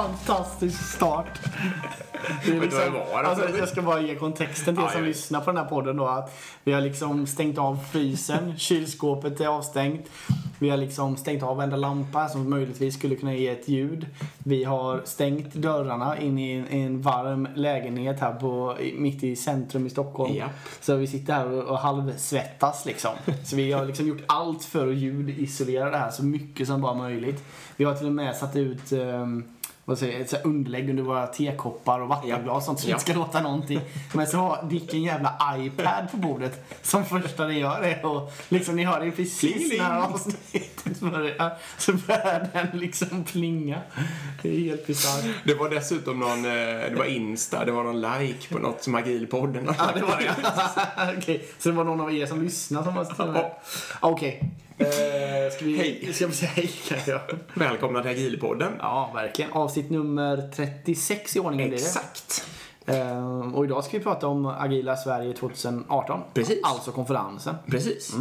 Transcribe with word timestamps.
fantastisk 0.00 0.92
start. 0.94 1.38
Det 2.44 2.56
är 2.56 2.60
liksom, 2.60 2.80
alltså, 3.14 3.58
jag 3.58 3.68
ska 3.68 3.82
bara 3.82 4.00
ge 4.00 4.14
kontexten 4.14 4.74
till 4.74 4.84
er 4.84 4.88
Ja, 4.88 4.92
som 4.92 5.04
lyssnar 5.04 5.40
på 5.40 5.46
den 5.46 5.56
här 5.56 5.64
podden 5.64 5.96
då. 5.96 6.06
Att 6.06 6.38
vi 6.64 6.72
har 6.72 6.80
liksom 6.80 7.26
stängt 7.26 7.58
av 7.58 7.78
frysen, 7.92 8.54
kylskåpet 8.58 9.40
är 9.40 9.46
avstängt. 9.46 10.10
Vi 10.58 10.70
har 10.70 10.76
liksom 10.76 11.16
stängt 11.16 11.42
av 11.42 11.56
varenda 11.56 11.76
lampa 11.76 12.28
som 12.28 12.50
möjligtvis 12.50 12.94
skulle 12.94 13.16
kunna 13.16 13.34
ge 13.34 13.48
ett 13.48 13.68
ljud. 13.68 14.06
Vi 14.38 14.64
har 14.64 15.02
stängt 15.04 15.54
dörrarna 15.54 16.18
in 16.18 16.38
i 16.38 16.52
en, 16.52 16.72
i 16.72 16.80
en 16.80 17.02
varm 17.02 17.48
lägenhet 17.54 18.20
här 18.20 18.32
på, 18.32 18.76
mitt 18.94 19.24
i 19.24 19.36
centrum 19.36 19.86
i 19.86 19.90
Stockholm. 19.90 20.34
Japp. 20.34 20.50
Så 20.80 20.96
vi 20.96 21.06
sitter 21.06 21.32
här 21.32 21.52
och, 21.52 21.64
och 21.64 21.78
halvsvettas 21.78 22.86
liksom. 22.86 23.10
Så 23.44 23.56
vi 23.56 23.72
har 23.72 23.86
liksom 23.86 24.06
gjort 24.06 24.22
allt 24.26 24.64
för 24.64 24.88
att 24.88 24.96
ljudisolera 24.96 25.90
det 25.90 25.98
här 25.98 26.10
så 26.10 26.24
mycket 26.24 26.66
som 26.66 26.80
bara 26.80 26.94
möjligt. 26.94 27.44
Vi 27.76 27.84
har 27.84 27.94
till 27.94 28.06
och 28.06 28.12
med 28.12 28.36
satt 28.36 28.56
ut 28.56 28.92
um, 28.92 29.44
ett 29.92 30.30
så 30.30 30.36
här 30.36 30.46
underlägg 30.46 30.90
under 30.90 31.02
våra 31.02 31.26
tekoppar 31.26 32.00
och 32.00 32.08
vattenglas 32.08 32.66
sånt 32.66 32.80
så 32.80 32.86
det 32.86 32.92
inte 32.92 33.02
ska 33.02 33.14
låta 33.14 33.40
någonting. 33.40 33.80
Men 34.12 34.26
så 34.26 34.36
har 34.36 34.68
Dick 34.70 34.94
en 34.94 35.02
jävla 35.02 35.56
iPad 35.58 36.10
på 36.10 36.16
bordet 36.16 36.64
som 36.82 37.04
första 37.04 37.46
det 37.46 37.54
gör 37.54 37.82
är 37.82 38.06
och 38.06 38.32
liksom 38.48 38.76
ni 38.76 38.84
hör 38.84 39.04
det 39.04 39.10
precis 39.10 39.78
när 39.78 39.98
avsnittet 39.98 41.00
börjar 41.00 41.52
så 41.78 41.92
börjar 41.92 42.48
den 42.52 42.80
liksom 42.80 43.24
plinga. 43.24 43.80
Det 44.42 44.48
är 44.48 44.60
helt 44.60 44.86
bisarrt. 44.86 45.24
Det 45.44 45.54
var 45.54 45.70
dessutom 45.70 46.18
någon, 46.18 46.44
eh, 46.44 46.50
det 46.90 46.94
var 46.96 47.04
Insta, 47.04 47.64
det 47.64 47.72
var 47.72 47.84
någon 47.84 48.00
like 48.00 48.48
på 48.48 48.58
något 48.58 48.82
som 48.82 48.94
Agilpodden. 48.94 49.74
Ja, 49.78 49.90
det 49.94 50.02
var 50.02 50.16
det. 50.16 51.16
Okej, 51.18 51.48
så 51.58 51.68
det 51.68 51.74
var 51.74 51.84
någon 51.84 52.00
av 52.00 52.14
er 52.14 52.26
som 52.26 52.42
lyssnade 52.42 52.84
som 52.84 52.94
var 52.94 53.44
och. 53.44 53.62
Okej. 54.00 54.50
Eh, 54.80 55.52
ska 55.52 55.64
vi... 55.64 55.76
Hej. 55.76 56.12
Ska 56.12 56.26
vi 56.26 56.32
säga 56.32 56.50
hej 56.54 56.70
kanske? 56.88 57.10
Ja. 57.10 57.20
Välkomna 57.54 58.02
till 58.02 58.10
Agilpodden. 58.10 58.72
ja, 58.78 59.10
verkligen. 59.14 59.52
Avsnitt 59.52 59.90
nummer 59.90 60.50
36 60.56 61.36
i 61.36 61.40
ordningen 61.40 61.68
blir 61.68 61.78
det. 61.78 61.84
Exakt. 61.84 62.44
Eh, 62.86 63.54
och 63.54 63.64
idag 63.64 63.84
ska 63.84 63.98
vi 63.98 64.04
prata 64.04 64.26
om 64.26 64.46
Agila 64.46 64.96
Sverige 64.96 65.32
2018. 65.32 66.20
Precis. 66.34 66.58
Alltså 66.62 66.92
konferensen. 66.92 67.54
Precis. 67.66 68.14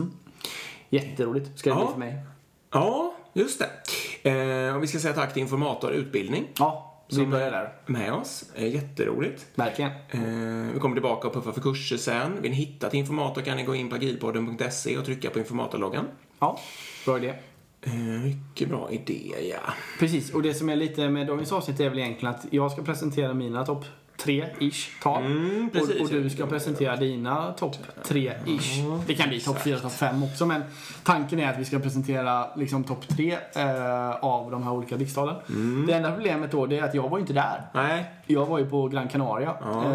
Jätteroligt 0.90 1.60
ska 1.60 1.70
det 1.70 1.76
Ja. 1.80 1.86
bli 1.86 1.92
för 1.92 2.00
mig. 2.00 2.26
Ja, 2.72 3.14
just 3.34 3.60
det. 3.60 4.30
Eh, 4.30 4.76
och 4.76 4.84
vi 4.84 4.88
ska 4.88 5.00
säga 5.00 5.14
tack 5.14 5.34
till 5.34 5.42
Informator 5.42 5.92
Utbildning 5.92 6.48
Ja, 6.60 6.86
vi 7.12 7.26
börjar 7.26 7.48
är 7.48 7.52
där. 7.52 7.74
med 7.86 8.14
oss. 8.14 8.44
Eh, 8.56 8.76
jätteroligt. 8.76 9.46
Verkligen. 9.56 9.92
Eh, 9.92 10.74
vi 10.74 10.80
kommer 10.80 10.96
tillbaka 10.96 11.28
och 11.28 11.34
puffar 11.34 11.52
för 11.52 11.62
kurser 11.62 11.98
sen. 11.98 12.42
Vill 12.42 12.52
ni 12.52 12.58
hitta 12.58 12.90
till 12.90 13.00
Informator 13.00 13.42
kan 13.42 13.58
ni 13.58 13.64
gå 13.64 13.76
in 13.76 13.90
på 13.90 13.96
agilpodden.se 13.96 14.98
och 14.98 15.06
trycka 15.06 15.30
på 15.30 15.40
Informatorloggan. 15.40 16.06
Ja, 16.40 16.59
bra 17.06 17.18
idé. 17.18 17.34
Eh, 17.82 17.94
mycket 18.23 18.70
bra 18.70 18.92
idé, 18.92 19.34
ja. 19.52 19.73
Precis, 20.00 20.34
och 20.34 20.42
det 20.42 20.54
som 20.54 20.70
är 20.70 20.76
lite 20.76 21.09
med 21.09 21.28
dagens 21.28 21.52
avsnitt 21.52 21.80
är 21.80 21.90
väl 21.90 22.00
egentligen 22.00 22.36
att 22.36 22.46
jag 22.50 22.72
ska 22.72 22.81
presentera 22.81 23.34
mina 23.34 23.66
topp 23.66 23.86
tre 24.23 24.45
ish 24.59 25.02
tal. 25.03 25.25
Mm, 25.25 25.70
precis. 25.73 25.95
och, 25.95 26.02
och 26.02 26.09
du 26.09 26.30
ska 26.30 26.45
presentera 26.45 26.95
dina 26.95 27.52
topp 27.53 27.75
tre 28.03 28.34
ish. 28.45 28.84
Det 29.08 29.16
kan 29.16 29.30
bli 29.30 29.39
topp 29.39 29.62
fyra, 29.62 29.80
topp 29.80 29.92
fem 29.92 30.23
också 30.23 30.45
men 30.45 30.64
tanken 31.03 31.39
är 31.39 31.50
att 31.53 31.59
vi 31.59 31.66
ska 31.66 31.80
presentera 31.80 32.56
liksom 32.56 32.84
topp 32.84 33.08
tre 33.08 33.38
eh, 33.56 34.09
av 34.25 34.52
de 34.52 34.64
här 34.64 34.72
olika 34.72 34.95
blixttalen. 34.97 35.36
Mm. 35.50 35.86
Det 35.88 35.94
enda 35.94 36.12
problemet 36.12 36.52
då 36.52 36.72
är 36.73 36.84
att 36.84 36.94
jag 36.94 37.09
var 37.09 37.20
inte 37.20 37.34
där. 37.34 37.62
Nej, 37.73 38.06
Jag 38.28 38.46
var 38.46 38.59
ju 38.59 38.69
på 38.69 38.88
Gran 38.88 39.07
Canaria 39.07 39.53
Ja. 39.62 39.84
eh, 39.85 39.91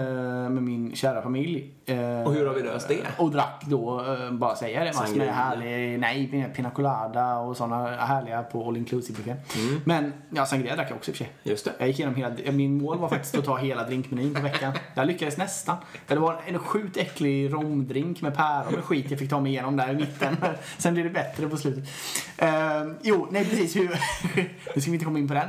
med 0.51 0.63
min 0.63 0.97
kära 0.97 1.23
familj. 1.23 1.71
Eh, 1.87 1.97
Och 2.23 2.35
hur 2.35 2.47
har 2.47 2.55
vi 2.55 2.63
löst 2.63 2.89
det? 2.89 3.01
Och 3.19 3.31
drack 3.31 3.63
då, 3.67 4.01
eh, 4.01 4.31
bara 4.31 4.57
säga 4.57 4.85
det, 4.85 4.95
massor 4.95 5.17
med 5.17 5.35
härlig, 5.35 5.99
nej, 6.01 6.53
pina 6.57 6.71
colada 6.71 7.37
och 7.39 7.57
sådana 7.57 7.97
härliga 7.97 8.43
på 8.43 8.69
all 8.69 8.77
inclusive 8.77 9.17
buffé. 9.19 9.31
Mm. 9.61 9.81
Men, 9.85 10.13
ja, 10.31 10.47
sangria 10.47 10.77
drack 10.77 10.91
jag 10.91 10.97
också 10.97 11.11
i 11.11 11.13
och 11.13 11.17
för 11.17 11.25
sig. 11.25 11.33
just 11.43 11.65
det. 11.65 11.73
Jag 11.79 11.89
gick 11.89 11.99
igenom 11.99 12.15
hela, 12.15 12.53
min 12.53 12.83
mål 12.83 12.99
var 12.99 13.09
faktiskt 13.09 13.39
att 13.39 13.45
ta 13.45 13.57
hela 13.57 13.85
drinkmenyn 14.17 14.35
på 14.35 14.41
veckan. 14.41 14.73
Jag 14.95 15.07
lyckades 15.07 15.37
nästan. 15.37 15.77
Det 16.07 16.15
var 16.15 16.41
en 16.47 16.59
sjukt 16.59 16.97
äcklig 16.97 17.53
romdrink 17.53 18.21
med 18.21 18.35
päron 18.35 18.75
och 18.75 18.85
skit 18.85 19.11
jag 19.11 19.19
fick 19.19 19.31
ta 19.31 19.41
mig 19.41 19.53
igenom 19.53 19.77
där 19.77 19.91
i 19.91 19.95
mitten. 19.95 20.37
Sen 20.79 20.95
blev 20.95 21.07
det 21.07 21.13
bättre 21.13 21.49
på 21.49 21.57
slutet. 21.57 21.89
Eh, 22.39 22.85
jo, 23.03 23.29
nej 23.31 23.45
precis. 23.45 23.77
Hur, 23.77 23.89
nu 24.75 24.81
ska 24.81 24.91
vi 24.91 24.95
inte 24.95 25.05
komma 25.05 25.19
in 25.19 25.29
på 25.29 25.35
den. 25.35 25.49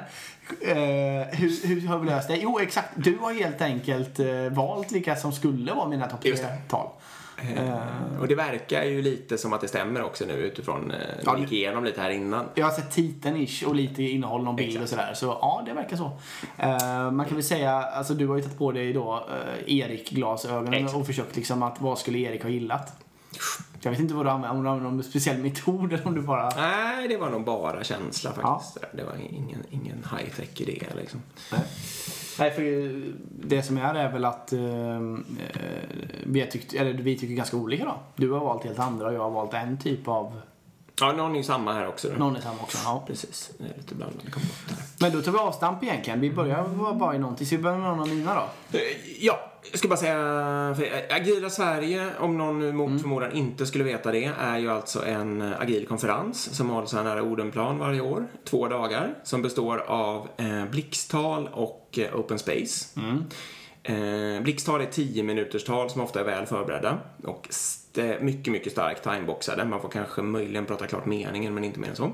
Eh, 0.62 1.28
hur, 1.32 1.68
hur 1.68 1.88
har 1.88 2.00
vi 2.00 2.06
löst 2.06 2.28
det? 2.28 2.38
Jo, 2.38 2.60
exakt. 2.60 2.90
Du 2.96 3.18
har 3.18 3.34
helt 3.34 3.62
enkelt 3.62 4.20
eh, 4.20 4.28
valt 4.52 4.92
vilka 4.92 5.16
som 5.16 5.32
skulle 5.32 5.74
vara 5.74 5.90
mina 5.90 6.08
topp 6.08 6.22
tre-tal. 6.22 6.88
Eh, 7.58 8.20
och 8.22 8.28
det 8.28 8.36
verkar 8.36 8.84
ju 8.84 9.02
lite 9.02 9.38
som 9.38 9.54
att 9.54 9.62
det 9.62 9.68
stämmer 9.68 10.04
också 10.04 10.26
nu 10.26 10.34
utifrån, 10.34 10.92
eh, 10.92 10.98
Ja, 11.26 11.40
gick 11.40 11.52
igenom 11.52 11.84
lite 11.84 12.02
här 12.02 12.10
innan. 12.10 12.46
Jag 12.56 12.66
har 12.66 12.72
sett 12.72 12.92
titeln 12.92 13.38
ish 13.38 13.64
och 13.68 13.76
lite 13.76 14.04
innehåll, 14.04 14.44
någon 14.44 14.56
bild 14.56 14.82
och 14.82 14.90
sådär. 14.90 15.14
Så 15.14 15.26
ja, 15.26 15.64
det 15.66 15.74
verkar 15.74 15.98
så. 15.98 16.12
Eh, 16.58 17.12
man 17.12 17.26
kan 17.26 17.36
väl 17.36 17.44
säga, 17.44 17.72
alltså 17.72 18.14
du 18.14 18.28
har 18.28 18.36
ju 18.36 18.42
tagit 18.42 18.58
på 18.58 18.72
dig 18.72 18.94
då 18.94 19.28
uh, 19.30 19.78
Erik-glasögonen 19.78 20.74
Exakt. 20.74 20.96
och 20.96 21.06
försökt 21.06 21.36
liksom 21.36 21.64
att 21.64 21.82
vad 21.82 22.00
skulle 22.00 22.18
Erik 22.18 22.44
ha 22.44 22.50
gillat? 22.50 22.94
Jag 23.82 23.92
vet 23.92 24.00
inte 24.00 24.14
vad 24.14 24.26
du 24.26 24.30
använder, 24.30 24.58
om 24.58 24.64
du 24.64 24.70
använder 24.70 24.92
någon 24.92 25.04
speciell 25.04 25.38
metod 25.38 25.94
eller 25.94 26.08
om 26.08 26.16
du 26.16 26.22
bara... 26.22 26.50
Nej, 26.50 27.08
det 27.08 27.18
var 27.18 27.30
nog 27.30 27.46
bara 27.46 27.84
känsla 27.84 28.34
faktiskt. 28.34 28.78
Det 28.94 29.04
var 29.04 29.14
ingen, 29.30 29.64
ingen 29.70 30.04
high-tech 30.12 30.62
idé 30.62 30.86
liksom. 30.96 31.22
Nej. 31.52 31.62
Nej, 32.40 32.52
för 32.52 32.92
det 33.48 33.64
som 33.64 33.78
är 33.78 33.96
är 33.96 34.12
väl 34.12 34.26
att 34.26 34.52
ehm, 34.52 35.26
eh, 35.54 35.60
vi, 36.26 36.46
tyckt, 36.46 36.74
eller 36.74 36.94
vi 36.94 37.18
tycker 37.18 37.36
ganska 37.36 37.58
olika 37.58 37.86
då. 37.86 38.00
Du 38.16 38.32
har 38.32 38.40
valt 38.40 38.64
helt 38.64 38.80
andra 38.80 39.08
och 39.08 39.14
jag 39.14 39.22
har 39.22 39.32
valt 39.32 39.54
en 39.54 39.78
typ 39.78 40.08
av... 40.08 40.42
Ja, 41.00 41.12
någon 41.12 41.36
är 41.36 41.44
samma 41.44 41.74
här 41.74 41.88
också. 41.88 42.10
Då. 42.10 42.16
Någon 42.18 42.36
är 42.36 42.42
samma 42.42 42.62
också. 42.62 42.78
Ja. 42.84 43.04
Precis, 43.08 43.52
det 43.58 43.64
är 43.64 43.78
lite 43.78 43.96
blandade 43.96 44.32
kompotter. 44.32 44.76
Men 45.00 45.12
då 45.12 45.22
tar 45.22 45.32
vi 45.32 45.38
avstamp 45.38 45.84
egentligen. 45.84 46.20
Vi 46.22 46.32
börjar 46.32 46.94
bara 46.94 47.16
i 47.16 47.20
någonting. 47.20 47.48
Så 47.48 47.56
vi 47.56 47.62
börjar 47.62 47.78
med 47.78 47.90
någon 47.90 48.00
av 48.00 48.08
mina 48.08 48.36
då. 48.36 48.78
Eh, 48.78 48.84
Ja, 49.20 49.52
jag 49.72 49.80
ska 49.80 49.88
bara 49.88 49.98
säga, 50.00 50.16
för 50.78 51.14
Agila 51.16 51.50
Sverige, 51.50 52.10
om 52.20 52.38
någon 52.38 52.60
nu 52.60 52.70
Mm. 52.70 52.78
mot 52.92 53.02
förmodan 53.02 53.32
inte 53.32 53.66
skulle 53.66 53.84
veta 53.84 54.12
det, 54.12 54.32
är 54.40 54.58
ju 54.58 54.72
alltså 54.72 55.06
en 55.06 55.42
eh, 55.42 55.62
agil 55.62 55.88
konferens 55.88 56.56
som 56.56 56.70
hålls 56.70 56.94
här 56.94 57.04
nära 57.04 57.24
Odenplan 57.24 57.80
varje 57.80 58.02
år. 58.02 58.28
Två 58.46 58.68
dagar, 58.68 59.14
som 59.24 59.42
består 59.42 59.78
av 59.88 60.28
eh, 60.38 60.66
blixttal 60.66 61.50
och 61.54 62.00
eh, 62.02 62.16
open 62.20 62.40
space. 62.40 63.00
Mm. 63.00 63.24
Eh, 63.84 64.42
blixttal 64.44 64.82
är 64.82 64.86
10 64.86 65.24
minuters 65.24 65.64
tal 65.64 65.90
som 65.90 66.02
ofta 66.02 66.20
är 66.20 66.24
väl 66.24 66.46
förberedda 66.46 66.98
och 67.24 67.48
st- 67.50 67.85
mycket, 68.22 68.54
mycket 68.54 68.72
starkt 68.72 69.04
timeboxade. 69.04 69.66
Man 69.66 69.82
får 69.82 69.90
kanske 69.90 70.22
möjligen 70.22 70.66
prata 70.66 70.88
klart 70.88 71.06
meningen, 71.06 71.54
men 71.54 71.64
inte 71.64 71.80
mer 71.80 71.90
än 71.90 71.96
så. 71.96 72.12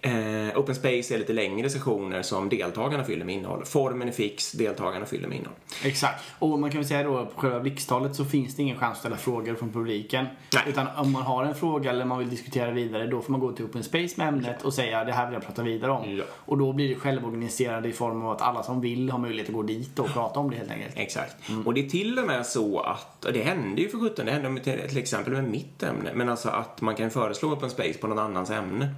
Eh, 0.00 0.58
open 0.58 0.74
space 0.74 1.14
är 1.14 1.18
lite 1.18 1.32
längre 1.32 1.70
sessioner 1.70 2.22
som 2.22 2.48
deltagarna 2.48 3.04
fyller 3.04 3.24
med 3.24 3.34
innehåll. 3.34 3.64
Formen 3.64 4.08
är 4.08 4.12
fix, 4.12 4.52
deltagarna 4.52 5.06
fyller 5.06 5.28
med 5.28 5.38
innehåll. 5.38 5.56
Exakt. 5.84 6.24
Och 6.38 6.58
man 6.58 6.70
kan 6.70 6.80
väl 6.80 6.88
säga 6.88 7.02
då 7.02 7.26
på 7.26 7.40
själva 7.40 7.60
blixttalet 7.60 8.14
så 8.14 8.24
finns 8.24 8.56
det 8.56 8.62
ingen 8.62 8.78
chans 8.78 8.92
att 8.92 8.98
ställa 8.98 9.16
frågor 9.16 9.54
från 9.54 9.72
publiken. 9.72 10.26
Nej. 10.54 10.62
Utan 10.66 10.86
om 10.96 11.12
man 11.12 11.22
har 11.22 11.44
en 11.44 11.54
fråga 11.54 11.90
eller 11.90 12.04
man 12.04 12.18
vill 12.18 12.30
diskutera 12.30 12.70
vidare 12.70 13.06
då 13.06 13.20
får 13.20 13.32
man 13.32 13.40
gå 13.40 13.52
till 13.52 13.64
Open 13.64 13.84
Space 13.84 14.14
med 14.16 14.28
ämnet 14.28 14.62
och 14.62 14.74
säga 14.74 15.04
det 15.04 15.12
här 15.12 15.26
vill 15.26 15.34
jag 15.34 15.46
prata 15.46 15.62
vidare 15.62 15.90
om. 15.90 16.16
Ja. 16.16 16.24
Och 16.34 16.58
då 16.58 16.72
blir 16.72 16.88
det 16.88 16.94
självorganiserande 16.94 17.88
i 17.88 17.92
form 17.92 18.22
av 18.22 18.30
att 18.30 18.42
alla 18.42 18.62
som 18.62 18.80
vill 18.80 19.10
har 19.10 19.18
möjlighet 19.18 19.48
att 19.48 19.54
gå 19.54 19.62
dit 19.62 19.98
och 19.98 20.08
prata 20.08 20.40
om 20.40 20.50
det 20.50 20.56
helt 20.56 20.70
enkelt. 20.70 20.92
Exakt. 20.96 21.36
Och 21.64 21.74
det 21.74 21.86
är 21.86 21.88
till 21.88 22.18
och 22.18 22.26
med 22.26 22.46
så 22.46 22.80
att, 22.80 23.24
och 23.24 23.32
det 23.32 23.42
hände 23.42 23.82
ju 23.82 23.88
för 23.88 23.98
sjutton, 23.98 24.26
det 24.26 24.32
hände 24.32 24.48
med 24.48 24.64
till, 24.64 24.80
till 24.88 24.98
exempel 25.20 25.42
med 25.42 25.50
mitt 25.50 25.82
ämne, 25.82 26.10
men 26.14 26.28
alltså 26.28 26.48
att 26.48 26.80
man 26.80 26.94
kan 26.94 27.10
föreslå 27.10 27.52
open 27.52 27.70
space 27.70 27.98
på 27.98 28.06
någon 28.06 28.18
annans 28.18 28.50
ämne. 28.50 28.94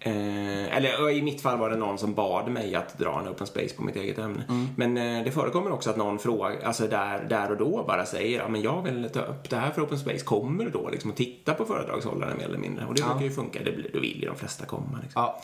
Eh, 0.00 0.76
eller 0.76 1.10
i 1.10 1.22
mitt 1.22 1.40
fall 1.40 1.58
var 1.58 1.70
det 1.70 1.76
någon 1.76 1.98
som 1.98 2.14
bad 2.14 2.50
mig 2.50 2.74
att 2.74 2.98
dra 2.98 3.20
en 3.20 3.28
open 3.28 3.46
space 3.46 3.76
på 3.76 3.82
mitt 3.82 3.96
eget 3.96 4.18
ämne. 4.18 4.44
Men 4.76 4.96
eh, 4.96 5.24
det 5.24 5.30
förekommer 5.30 5.72
också 5.72 5.90
att 5.90 5.96
någon 5.96 6.18
frågar, 6.18 6.56
alltså 6.64 6.86
där, 6.86 7.26
där 7.28 7.50
och 7.50 7.56
då 7.56 7.84
bara 7.86 8.06
säger, 8.06 8.38
ja 8.38 8.48
men 8.48 8.62
jag 8.62 8.82
vill 8.82 9.10
ta 9.12 9.20
upp 9.20 9.50
det 9.50 9.56
här 9.56 9.70
för 9.70 9.82
open 9.82 9.98
space, 9.98 10.24
kommer 10.24 10.64
du 10.64 10.70
då 10.70 10.90
liksom 10.90 11.10
att 11.10 11.16
titta 11.16 11.54
på 11.54 11.64
föredragshållaren 11.64 12.36
mer 12.36 12.44
eller 12.44 12.58
mindre? 12.58 12.86
Och 12.86 12.94
det 12.94 13.02
verkar 13.02 13.22
ju 13.22 13.30
funka, 13.30 13.58
det, 13.64 13.92
då 13.92 14.00
vill 14.00 14.20
ju 14.22 14.28
de 14.28 14.36
flesta 14.36 14.66
komma. 14.66 14.98
Liksom. 15.02 15.22
Ja. 15.22 15.40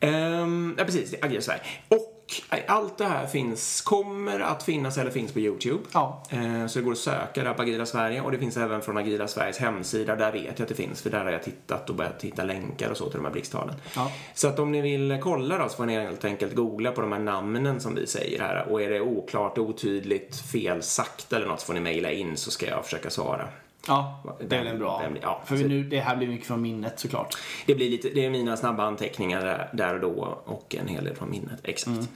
Ehm, 0.00 0.74
ja, 0.78 0.84
precis. 0.84 1.14
Agila 1.22 1.40
Sverige. 1.40 1.60
Och 1.88 2.17
allt 2.66 2.98
det 2.98 3.04
här 3.04 3.26
finns, 3.26 3.80
kommer 3.80 4.40
att 4.40 4.62
finnas 4.62 4.98
eller 4.98 5.10
finns 5.10 5.32
på 5.32 5.40
YouTube. 5.40 5.84
Ja. 5.92 6.22
Ehm, 6.30 6.68
så 6.68 6.78
det 6.78 6.84
går 6.84 6.92
att 6.92 6.98
söka 6.98 7.44
där 7.44 7.54
på 7.54 7.62
Agila 7.62 7.86
Sverige 7.86 8.20
och 8.20 8.32
det 8.32 8.38
finns 8.38 8.56
även 8.56 8.82
från 8.82 8.96
Agila 8.96 9.28
Sveriges 9.28 9.58
hemsida. 9.58 10.16
Där 10.16 10.32
vet 10.32 10.44
jag 10.44 10.62
att 10.62 10.68
det 10.68 10.74
finns, 10.74 11.02
för 11.02 11.10
där 11.10 11.24
har 11.24 11.30
jag 11.30 11.42
tittat 11.42 11.90
och 11.90 11.96
börjat 11.96 12.24
hitta 12.24 12.44
länkar 12.44 12.90
och 12.90 12.96
så 12.96 13.04
till 13.04 13.18
de 13.18 13.24
här 13.24 13.32
blixttalen. 13.32 13.74
Ja. 13.96 14.12
Så 14.34 14.48
att 14.48 14.58
om 14.58 14.72
ni 14.72 14.80
vill 14.80 15.18
kolla 15.22 15.58
då 15.58 15.68
så 15.68 15.76
får 15.76 15.86
ni 15.86 15.94
helt 15.94 16.24
enkelt 16.24 16.54
googla 16.54 16.92
på 16.92 17.00
de 17.00 17.12
här 17.12 17.18
namnen 17.18 17.80
som 17.80 17.94
vi 17.94 18.06
säger 18.06 18.40
här. 18.40 18.66
Och 18.70 18.82
är 18.82 18.90
det 18.90 19.00
oklart, 19.00 19.58
otydligt, 19.58 20.36
fel 20.36 20.82
sagt 20.82 21.32
eller 21.32 21.46
något 21.46 21.60
så 21.60 21.66
får 21.66 21.74
ni 21.74 21.80
mejla 21.80 22.10
in 22.10 22.36
så 22.36 22.50
ska 22.50 22.66
jag 22.66 22.84
försöka 22.84 23.10
svara. 23.10 23.48
Ja, 23.88 24.22
det 24.48 24.56
är 24.56 24.58
väl 24.64 24.66
en 24.72 24.78
bra. 24.78 24.98
Vem- 25.02 25.16
ja, 25.22 25.42
För 25.46 25.56
nu, 25.56 25.82
det 25.84 26.00
här 26.00 26.16
blir 26.16 26.28
mycket 26.28 26.46
från 26.46 26.62
minnet 26.62 27.00
såklart. 27.00 27.36
Det 27.66 27.74
blir 27.74 27.90
lite, 27.90 28.08
det 28.08 28.24
är 28.24 28.30
mina 28.30 28.56
snabba 28.56 28.82
anteckningar 28.84 29.68
där, 29.72 29.94
och 29.94 30.00
då 30.00 30.38
och 30.44 30.74
en 30.78 30.88
hel 30.88 31.04
del 31.04 31.14
från 31.16 31.30
minnet. 31.30 31.60
Exakt. 31.62 32.08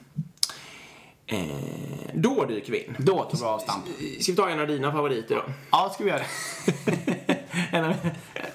Eh, 1.26 1.38
då 2.14 2.44
dyker 2.44 2.72
vi 2.72 2.84
in. 2.84 2.96
Då 2.98 3.24
tar 3.24 3.38
vi 3.38 3.44
avstamp. 3.44 3.84
Ska 4.20 4.32
vi 4.32 4.36
ta 4.36 4.48
en 4.50 4.60
av 4.60 4.66
dina 4.66 4.92
favoriter 4.92 5.34
då? 5.34 5.42
Ja, 5.70 5.90
ska 5.94 6.04
vi 6.04 6.10
göra 6.10 6.20
det? 6.20 6.26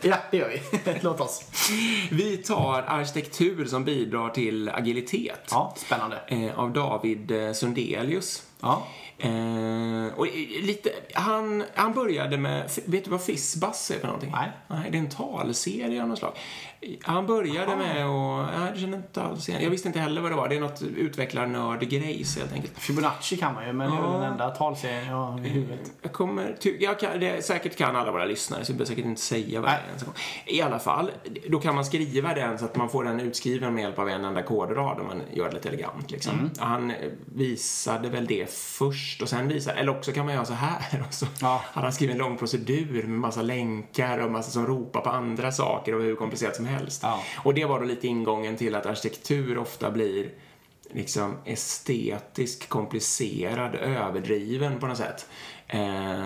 Ja, 0.01 0.17
det 0.31 0.37
gör 0.37 0.49
vi. 0.49 0.61
Låt 1.01 1.21
oss. 1.21 1.43
Vi 2.11 2.37
tar 2.37 2.81
arkitektur 2.87 3.65
som 3.65 3.83
bidrar 3.83 4.29
till 4.29 4.69
agilitet. 4.69 5.47
Ja, 5.51 5.73
spännande. 5.77 6.19
Eh, 6.27 6.59
av 6.59 6.73
David 6.73 7.31
eh, 7.31 7.53
Sundelius. 7.53 8.43
Ja. 8.61 8.87
Eh, 9.19 10.13
och 10.15 10.27
lite, 10.61 10.89
han, 11.13 11.63
han 11.73 11.93
började 11.93 12.37
med, 12.37 12.71
vet 12.85 13.03
du 13.03 13.09
vad 13.09 13.21
Fizzbuzz 13.23 13.91
är 13.91 13.99
för 13.99 14.07
någonting? 14.07 14.31
Nej. 14.31 14.51
Nej, 14.67 14.91
det 14.91 14.97
är 14.97 14.99
en 14.99 15.09
talserie 15.09 16.01
av 16.01 16.07
något 16.07 16.19
slag. 16.19 16.37
Han 17.01 17.25
började 17.27 17.75
med 17.75 18.06
att, 18.06 18.59
nej 18.59 18.71
det 18.74 18.79
känner 18.79 18.97
inte 18.97 19.21
alls 19.21 19.50
igen. 19.50 19.63
Jag 19.63 19.69
visste 19.69 19.88
inte 19.88 20.00
heller 20.00 20.21
vad 20.21 20.31
det 20.31 20.35
var. 20.35 20.50
Det 20.50 20.56
är 20.56 20.59
något 20.59 20.81
utvecklarnörd-grejs 20.81 22.38
helt 22.39 22.53
enkelt. 22.53 22.77
Fibonacci 22.79 23.38
kan 23.38 23.53
man 23.53 23.68
ju, 23.68 23.74
men 23.74 23.91
det 23.91 23.97
är 23.97 24.01
väl 24.01 24.12
den 24.12 24.31
enda 24.31 24.50
talserien 24.50 25.07
jag 25.07 25.15
har 25.15 25.45
i 25.45 25.50
huvudet. 25.50 25.91
Jag 26.01 26.12
kommer, 26.13 26.56
ty, 26.59 26.77
jag 26.79 27.00
kan, 27.00 27.19
det, 27.19 27.45
säkert 27.45 27.75
kan 27.77 27.95
alla 27.95 28.12
våra 28.12 28.25
lyssnare, 28.25 28.65
så 28.65 28.71
jag 28.71 28.77
behöver 28.77 28.89
säkert 28.89 29.06
inte 29.06 29.21
säga 29.21 29.62
vad 29.62 29.69
det 29.69 29.75
är. 29.75 30.53
I 30.53 30.62
alla 30.62 30.79
fall, 30.79 31.12
då 31.50 31.59
kan 31.59 31.75
man 31.75 31.85
skriva 31.85 32.33
den 32.33 32.59
så 32.59 32.65
att 32.65 32.75
man 32.75 32.89
får 32.89 33.03
den 33.03 33.19
utskriven 33.19 33.73
med 33.73 33.81
hjälp 33.83 34.00
av 34.00 34.09
en 34.09 34.25
enda 34.25 34.41
kodrad 34.44 35.00
om 35.00 35.07
man 35.07 35.21
gör 35.33 35.47
det 35.50 35.53
lite 35.56 35.69
elegant. 35.69 36.12
Liksom. 36.12 36.50
Han 36.59 36.91
eh, 36.91 36.95
visade 37.35 38.09
väl 38.09 38.25
det 38.27 38.50
först 38.53 39.21
och 39.21 39.30
sen 39.30 39.47
visade, 39.47 39.80
eller 39.80 39.97
också 39.97 40.12
kan 40.12 40.25
man 40.25 40.33
göra 40.35 40.45
så 40.45 40.53
här. 40.53 41.03
Och 41.07 41.13
så 41.13 41.25
Ja. 41.41 41.62
hade 41.65 41.85
han 41.88 41.94
skrivit 41.94 42.13
en 42.13 42.19
lång 42.19 42.38
procedur 42.38 43.03
med 43.03 43.19
massa 43.19 43.41
länkar 43.41 44.18
och 44.18 44.31
massa 44.31 44.51
som 44.51 44.65
ropar 44.68 45.01
på 45.01 45.09
andra 45.09 45.51
saker 45.51 45.95
och 45.95 46.01
hur 46.01 46.15
komplicerat 46.15 46.56
som 46.56 46.65
helst. 46.67 47.03
Ja. 47.03 47.23
Och 47.43 47.53
det 47.53 47.65
var 47.65 47.79
då 47.79 47.85
lite 47.85 48.07
ingången 48.07 48.57
till 48.57 48.75
att 48.75 48.85
arkitektur 48.85 49.57
ofta 49.57 49.91
blir 49.91 50.29
liksom 50.91 51.35
estetisk, 51.45 52.69
komplicerad, 52.69 53.75
överdriven 53.75 54.79
på 54.79 54.87
något 54.87 54.97
sätt. 54.97 55.27
Eh, 55.67 55.79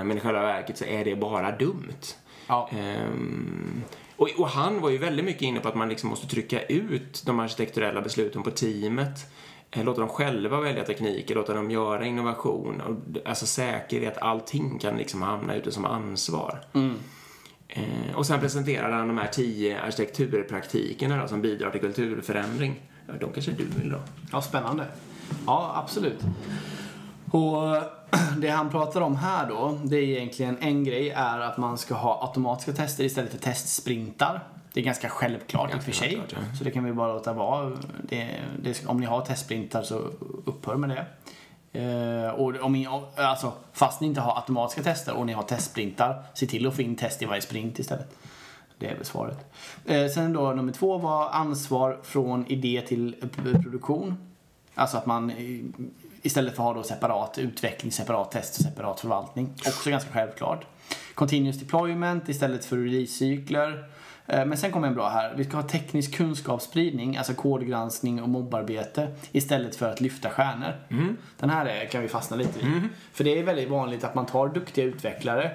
men 0.04 0.18
i 0.18 0.20
själva 0.20 0.42
verket 0.42 0.78
så 0.78 0.86
är 0.86 1.06
det 1.06 1.16
bara 1.16 1.52
dumt. 1.58 2.16
Ja. 2.48 2.70
Ehm, 2.72 3.84
och, 4.16 4.30
och 4.38 4.48
han 4.48 4.82
var 4.82 4.90
ju 4.90 4.98
väldigt 4.98 5.26
mycket 5.26 5.42
inne 5.42 5.60
på 5.60 5.68
att 5.68 5.76
man 5.76 5.90
liksom 5.90 6.10
måste 6.10 6.28
trycka 6.28 6.62
ut 6.62 7.24
de 7.26 7.40
arkitekturella 7.40 8.02
besluten 8.02 8.44
på 8.44 8.52
teamet. 8.52 9.20
Eh, 9.72 9.84
Låta 9.84 10.00
dem 10.00 10.10
själva 10.10 10.62
välja 10.62 10.84
tekniker, 10.84 11.36
låta 11.36 11.54
dem 11.54 11.72
göra 11.72 12.06
innovation. 12.06 12.82
Och, 12.82 13.28
alltså 13.28 13.46
säkerhet, 13.46 14.18
allting 14.18 14.80
kan 14.80 14.98
liksom 14.98 15.22
hamna 15.22 15.56
ute 15.56 15.72
som 15.72 15.86
ansvar. 15.86 16.60
Eh, 17.74 18.16
och 18.16 18.26
sen 18.26 18.40
presenterade 18.40 18.96
han 18.96 19.08
de 19.08 19.18
här 19.18 19.28
tio 19.28 19.82
arkitekturpraktikerna 19.82 21.22
då, 21.22 21.28
som 21.28 21.42
bidrar 21.42 21.72
till 21.72 21.82
kulturförändring. 21.82 22.82
Ja, 23.08 23.14
de 23.20 23.34
kanske 23.34 23.52
du 23.52 23.66
vill 23.66 23.90
då? 23.90 24.00
Ja, 24.32 24.42
spännande. 24.42 24.86
Ja, 25.46 25.74
absolut. 25.76 26.20
Och 27.32 27.78
det 28.38 28.50
han 28.50 28.70
pratar 28.70 29.02
om 29.02 29.16
här 29.16 29.50
då, 29.50 29.80
det 29.84 29.98
är 29.98 30.04
egentligen 30.04 30.58
en 30.62 30.84
grej 30.84 31.10
är 31.10 31.40
att 31.40 31.58
man 31.58 31.78
ska 31.78 31.94
ha 31.96 32.28
automatiska 32.28 32.74
tester 32.74 33.04
istället 33.04 33.32
för 33.32 33.38
testsprintar. 33.38 34.44
Det 34.74 34.80
är 34.80 34.84
ganska 34.84 35.10
självklart 35.10 35.74
i 35.74 35.78
och 35.78 35.84
för 35.84 35.92
sig. 35.92 36.10
självklart, 36.10 36.44
ja. 36.52 36.58
Så 36.58 36.64
det 36.64 36.72
kan 36.72 36.84
vi 36.84 36.94
bara 36.94 37.14
låta 37.14 37.34
vara. 37.34 37.72
Det, 38.04 38.30
det, 38.64 38.86
om 38.86 39.00
ni 39.00 39.06
har 39.06 39.22
testsprintar 39.22 39.84
så 39.84 39.96
upphör 40.46 40.76
med 40.76 40.90
det. 40.90 41.06
Eh, 41.74 42.30
och 42.30 42.56
om 42.62 42.74
ni, 42.74 42.88
alltså, 43.16 43.54
fast 43.74 44.02
ni 44.02 44.08
inte 44.08 44.22
har 44.22 44.36
automatiska 44.36 44.84
tester 44.84 45.14
och 45.14 45.26
ni 45.26 45.34
har 45.34 45.44
testsprintar, 45.44 46.24
se 46.34 46.48
till 46.48 46.68
att 46.68 46.76
få 46.76 46.82
in 46.82 46.96
test 46.96 47.22
i 47.22 47.26
varje 47.26 47.42
sprint 47.42 47.80
istället. 47.80 48.16
Det 48.78 48.88
är 48.88 48.96
väl 48.96 49.06
svaret. 49.06 49.52
Eh, 49.86 50.08
sen 50.08 50.34
då 50.34 50.52
nummer 50.52 50.74
två 50.74 50.98
var 50.98 51.30
ansvar 51.30 52.00
från 52.04 52.48
idé 52.48 52.84
till 52.88 53.16
produktion. 53.34 54.18
Alltså 54.76 54.98
att 54.98 55.06
man 55.06 55.30
eh, 55.30 55.86
istället 56.22 56.56
för 56.56 56.64
att 56.64 56.68
ha 56.68 56.74
då 56.74 56.84
separat 56.84 57.38
utveckling, 57.38 57.92
separat 57.92 58.32
test 58.32 58.58
och 58.58 58.66
separat 58.66 59.00
förvaltning. 59.00 59.54
Också 59.68 59.90
ganska 59.90 60.12
självklart. 60.12 60.66
Continuous 61.14 61.60
deployment 61.60 62.30
istället 62.30 62.66
för 62.66 62.78
releasecykler. 62.78 63.90
Eh, 64.28 64.46
Men 64.46 64.58
sen 64.58 64.72
kommer 64.72 64.88
en 64.88 64.94
bra 64.96 65.10
här. 65.10 65.34
Vi 65.38 65.44
ska 65.44 65.58
ha 65.58 65.64
teknisk 65.64 66.16
kunskapsspridning, 66.16 67.18
alltså 67.18 67.34
kodgranskning 67.34 68.22
och 68.24 68.30
mobbarbete 68.30 69.08
istället 69.32 69.76
för 69.76 69.90
att 69.90 70.02
lyfta 70.02 70.30
stjärnor. 70.30 70.74
Den 71.40 71.50
här 71.50 71.66
är, 71.66 71.86
kan 71.86 72.02
vi 72.02 72.08
fastna 72.08 72.38
lite 72.38 72.60
vid. 72.60 72.88
För 73.14 73.24
det 73.24 73.40
är 73.40 73.44
väldigt 73.44 73.70
vanligt 73.70 74.04
att 74.04 74.16
man 74.16 74.26
tar 74.26 74.48
duktiga 74.48 74.86
utvecklare 74.86 75.52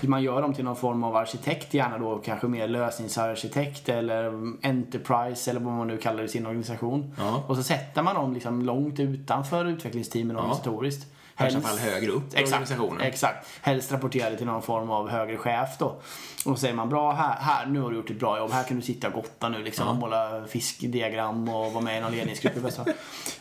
man 0.00 0.22
gör 0.22 0.42
dem 0.42 0.54
till 0.54 0.64
någon 0.64 0.76
form 0.76 1.04
av 1.04 1.16
arkitekt, 1.16 1.74
gärna 1.74 1.98
då 1.98 2.18
kanske 2.18 2.46
mer 2.46 2.68
lösningsarkitekt 2.68 3.88
eller 3.88 4.24
enterprise 4.62 5.50
eller 5.50 5.60
vad 5.60 5.74
man 5.74 5.86
nu 5.86 5.96
kallar 5.96 6.18
det 6.18 6.24
i 6.24 6.28
sin 6.28 6.46
organisation. 6.46 7.14
Ja. 7.18 7.44
Och 7.46 7.56
så 7.56 7.62
sätter 7.62 8.02
man 8.02 8.14
dem 8.14 8.34
liksom 8.34 8.62
långt 8.62 9.00
utanför 9.00 9.64
utvecklingsteamen 9.64 10.36
organisatoriskt. 10.36 11.12
I 11.40 11.42
värsta 11.44 11.60
fall 11.60 11.78
högre 11.78 12.10
upp 12.10 12.34
i 12.34 12.36
Exakt, 12.36 12.48
organisationen. 12.48 13.00
exakt. 13.00 13.46
Helst 13.62 13.92
rapportera 13.92 14.30
det 14.30 14.36
till 14.36 14.46
någon 14.46 14.62
form 14.62 14.90
av 14.90 15.08
högre 15.08 15.36
chef 15.36 15.68
då. 15.78 16.00
Och 16.44 16.58
säger 16.58 16.74
man 16.74 16.88
bra 16.88 17.12
här, 17.12 17.36
här, 17.40 17.66
nu 17.66 17.80
har 17.80 17.90
du 17.90 17.96
gjort 17.96 18.10
ett 18.10 18.20
bra 18.20 18.38
jobb, 18.38 18.50
här 18.50 18.64
kan 18.64 18.76
du 18.76 18.82
sitta 18.82 19.08
och 19.08 19.14
gotta 19.14 19.48
nu 19.48 19.62
liksom 19.62 19.88
och 19.88 19.96
måla 19.96 20.44
fiskdiagram 20.48 21.48
och 21.48 21.72
vara 21.72 21.84
med 21.84 21.98
i 21.98 22.00
någon 22.00 22.12
ledningsgrupp. 22.12 22.54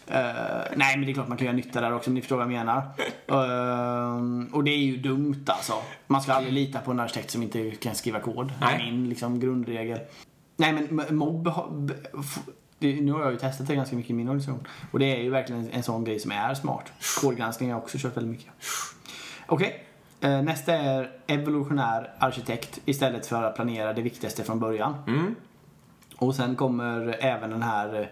Eh, 0.09 0.23
nej 0.75 0.97
men 0.97 1.05
det 1.05 1.11
är 1.11 1.13
klart 1.13 1.27
man 1.27 1.37
kan 1.37 1.45
göra 1.45 1.55
nytta 1.55 1.81
där 1.81 1.93
också 1.93 2.09
om 2.09 2.13
ni 2.13 2.21
förstår 2.21 2.35
vad 2.35 2.43
jag 2.45 2.51
menar. 2.51 2.77
Eh, 3.27 4.55
och 4.55 4.63
det 4.63 4.71
är 4.71 4.77
ju 4.77 4.97
dumt 4.97 5.45
alltså. 5.45 5.73
Man 6.07 6.21
ska 6.21 6.33
aldrig 6.33 6.53
lita 6.53 6.79
på 6.79 6.91
en 6.91 6.99
arkitekt 6.99 7.31
som 7.31 7.43
inte 7.43 7.71
kan 7.71 7.95
skriva 7.95 8.19
kod. 8.19 8.53
Det 8.59 8.65
är 8.65 8.77
min 8.77 9.09
liksom, 9.09 9.39
grundregel. 9.39 9.99
Nej 10.57 10.73
men 10.73 11.17
mobb 11.17 11.51
det, 12.79 13.01
nu 13.01 13.11
har 13.11 13.21
jag 13.21 13.31
ju 13.31 13.37
testat 13.37 13.67
det 13.67 13.75
ganska 13.75 13.95
mycket 13.95 14.09
i 14.09 14.13
min 14.13 14.27
organisation. 14.27 14.67
Och 14.91 14.99
det 14.99 15.15
är 15.17 15.23
ju 15.23 15.29
verkligen 15.29 15.69
en 15.71 15.83
sån 15.83 16.03
grej 16.03 16.19
som 16.19 16.31
är 16.31 16.53
smart. 16.53 16.91
Kodgranskning 17.21 17.69
har 17.69 17.77
jag 17.77 17.83
också 17.83 17.97
kört 18.01 18.17
väldigt 18.17 18.31
mycket. 18.31 18.53
Okej. 19.45 19.83
Eh, 20.21 20.41
nästa 20.41 20.73
är 20.73 21.11
evolutionär 21.27 22.13
arkitekt 22.19 22.79
istället 22.85 23.25
för 23.25 23.43
att 23.43 23.55
planera 23.55 23.93
det 23.93 24.01
viktigaste 24.01 24.43
från 24.43 24.59
början. 24.59 24.95
Mm. 25.07 25.35
Och 26.15 26.35
sen 26.35 26.55
kommer 26.55 27.17
även 27.19 27.49
den 27.49 27.61
här 27.61 28.01
eh, 28.01 28.07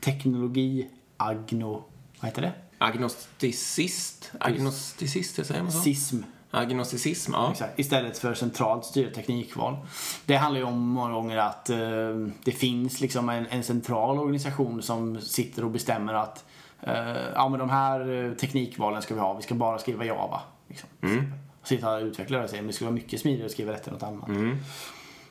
teknologi 0.00 0.88
agno... 1.16 1.84
Vad 2.20 2.28
heter 2.28 2.42
det? 2.42 2.52
Agnosticist? 2.78 4.32
Agnosticist, 4.40 5.46
säger 5.46 5.62
man 5.62 5.72
så? 5.72 5.78
Sism. 5.78 6.18
Agnosticism, 6.54 7.32
ja. 7.34 7.50
Exakt. 7.50 7.78
Istället 7.78 8.18
för 8.18 8.34
centralt 8.34 8.84
styrt 8.84 9.14
teknikval. 9.14 9.76
Det 10.26 10.36
handlar 10.36 10.60
ju 10.60 10.66
om 10.66 10.78
många 10.78 11.12
gånger 11.12 11.36
att 11.36 11.70
eh, 11.70 11.78
det 12.44 12.52
finns 12.52 13.00
liksom 13.00 13.28
en, 13.28 13.46
en 13.46 13.62
central 13.62 14.18
organisation 14.18 14.82
som 14.82 15.20
sitter 15.20 15.64
och 15.64 15.70
bestämmer 15.70 16.14
att 16.14 16.44
eh, 16.80 17.16
ja, 17.34 17.48
men 17.48 17.58
de 17.60 17.70
här 17.70 18.24
eh, 18.24 18.32
teknikvalen 18.32 19.02
ska 19.02 19.14
vi 19.14 19.20
ha. 19.20 19.34
Vi 19.34 19.42
ska 19.42 19.54
bara 19.54 19.78
skriva 19.78 20.04
Java. 20.04 20.40
Liksom. 20.68 20.88
Och 21.60 21.68
sitta 21.68 21.94
och 21.96 22.02
utvecklare 22.02 22.44
och 22.44 22.50
säga 22.50 22.62
men 22.62 22.66
det 22.66 22.72
skulle 22.72 22.90
vara 22.90 22.94
mycket 22.94 23.20
smidigare 23.20 23.46
att 23.46 23.52
skriva 23.52 23.72
rätt 23.72 23.86
än 23.86 23.92
något 23.92 24.02
annat. 24.02 24.28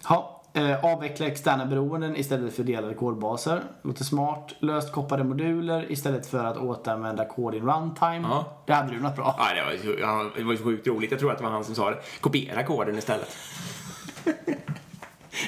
Ja, 0.09 0.32
eh, 0.53 0.85
avveckla 0.85 1.27
externa 1.27 1.65
beroenden 1.65 2.15
istället 2.15 2.53
för 2.55 2.63
delade 2.63 2.93
kodbaser. 2.93 3.61
Låter 3.81 4.03
smart. 4.03 4.53
Löst 4.59 4.91
kopplade 4.91 5.23
moduler 5.23 5.91
istället 5.91 6.27
för 6.27 6.43
att 6.45 6.57
återanvända 6.57 7.25
kod 7.25 7.55
in 7.55 7.61
runtime. 7.69 8.27
Ja. 8.29 8.45
Det 8.65 8.73
hade 8.73 8.91
du 8.91 8.99
något 8.99 9.15
bra. 9.15 9.35
Ja, 9.37 9.55
det 9.55 9.63
var, 9.63 9.71
ju- 9.93 9.99
ja, 10.01 10.25
det 10.37 10.43
var 10.43 10.51
ju 10.51 10.57
sjukt 10.63 10.87
roligt. 10.87 11.11
Jag 11.11 11.19
tror 11.19 11.31
att 11.31 11.37
det 11.37 11.43
var 11.43 11.51
han 11.51 11.63
som 11.63 11.75
sa 11.75 11.89
det. 11.89 11.97
Kopiera 12.21 12.63
koden 12.63 12.97
istället. 12.97 13.35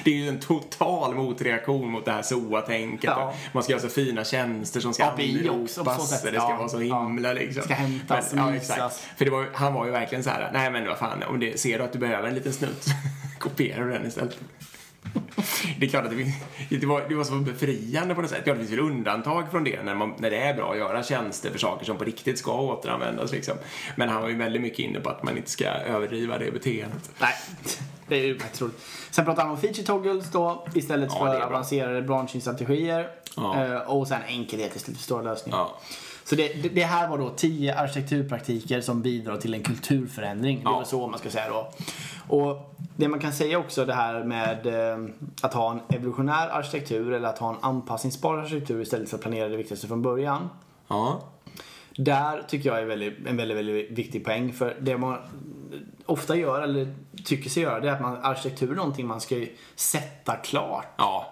Det 0.04 0.10
är 0.10 0.14
ju 0.16 0.28
en 0.28 0.38
total 0.40 1.14
motreaktion 1.14 1.90
mot 1.90 2.04
det 2.04 2.12
här 2.12 2.22
SOA-tänket. 2.22 3.04
Ja. 3.16 3.34
Man 3.52 3.62
ska 3.62 3.72
göra 3.72 3.82
så 3.82 3.88
fina 3.88 4.24
tjänster 4.24 4.80
som 4.80 4.92
ska 4.94 5.04
API 5.04 5.48
anropas. 5.48 6.10
Det 6.22 6.28
ska 6.28 6.34
Ja. 6.34 6.56
vara 6.58 6.68
så 6.68 6.82
Ja. 6.82 7.02
himla 7.02 7.32
liksom. 7.32 7.62
Ska 7.62 7.74
hämtas, 7.74 8.32
Men, 8.34 8.46
ja, 8.48 8.54
exakt. 8.54 8.94
För 9.16 9.24
det 9.24 9.30
var, 9.30 9.46
han 9.54 9.74
var 9.74 9.86
ju 9.86 9.90
verkligen 9.92 10.24
så 10.24 10.30
här, 10.30 10.50
nej 10.52 10.70
men 10.70 10.86
vad 10.86 10.98
fan, 10.98 11.22
om 11.28 11.40
det, 11.40 11.60
ser 11.60 11.78
du 11.78 11.84
att 11.84 11.92
du 11.92 11.98
behöver 11.98 12.28
en 12.28 12.34
liten 12.34 12.52
snutt, 12.52 12.84
kopierar 13.38 13.84
du 13.84 13.92
den 13.92 14.06
istället. 14.06 14.38
Det 15.78 15.86
är 15.86 15.90
klart 15.90 16.04
att 16.04 16.10
det, 16.10 16.76
det, 16.76 16.86
var, 16.86 17.02
det 17.08 17.14
var 17.14 17.24
så 17.24 17.34
befriande 17.34 18.14
på 18.14 18.20
något 18.20 18.30
sätt. 18.30 18.42
Ja, 18.44 18.52
det 18.52 18.58
finns 18.58 18.72
väl 18.72 18.80
undantag 18.80 19.50
från 19.50 19.64
det 19.64 19.82
när, 19.82 19.94
man, 19.94 20.14
när 20.18 20.30
det 20.30 20.36
är 20.36 20.54
bra 20.54 20.72
att 20.72 20.78
göra 20.78 21.02
tjänster 21.02 21.50
för 21.50 21.58
saker 21.58 21.86
som 21.86 21.96
på 21.96 22.04
riktigt 22.04 22.38
ska 22.38 22.60
återanvändas. 22.60 23.32
Liksom. 23.32 23.54
Men 23.96 24.08
han 24.08 24.22
var 24.22 24.28
ju 24.28 24.36
väldigt 24.36 24.62
mycket 24.62 24.78
inne 24.78 25.00
på 25.00 25.10
att 25.10 25.22
man 25.22 25.36
inte 25.36 25.50
ska 25.50 25.64
överdriva 25.64 26.38
det 26.38 26.50
beteendet. 26.50 27.10
Nej, 27.18 27.34
det 28.08 28.16
är 28.16 28.24
ju 28.24 28.38
roligt. 28.58 28.80
Sen 29.10 29.24
pratar 29.24 29.42
han 29.42 29.50
om 29.50 29.58
feature 29.58 29.86
toggles 29.86 30.30
då 30.30 30.66
istället 30.74 31.10
Ja, 31.12 31.18
för 31.18 31.40
avancerade 31.40 32.02
branschingstrategier. 32.02 33.08
Ja. 33.36 33.64
Eh, 33.64 33.78
och 33.78 34.08
sen 34.08 34.22
enkelhet 34.26 34.76
istället 34.76 34.98
för 34.98 35.04
stora 35.04 35.22
lösningar. 35.22 35.58
Ja. 35.58 35.80
Så 36.28 36.34
det, 36.34 36.62
det, 36.62 36.68
det 36.68 36.82
här 36.84 37.08
var 37.08 37.18
då 37.18 37.30
tio 37.30 37.78
arkitekturpraktiker 37.78 38.80
som 38.80 39.02
bidrar 39.02 39.36
till 39.36 39.54
en 39.54 39.62
kulturförändring. 39.62 40.56
Det 40.56 40.62
Ja. 40.64 40.72
var 40.76 40.84
så 40.84 41.06
man 41.06 41.18
ska 41.18 41.30
säga 41.30 41.48
då. 41.48 41.72
Och 42.36 42.74
det 42.96 43.08
man 43.08 43.20
kan 43.20 43.32
säga 43.32 43.58
också 43.58 43.84
det 43.84 43.94
här 43.94 44.24
med 44.24 44.66
eh, 44.66 45.08
att 45.42 45.54
ha 45.54 45.70
en 45.70 45.80
evolutionär 45.96 46.48
arkitektur 46.48 47.12
eller 47.12 47.28
att 47.28 47.38
ha 47.38 47.50
en 47.50 47.56
anpassningsbar 47.60 48.38
arkitektur 48.38 48.82
istället 48.82 49.08
för 49.10 49.16
att 49.16 49.22
planera 49.22 49.48
det 49.48 49.56
viktigaste 49.56 49.86
från 49.86 50.02
början. 50.02 50.48
Ja. 50.88 51.20
Där 51.96 52.42
tycker 52.48 52.68
jag 52.70 52.78
är 52.80 52.84
väldigt, 52.86 53.26
en 53.26 53.36
väldigt, 53.36 53.56
väldigt 53.56 53.90
viktig 53.90 54.24
poäng. 54.24 54.52
För 54.52 54.76
det 54.80 54.98
man 54.98 55.18
ofta 56.06 56.36
gör, 56.36 56.62
eller 56.62 56.94
tycker 57.24 57.50
sig 57.50 57.62
göra, 57.62 57.80
det 57.80 57.88
är 57.88 57.92
att 57.92 58.00
man, 58.02 58.16
arkitektur 58.22 58.70
är 58.72 58.74
någonting 58.76 59.06
man 59.06 59.20
ska 59.20 59.46
sätta 59.76 60.36
klart. 60.36 60.86
Ja. 60.96 61.26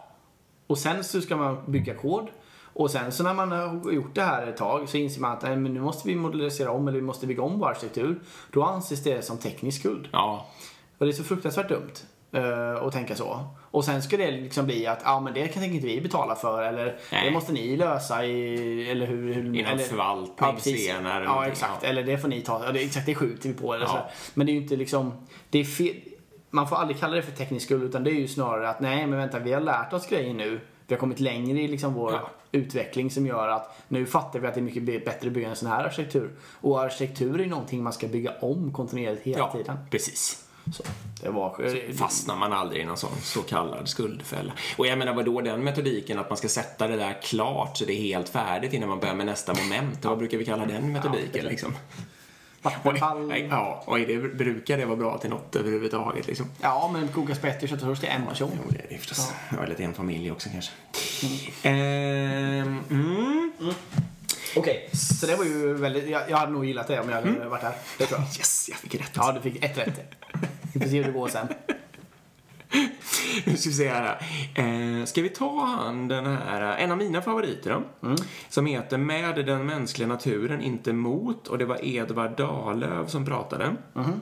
Och 0.66 0.78
sen 0.78 1.04
så 1.04 1.20
ska 1.20 1.36
man 1.36 1.58
bygga 1.66 1.94
kod. 1.94 2.28
Och 2.74 2.90
sen 2.90 3.12
så 3.12 3.22
när 3.22 3.34
man 3.34 3.52
har 3.52 3.92
gjort 3.92 4.14
det 4.14 4.22
här 4.22 4.46
ett 4.46 4.56
tag 4.56 4.88
så 4.88 4.96
inser 4.96 5.20
man 5.20 5.32
att 5.32 5.42
nej, 5.42 5.56
men 5.56 5.74
nu 5.74 5.80
måste 5.80 6.08
vi 6.08 6.14
modellisera 6.14 6.70
om 6.70 6.88
eller 6.88 6.98
vi 6.98 7.04
måste 7.06 7.26
bygga 7.26 7.42
om 7.42 7.58
vår 7.58 7.68
arkitektur. 7.68 8.20
Då 8.52 8.62
anses 8.62 9.02
det 9.04 9.22
som 9.24 9.38
teknisk 9.38 9.80
skuld. 9.80 10.08
Ja. 10.12 10.46
Och 10.98 11.06
det 11.06 11.12
är 11.12 11.14
så 11.14 11.24
fruktansvärt 11.24 11.68
dumt. 11.68 11.92
eh, 12.32 12.82
och 12.82 12.92
tänka 12.92 13.14
så. 13.14 13.44
Och 13.70 13.84
sen 13.84 14.02
ska 14.02 14.16
det 14.16 14.30
liksom 14.30 14.66
bli 14.66 14.86
att, 14.86 15.00
ja 15.04 15.20
men 15.20 15.34
det 15.34 15.48
kan 15.48 15.64
inte 15.64 15.86
vi 15.86 16.00
betala 16.00 16.34
för 16.34 16.62
eller 16.62 16.96
Nej. 17.12 17.24
det 17.26 17.30
måste 17.30 17.52
ni 17.52 17.76
lösa 17.76 18.24
i, 18.24 18.90
eller 18.90 19.06
hur, 19.06 19.34
hur 19.34 19.42
I 19.56 19.62
någon 19.62 19.72
eller, 19.72 19.84
förvaltning 19.84 20.54
precis. 20.54 20.86
senare 20.86 21.14
eller 21.16 21.24
Ja 21.26 21.46
exakt, 21.46 21.82
ja. 21.82 21.88
eller 21.88 22.02
det 22.02 22.18
får 22.18 22.28
ni 22.28 22.40
ta, 22.40 22.64
ja, 22.64 22.72
det, 22.72 22.80
exakt 22.84 23.06
det 23.06 23.14
skjuter 23.14 23.48
vi 23.48 23.54
på 23.54 23.74
eller 23.74 23.84
Ja. 23.86 23.90
så. 23.90 24.30
Men 24.34 24.46
det 24.46 24.52
är 24.52 24.54
ju 24.54 24.60
inte 24.62 24.76
liksom, 24.76 25.12
det 25.50 25.58
är 25.58 25.64
fel, 25.64 25.94
man 26.50 26.68
får 26.68 26.76
aldrig 26.76 27.00
kalla 27.00 27.16
det 27.16 27.22
för 27.22 27.32
teknisk 27.32 27.66
skuld 27.66 27.82
utan 27.84 28.04
det 28.04 28.10
är 28.10 28.14
ju 28.14 28.28
snarare 28.28 28.68
att 28.68 28.80
nej 28.80 29.06
men 29.06 29.18
vänta 29.18 29.38
vi 29.38 29.52
har 29.52 29.60
lärt 29.60 29.92
oss 29.92 30.06
grejer 30.08 30.34
nu. 30.34 30.60
Vi 30.86 30.94
har 30.94 31.00
kommit 31.00 31.20
längre 31.20 31.60
i 31.60 31.68
liksom 31.68 31.94
vår 31.94 32.12
Ja. 32.12 32.30
utveckling 32.52 33.10
som 33.10 33.26
gör 33.26 33.48
att 33.48 33.80
nu 33.88 34.06
fattar 34.06 34.38
vi 34.40 34.46
att 34.46 34.54
det 34.54 34.60
är 34.60 34.62
mycket 34.62 34.84
bättre 35.04 35.26
att 35.28 35.32
bygga 35.34 35.48
en 35.48 35.56
sån 35.56 35.68
här 35.68 35.84
arkitektur. 35.84 36.30
Och 36.60 36.80
arkitektur 36.82 37.40
är 37.40 37.46
någonting 37.46 37.82
man 37.82 37.92
ska 37.92 38.06
bygga 38.08 38.32
om 38.40 38.72
kontinuerligt 38.72 39.22
hela 39.26 39.38
Ja, 39.38 39.52
tiden. 39.52 39.76
precis. 39.90 40.40
Så, 40.72 40.82
det 41.22 41.28
var... 41.30 41.92
fastnar 41.92 42.36
man 42.36 42.52
aldrig 42.52 42.82
i 42.82 42.84
någon 42.84 42.96
sån 42.96 43.10
så 43.22 43.42
kallad 43.42 43.88
skuldfälla. 43.88 44.52
Och 44.78 44.86
jag 44.86 44.98
menar 44.98 45.14
vadå 45.14 45.40
den 45.40 45.64
metodiken 45.64 46.18
att 46.18 46.30
man 46.30 46.36
ska 46.36 46.48
sätta 46.48 46.88
det 46.88 46.96
där 46.96 47.22
klart 47.22 47.76
så 47.76 47.84
det 47.84 47.92
är 47.92 48.00
helt 48.02 48.28
färdigt 48.28 48.72
innan 48.72 48.88
man 48.88 49.00
börjar 49.00 49.14
med 49.14 49.26
nästa 49.26 49.54
moment. 49.54 50.04
Vad 50.04 50.18
brukar 50.18 50.38
vi 50.38 50.44
kalla 50.44 50.66
den 50.66 50.92
metodiken 50.92 51.30
precis. 51.32 51.50
liksom? 51.50 51.74
Vattenfall. 52.64 53.46
Ja, 53.50 53.82
och 53.86 53.98
är 53.98 54.06
det, 54.06 54.18
brukar 54.18 54.78
det 54.78 54.84
vara 54.84 54.96
bra 54.96 55.18
till 55.18 55.30
något 55.30 55.56
överhuvudtaget 55.56 56.26
liksom? 56.26 56.46
Ja, 56.60 56.90
men 56.92 57.08
koka 57.08 57.34
spett 57.34 57.62
i 57.62 57.68
köttfärs 57.68 58.00
till 58.00 58.08
en 58.08 58.26
person. 58.26 58.50
Jo, 58.54 58.70
det 58.70 58.78
är 58.78 58.86
det 58.88 58.98
förstås. 58.98 59.32
Ja. 59.50 59.64
Eller 59.64 59.74
till 59.74 59.84
en 59.84 59.94
familj 59.94 60.30
också 60.30 60.48
kanske. 60.52 60.72
Ehm, 61.62 62.80
mm. 62.90 63.52
Okej, 64.56 64.88
så 64.92 65.26
det 65.26 65.36
var 65.36 65.44
ju 65.44 65.74
väldigt... 65.74 66.08
Jag, 66.08 66.30
jag 66.30 66.36
hade 66.36 66.52
nog 66.52 66.64
gillat 66.64 66.88
det 66.88 67.00
om 67.00 67.08
jag 67.08 67.16
hade 67.16 67.48
varit 67.48 67.62
här. 67.62 67.74
Det 67.98 68.06
tror 68.06 68.20
jag. 68.20 68.28
Yes, 68.28 68.68
jag 68.68 68.78
fick 68.78 68.94
rätt. 68.94 69.12
Ja, 69.14 69.32
du 69.32 69.50
fick 69.50 69.64
ett 69.64 69.78
rätt. 69.78 70.00
Vi 70.72 70.80
får 70.80 70.88
se 70.88 70.96
hur 70.96 71.04
det 71.04 71.12
går 71.12 71.28
sen. 71.28 71.48
Nu 73.44 73.56
ska 73.56 73.68
vi 73.68 73.74
se 73.74 73.88
här. 73.88 74.18
Eh, 74.54 75.04
ska 75.04 75.22
vi 75.22 75.28
ta 75.28 75.64
han 75.64 76.08
den 76.08 76.26
här, 76.26 76.76
en 76.76 76.90
av 76.90 76.98
mina 76.98 77.22
favoriter 77.22 77.70
då? 77.70 78.06
Mm. 78.06 78.18
Som 78.48 78.66
heter 78.66 78.98
Med 78.98 79.46
den 79.46 79.66
mänskliga 79.66 80.08
naturen, 80.08 80.62
inte 80.62 80.92
mot. 80.92 81.48
Och 81.48 81.58
det 81.58 81.64
var 81.64 81.84
Edvard 81.84 82.36
Dahlöf 82.36 83.10
som 83.10 83.24
pratade. 83.24 83.76
Mm-hmm. 83.94 84.20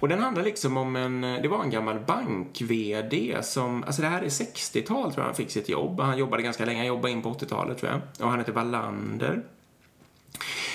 Och 0.00 0.08
den 0.08 0.18
handlar 0.18 0.44
liksom 0.44 0.76
om 0.76 0.96
en, 0.96 1.20
det 1.20 1.48
var 1.48 1.62
en 1.62 1.70
gammal 1.70 2.00
bank-VD 2.00 3.36
som, 3.42 3.84
alltså 3.84 4.02
det 4.02 4.08
här 4.08 4.22
är 4.22 4.28
60-tal 4.28 5.12
tror 5.12 5.22
jag 5.22 5.24
han 5.24 5.34
fick 5.34 5.50
sitt 5.50 5.68
jobb. 5.68 6.00
Han 6.00 6.18
jobbade 6.18 6.42
ganska 6.42 6.64
länge, 6.64 6.78
han 6.78 6.86
jobbade 6.86 7.12
in 7.12 7.22
på 7.22 7.32
80-talet 7.32 7.78
tror 7.78 7.92
jag. 7.92 8.00
Och 8.24 8.30
han 8.30 8.38
heter 8.38 8.52
Wallander. 8.52 9.42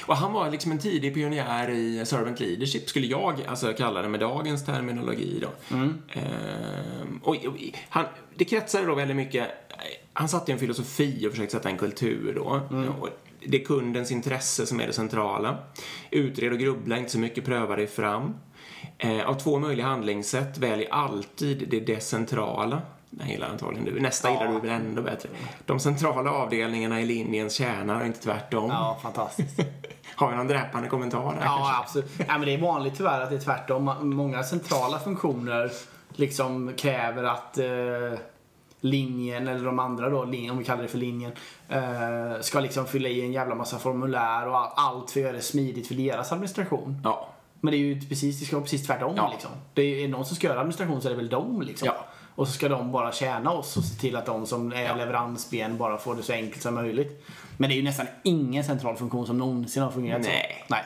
Och 0.07 0.17
han 0.17 0.33
var 0.33 0.51
liksom 0.51 0.71
en 0.71 0.79
tidig 0.79 1.13
pionjär 1.13 1.69
i 1.69 2.05
servant 2.05 2.39
leadership, 2.39 2.89
skulle 2.89 3.07
jag 3.07 3.41
alltså 3.47 3.73
kalla 3.73 4.01
det 4.01 4.09
med 4.09 4.19
dagens 4.19 4.65
terminologi 4.65 5.39
då. 5.41 5.75
Ehm, 5.75 7.19
och, 7.23 7.35
och, 7.35 7.55
han, 7.89 8.05
det 8.35 8.45
kretsade 8.45 8.85
då 8.85 8.95
väldigt 8.95 9.17
mycket, 9.17 9.47
han 10.13 10.29
satte 10.29 10.51
en 10.51 10.59
filosofi 10.59 11.27
och 11.27 11.31
försökte 11.31 11.55
sätta 11.55 11.69
en 11.69 11.77
kultur 11.77 12.33
då. 12.35 12.61
Och 13.01 13.09
det 13.45 13.61
är 13.61 13.65
kundens 13.65 14.11
intresse 14.11 14.65
som 14.65 14.79
är 14.79 14.87
det 14.87 14.93
centrala. 14.93 15.57
Utred 16.11 16.51
och 16.51 16.59
grubbla 16.59 16.97
inte 16.97 17.11
så 17.11 17.19
mycket, 17.19 17.45
pröva 17.45 17.75
dig 17.75 17.87
fram. 17.87 18.35
Eh, 18.97 19.29
av 19.29 19.33
två 19.33 19.59
möjliga 19.59 19.85
handlingssätt, 19.85 20.57
välj 20.57 20.87
alltid 20.91 21.67
det 21.69 21.79
decentrala. 21.79 22.81
Den 23.09 23.29
gillar 23.29 23.49
antagligen 23.49 23.85
du. 23.85 23.99
Nästa 23.99 24.29
gillar 24.31 24.47
du 24.47 24.59
väl 24.59 24.69
ändå 24.69 25.01
bättre. 25.01 25.29
De 25.65 25.79
centrala 25.79 26.31
avdelningarna 26.31 27.01
i 27.01 27.05
linjens 27.05 27.53
kärna 27.53 27.97
och 27.99 28.05
inte 28.05 28.19
tvärtom. 28.19 28.69
Ja, 28.69 28.97
fantastiskt. 29.03 29.59
Har 30.15 30.29
vi 30.31 30.35
någon 30.37 30.47
dräpande 30.47 30.87
kommentar 30.89 31.19
där 31.19 31.41
Ja, 31.45 31.57
kanske? 31.57 31.75
absolut. 31.83 32.11
Ja, 32.27 32.37
men 32.37 32.41
det 32.41 32.53
är 32.53 32.57
vanligt 32.61 32.97
tyvärr 32.97 33.21
att 33.21 33.29
det 33.29 33.35
är 33.35 33.39
tvärtom. 33.39 33.91
Många 34.01 34.43
centrala 34.43 34.99
funktioner 34.99 35.71
liksom 36.15 36.73
kräver 36.77 37.23
att 37.23 37.57
eh, 37.57 38.19
linjen, 38.81 39.47
eller 39.47 39.65
de 39.65 39.79
andra 39.79 40.09
då, 40.09 40.21
om 40.21 40.57
vi 40.57 40.63
kallar 40.65 40.81
det 40.81 40.87
för 40.87 40.97
linjen, 40.97 41.31
eh, 41.69 42.41
ska 42.41 42.59
liksom 42.59 42.85
fylla 42.85 43.09
i 43.09 43.21
en 43.21 43.31
jävla 43.33 43.55
massa 43.55 43.79
formulär 43.79 44.47
och 44.47 44.57
all- 44.57 44.71
allt 44.75 45.11
för 45.11 45.19
att 45.19 45.23
göra 45.23 45.33
det 45.35 45.41
smidigt 45.41 45.87
för 45.87 45.95
deras 45.95 46.31
administration. 46.31 47.01
Ja. 47.03 47.27
Men 47.61 47.71
det 47.71 47.77
är 47.77 47.79
ju 47.79 48.01
precis, 48.01 48.39
det 48.39 48.45
ska 48.45 48.55
vara 48.55 48.63
precis 48.63 48.87
tvärtom 48.87 49.13
Ja. 49.17 49.29
liksom. 49.33 49.51
Det 49.73 49.81
är, 49.81 50.03
är 50.03 50.07
någon 50.07 50.25
som 50.25 50.35
ska 50.35 50.47
göra 50.47 50.59
administration 50.59 51.01
så 51.01 51.07
är 51.07 51.09
det 51.11 51.17
väl 51.17 51.29
de 51.29 51.61
liksom. 51.61 51.85
Ja. 51.85 52.05
Och 52.37 52.47
så 52.47 52.53
ska 52.53 52.69
de 52.69 52.91
bara 52.91 53.11
tjäna 53.11 53.51
oss 53.51 53.77
och 53.77 53.83
se 53.83 53.99
till 53.99 54.15
att 54.15 54.25
de 54.25 54.45
som 54.45 54.71
är 54.73 54.81
Ja. 54.81 54.95
leveransben 54.95 55.77
bara 55.77 55.97
får 55.97 56.15
det 56.15 56.23
så 56.23 56.33
enkelt 56.33 56.61
som 56.61 56.75
möjligt. 56.75 57.25
Men 57.57 57.69
det 57.69 57.75
är 57.75 57.77
ju 57.77 57.83
nästan 57.83 58.05
ingen 58.23 58.63
central 58.63 58.95
funktion 58.95 59.27
som 59.27 59.37
någonsin 59.37 59.83
har 59.83 59.91
fungerat 59.91 60.21
Nej. 60.21 60.65
så. 60.67 60.73
Nej. 60.73 60.83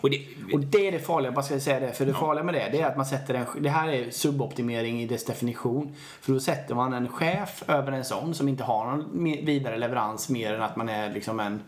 Och 0.00 0.10
det, 0.10 0.26
Och 0.52 0.60
det 0.60 0.86
är 0.88 0.92
det 0.92 0.98
farliga, 0.98 1.26
jag 1.26 1.34
bara 1.34 1.42
ska 1.44 1.60
säga 1.60 1.80
det. 1.80 1.92
För 1.92 2.06
det 2.06 2.14
farliga 2.14 2.44
med 2.44 2.54
det, 2.54 2.68
det 2.72 2.80
är 2.80 2.86
att 2.86 2.96
man 2.96 3.06
sätter 3.06 3.34
en, 3.34 3.46
det 3.60 3.68
här 3.70 3.88
är 3.88 4.10
suboptimering 4.10 5.02
i 5.02 5.06
dess 5.06 5.24
definition. 5.24 5.94
För 6.20 6.32
då 6.32 6.40
sätter 6.40 6.74
man 6.74 6.92
en 6.92 7.08
chef 7.08 7.62
över 7.68 7.92
en 7.92 8.04
sån 8.04 8.34
som 8.34 8.48
inte 8.48 8.64
har 8.64 8.86
någon 8.86 9.24
vidare 9.24 9.78
leverans 9.78 10.28
mer 10.28 10.54
än 10.54 10.62
att 10.62 10.76
man 10.76 10.88
är 10.88 11.10
liksom 11.12 11.40
en, 11.40 11.60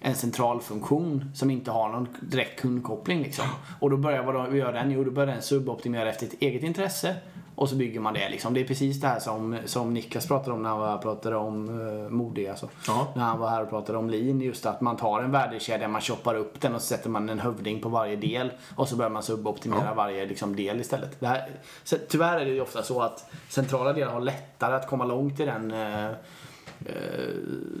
en 0.00 0.14
centralfunktion 0.14 1.30
som 1.34 1.50
inte 1.50 1.70
har 1.70 1.88
någon 1.88 2.08
direkt 2.20 2.60
kundkoppling 2.60 3.22
liksom. 3.22 3.46
Och 3.80 3.90
då 3.90 3.96
börjar 3.96 4.22
vad 4.22 4.56
gör 4.56 4.72
den? 4.72 4.90
Jo, 4.90 5.04
då 5.04 5.10
börjar 5.10 5.32
den 5.32 5.42
suboptimera 5.42 6.08
efter 6.10 6.26
ett 6.26 6.34
eget 6.40 6.62
intresse. 6.62 7.16
Och 7.54 7.68
så 7.68 7.76
bygger 7.76 8.00
man 8.00 8.14
det 8.14 8.28
liksom. 8.28 8.54
Det 8.54 8.60
är 8.60 8.64
precis 8.64 9.00
det 9.00 9.08
här 9.08 9.20
som, 9.20 9.58
som 9.64 9.94
Niklas 9.94 10.26
pratade 10.26 10.52
om 10.52 10.62
när 10.62 10.68
han 10.68 10.78
var 10.78 10.86
här 10.86 10.94
och 10.94 11.02
pratade 11.02 11.36
om 11.36 11.68
uh, 11.68 12.10
mode 12.10 12.50
alltså. 12.50 12.68
Ja. 12.86 13.12
När 13.16 13.24
han 13.24 13.38
var 13.38 13.48
här 13.48 13.62
och 13.62 13.68
pratade 13.68 13.98
om 13.98 14.10
lean, 14.10 14.40
just 14.40 14.66
att 14.66 14.80
man 14.80 14.96
tar 14.96 15.22
en 15.22 15.30
värdekedja, 15.30 15.88
man 15.88 16.00
choppar 16.00 16.34
upp 16.34 16.60
den 16.60 16.74
och 16.74 16.80
så 16.80 16.86
sätter 16.86 17.10
man 17.10 17.28
en 17.28 17.38
hövding 17.38 17.80
på 17.80 17.88
varje 17.88 18.16
del 18.16 18.52
och 18.76 18.88
så 18.88 18.96
börjar 18.96 19.10
man 19.10 19.22
suboptimera 19.22 19.94
varje 19.94 20.26
liksom, 20.26 20.56
del 20.56 20.80
istället. 20.80 21.20
Det 21.20 21.26
här, 21.26 21.50
så, 21.84 21.96
tyvärr 22.08 22.40
är 22.40 22.44
det 22.44 22.50
ju 22.50 22.60
ofta 22.60 22.82
så 22.82 23.02
att 23.02 23.30
centrala 23.48 23.92
delar 23.92 24.12
har 24.12 24.20
lättare 24.20 24.74
att 24.74 24.88
komma 24.88 25.04
långt 25.04 25.40
i 25.40 25.44
den 25.44 25.70
eh, 25.70 26.06
eh, 26.06 26.14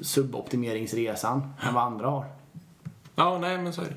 suboptimeringsresan 0.02 1.54
än 1.68 1.74
vad 1.74 1.82
andra 1.84 2.08
har. 2.08 2.24
ja, 3.14 3.38
nej 3.38 3.58
men 3.58 3.72
så 3.72 3.80
är 3.80 3.86
det. 3.86 3.96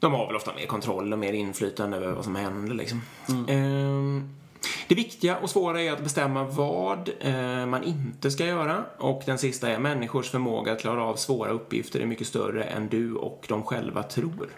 De 0.00 0.12
har 0.12 0.26
väl 0.26 0.36
ofta 0.36 0.54
mer 0.54 0.66
kontroll 0.66 1.12
och 1.12 1.18
mer 1.18 1.32
inflytande 1.32 1.96
över 1.96 2.12
vad 2.12 2.24
som 2.24 2.36
händer 2.36 2.74
liksom. 2.74 3.02
Ehm, 3.48 4.37
det 4.88 4.94
viktiga 4.94 5.36
och 5.36 5.50
svåra 5.50 5.82
är 5.82 5.92
att 5.92 6.02
bestämma 6.02 6.44
vad 6.44 7.10
eh, 7.20 7.66
man 7.66 7.82
inte 7.84 8.30
ska 8.30 8.46
göra. 8.46 8.84
Och 8.98 9.22
den 9.26 9.38
sista 9.38 9.68
är 9.68 9.78
människors 9.78 10.30
förmåga 10.30 10.72
att 10.72 10.80
klara 10.80 11.04
av 11.04 11.16
svåra 11.16 11.50
uppgifter 11.50 12.00
är 12.00 12.06
mycket 12.06 12.26
större 12.26 12.64
än 12.64 12.88
du 12.88 13.14
och 13.14 13.46
de 13.48 13.62
själva 13.62 14.02
tror. 14.02 14.48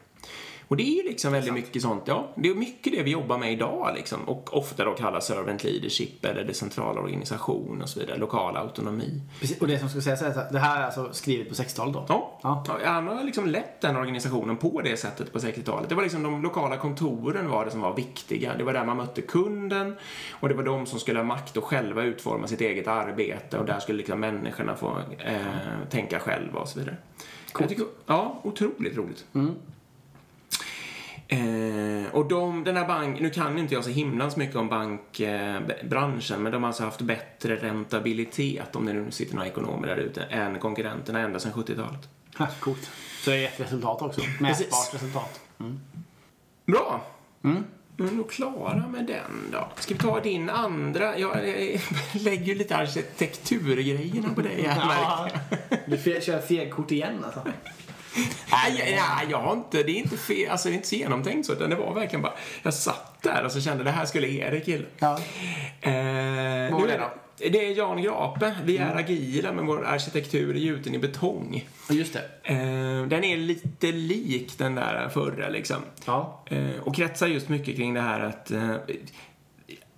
Och 0.71 0.77
det 0.77 0.99
är 1.01 1.05
liksom 1.05 1.33
väldigt 1.33 1.55
mycket 1.55 1.83
sånt, 1.83 2.03
ja, 2.07 2.29
det 2.37 2.49
är 2.49 2.55
mycket 2.55 2.93
det 2.93 3.03
vi 3.03 3.11
jobbar 3.11 3.39
med 3.39 3.53
idag 3.53 3.93
liksom. 3.97 4.25
Och 4.29 4.57
ofta 4.57 4.85
då 4.85 4.93
kallas 4.95 5.27
servant 5.27 5.65
leadership 5.65 6.25
eller 6.25 6.45
decentrala 6.45 7.01
organisation 7.01 7.83
och 7.83 7.89
så 7.89 8.01
vidare, 8.01 8.19
lokal 8.19 8.57
autonomi. 8.57 9.23
Precis, 9.41 9.61
och 9.61 9.67
det 9.67 9.79
som 9.79 9.89
ska 9.89 10.01
sägas 10.01 10.23
är 10.23 10.29
att 10.29 10.53
det 10.53 10.59
här 10.59 10.81
är 10.81 10.85
alltså 10.85 11.09
skrivet 11.13 11.49
på 11.49 11.55
60-talet 11.55 11.95
då? 11.95 12.05
Ja, 12.09 12.65
Ja. 12.69 12.79
han 12.85 13.07
har 13.07 13.25
liksom 13.25 13.47
lett 13.47 13.81
den 13.81 13.97
organisationen 13.97 14.57
på 14.57 14.81
det 14.81 14.97
sättet 14.97 15.33
på 15.33 15.39
60-talet. 15.39 15.89
Det 15.89 15.95
var 15.95 16.03
liksom 16.03 16.23
de 16.23 16.43
lokala 16.43 16.77
kontoren 16.77 17.49
var 17.51 17.65
det 17.65 17.71
som 17.71 17.81
var 17.81 17.95
viktiga. 17.97 18.57
Det 18.59 18.65
var 18.65 18.73
där 18.73 18.85
man 18.85 18.97
mötte 18.97 19.23
kunden 19.23 19.97
och 20.33 20.49
det 20.49 20.55
var 20.55 20.63
de 20.63 20.87
som 20.87 20.99
skulle 20.99 21.19
ha 21.19 21.25
makt 21.25 21.57
och 21.57 21.65
själva 21.65 22.03
utforma 22.03 22.47
sitt 22.47 22.61
eget 22.61 22.89
arbete 22.89 23.59
och 23.59 23.67
där 23.67 23.81
skulle 23.81 23.99
liksom 23.99 24.21
människorna 24.21 24.77
få 24.77 24.99
eh, 25.19 25.37
tänka 25.91 26.21
själva 26.21 26.61
och 26.61 26.69
så 26.69 26.79
vidare. 26.79 26.97
Jag 27.59 27.69
tycker, 27.69 27.85
ja, 28.07 28.41
otroligt 28.43 28.97
roligt. 28.97 29.25
Eh, 31.33 32.11
och 32.13 32.29
de, 32.29 32.65
den 32.65 32.77
här 32.77 32.87
bank, 32.87 33.21
nu 33.21 33.31
kan 33.31 33.59
inte 33.59 33.75
jag 33.75 33.85
så 33.85 33.91
himlans 33.91 34.37
mycket 34.37 34.57
om 34.57 34.69
bankbranschen, 34.69 36.43
men 36.43 36.53
de 36.53 36.63
har 36.63 36.69
alltså 36.69 36.85
haft 36.85 37.01
bättre 37.01 37.57
rentabilitet, 37.57 38.77
om 38.77 38.87
det 38.87 38.93
nu 38.93 39.11
sitter 39.11 39.35
några 39.35 39.49
ekonomer 39.49 39.89
där 39.89 39.97
ute, 39.97 40.23
än 40.23 40.59
konkurrenterna 40.59 41.21
ända 41.21 41.39
sedan 41.39 41.53
70-talet. 41.53 42.09
Ha, 42.39 42.47
Coolt. 42.61 42.91
Så 43.21 43.31
det 43.31 43.45
är 43.45 43.49
ett 43.49 43.61
resultat 43.61 44.03
också. 44.03 44.21
Mätbart 44.41 44.95
resultat. 44.95 45.41
Bra. 46.67 47.05
Mm. 47.45 47.65
Nu 47.97 48.07
är 48.07 48.11
vi 48.11 48.17
nog 48.17 48.31
klara 48.31 48.85
med 48.89 49.07
den 49.07 49.51
då. 49.53 49.69
Ska 49.77 49.95
vi 49.95 50.01
ta 50.01 50.21
din 50.21 50.51
andra? 50.51 51.19
Jag 51.19 51.49
eh, 51.49 51.81
lägger 52.13 52.45
ju 52.45 52.55
lite 52.55 52.77
arkitekturgrejerna 52.77 54.35
på 54.35 54.41
dig 54.41 54.63
här. 54.63 54.79
Ja, 55.03 55.29
du 55.87 56.21
kör 56.21 56.41
fegkort 56.41 56.91
igen 56.91 57.25
alltså. 57.25 57.43
Nej, 58.53 58.73
nej, 58.97 59.27
jag 59.31 59.39
har 59.39 59.53
inte, 59.53 59.83
det 59.83 59.93
är 59.93 59.97
inte 59.97 60.17
fel, 60.17 60.51
alltså 60.51 60.69
det 60.69 60.73
är 60.73 60.77
inte 60.77 60.89
så 60.89 60.95
genomtänkt 60.95 61.47
så, 61.47 61.53
utan 61.53 61.71
det 61.71 61.77
var 61.77 61.95
verkligen 61.95 62.23
bara, 62.23 62.33
jag 62.63 62.75
satt 62.75 63.23
där 63.23 63.45
och 63.45 63.53
så 63.53 63.61
kände 63.61 63.85
det 63.85 63.91
här 63.91 64.05
skulle 64.07 64.29
Erik 64.29 64.69
gilla. 64.69 64.85
Ja. 64.99 65.13
Eh, 65.81 66.73
Vad 66.73 66.81
var 66.81 66.87
det 66.89 66.97
då? 66.99 67.11
Det 67.51 67.67
är 67.67 67.77
Jan 67.77 68.03
Grape. 68.03 68.55
Vi 68.65 68.77
Mm. 68.77 68.89
är 68.89 68.97
agila, 69.01 69.53
men 69.53 69.67
vår 69.67 69.87
arkitektur 69.87 70.55
är 70.57 70.59
gjuten 70.61 70.95
i 70.95 70.99
betong. 70.99 71.69
Just 71.91 72.13
det. 72.13 72.23
Eh, 72.43 73.07
den 73.09 73.25
är 73.25 73.37
lite 73.37 73.93
lik 73.93 74.59
den 74.59 74.75
där 74.75 75.09
förra, 75.09 75.49
liksom. 75.49 75.77
Ja. 76.07 76.45
Eh, 76.47 76.81
och 76.85 76.95
kretsar 76.97 77.27
just 77.27 77.49
mycket 77.49 77.77
kring 77.77 77.95
det 77.95 78.01
här 78.01 78.21
att 78.21 78.51
eh, 78.51 78.75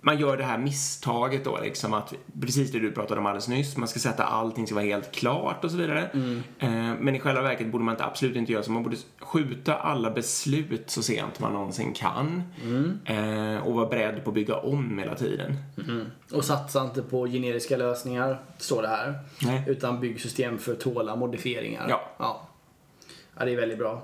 man 0.05 0.19
gör 0.19 0.37
det 0.37 0.43
här 0.43 0.57
misstaget 0.57 1.45
då, 1.45 1.59
liksom 1.63 1.93
att 1.93 2.13
precis 2.41 2.71
det 2.71 2.79
du 2.79 2.91
pratade 2.91 3.19
om 3.19 3.25
alldeles 3.25 3.47
nyss, 3.47 3.77
man 3.77 3.87
ska 3.87 3.99
sätta 3.99 4.23
allting 4.23 4.67
ska 4.67 4.75
vara 4.75 4.85
helt 4.85 5.11
klart 5.11 5.63
och 5.63 5.71
så 5.71 5.77
vidare. 5.77 6.09
Eh, 6.59 6.69
men 6.99 7.15
i 7.15 7.19
själva 7.19 7.41
verket 7.41 7.71
borde 7.71 7.83
man 7.83 7.93
inte, 7.93 8.05
absolut 8.05 8.35
inte 8.35 8.51
göra 8.51 8.63
så. 8.63 8.71
Man 8.71 8.83
borde 8.83 8.97
skjuta 9.19 9.75
alla 9.75 10.11
beslut 10.11 10.89
så 10.89 11.03
sent 11.03 11.39
man 11.39 11.53
någonsin 11.53 11.93
kan. 11.93 12.43
Eh, 13.05 13.67
och 13.67 13.73
vara 13.75 13.87
beredd 13.89 14.23
på 14.23 14.29
att 14.29 14.35
bygga 14.35 14.55
om 14.55 14.99
hela 14.99 15.15
tiden. 15.15 15.57
Och 16.31 16.45
satsa 16.45 16.83
inte 16.83 17.01
på 17.01 17.27
generiska 17.27 17.77
lösningar, 17.77 18.41
står 18.57 18.81
det 18.81 18.87
här. 18.87 19.19
Nej. 19.41 19.63
Utan 19.67 19.99
bygg 19.99 20.21
system 20.21 20.57
för 20.57 20.71
att 20.71 20.79
tåla 20.79 21.15
modifieringar. 21.15 21.85
Ja. 21.89 22.01
ja. 22.17 22.49
Ja, 23.37 23.45
det 23.45 23.51
är 23.51 23.55
väldigt 23.55 23.79
bra. 23.79 24.01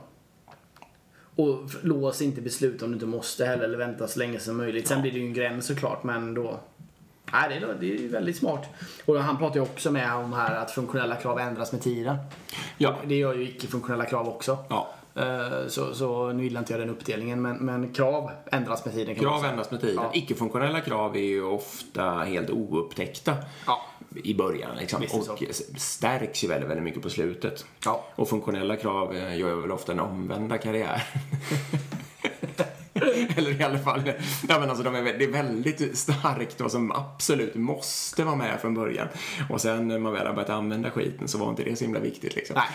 Och 1.40 1.70
lås 1.82 2.22
inte 2.22 2.42
beslut 2.42 2.82
om 2.82 2.90
du 2.90 2.94
inte 2.94 3.06
måste 3.06 3.46
heller, 3.46 3.64
eller 3.64 3.78
vänta 3.78 4.08
så 4.08 4.20
länge 4.20 4.40
som 4.40 4.58
möjligt. 4.58 4.88
Sen 4.88 5.02
blir 5.02 5.12
det 5.12 5.20
ju 5.20 5.26
en 5.26 5.34
gräns 5.34 5.66
såklart, 5.66 6.04
men 6.04 6.34
då... 6.34 6.60
Nej, 7.32 7.50
det 7.50 7.56
är, 7.56 7.76
det 7.80 8.06
är 8.06 8.10
väldigt 8.10 8.38
smart. 8.38 8.66
Och 9.06 9.20
han 9.20 9.38
pratar 9.38 9.56
ju 9.56 9.62
också 9.62 9.92
med 9.92 10.16
om 10.16 10.34
här 10.34 10.56
att 10.56 10.72
funktionella 10.72 11.16
krav 11.16 11.40
ändras 11.40 11.72
med 11.72 11.82
tiden. 11.82 12.18
Ja. 12.78 12.96
Det 13.06 13.16
gör 13.16 13.34
ju 13.34 13.44
icke-funktionella 13.44 14.06
krav 14.06 14.28
också. 14.28 14.58
Ja. 14.70 14.94
Eh, 15.20 15.68
Så, 15.68 15.94
så 15.94 16.32
nu 16.32 16.44
gillar 16.44 16.60
inte 16.60 16.74
jag 16.74 16.80
den 16.80 16.90
uppdelningen, 16.90 17.42
men, 17.42 17.58
men 17.58 17.94
krav 17.94 18.32
ändras 18.52 18.86
med 18.86 18.94
tiden 18.94 19.16
Krav 19.16 19.46
ändras 19.46 19.72
med 19.72 19.82
tiden. 19.82 19.96
Ja. 20.04 20.12
Icke-funktionella 20.14 20.82
krav 20.82 21.16
är 21.16 21.20
ju 21.22 21.44
ofta 21.44 22.04
helt 22.12 22.50
oupptäckta 22.50 23.36
Ja. 23.66 23.82
i 24.24 24.34
början. 24.34 24.78
Liksom. 24.78 25.02
Visst 25.02 25.24
så. 25.26 25.34
Och 25.34 25.44
stärks 25.78 26.44
ju 26.44 26.48
väldigt, 26.48 26.70
väldigt 26.70 26.84
mycket 26.84 27.02
på 27.02 27.10
slutet. 27.10 27.66
Ja. 27.86 28.06
Och 28.16 28.30
funktionella 28.30 28.76
krav 28.76 29.16
eh, 29.16 29.38
gör 29.38 29.56
väl 29.56 29.72
ofta 29.72 29.92
en 29.92 30.00
omvända 30.00 30.58
karriär. 30.58 31.04
Eller 33.38 33.62
i 33.62 33.64
alla 33.64 33.80
fall, 33.80 34.02
ja, 34.50 34.60
men 34.60 34.70
alltså 34.70 34.84
de 34.84 34.96
är, 34.96 35.04
det 35.04 35.24
är 35.24 35.32
väldigt 35.32 35.98
starkt 35.98 36.62
och 36.62 36.72
som 36.72 36.92
absolut 36.92 37.56
måste 37.56 38.24
vara 38.24 38.36
med 38.36 38.62
från 38.62 38.74
början. 38.74 39.08
Och 39.50 39.62
sen 39.62 39.88
när 39.88 40.00
man 40.00 40.14
väl 40.14 40.28
har 40.28 40.34
börjat 40.34 40.50
använda 40.50 40.92
skiten 40.92 41.28
så 41.28 41.38
var 41.38 41.50
inte 41.50 41.64
det 41.64 41.76
så 41.76 41.84
himla 41.84 42.00
viktigt 42.00 42.36
liksom. 42.36 42.56
Nej. 42.56 42.68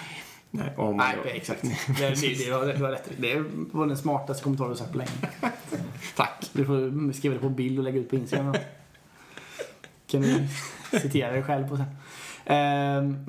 Nej, 0.57 0.73
man 0.77 0.97
Nej, 0.97 1.17
exakt. 1.25 1.63
Det, 1.99 2.21
det, 2.21 2.45
det, 2.45 2.51
har- 2.51 2.67
du 2.79 2.85
har 2.85 2.91
rätt. 2.91 3.11
Det 3.17 3.45
var 3.73 3.87
den 3.87 3.97
smartaste 3.97 4.43
kommentaren 4.43 4.71
du 4.71 4.77
sagt 4.77 4.93
på 4.93 4.99
länge. 4.99 5.11
Tack. 6.17 6.51
Du 6.53 6.65
får 6.65 7.13
skriva 7.13 7.35
det 7.35 7.41
på 7.41 7.49
bild 7.49 7.79
och 7.79 7.85
lägga 7.85 7.99
ut 7.99 8.11
på 8.11 8.17
Instagram. 8.17 8.55
Kan 10.07 10.21
du 10.23 10.47
citera 11.01 11.33
dig 11.33 11.43
själv 11.43 11.69
på 11.69 11.77
sen. 11.77 11.87
Ehm. 12.47 13.27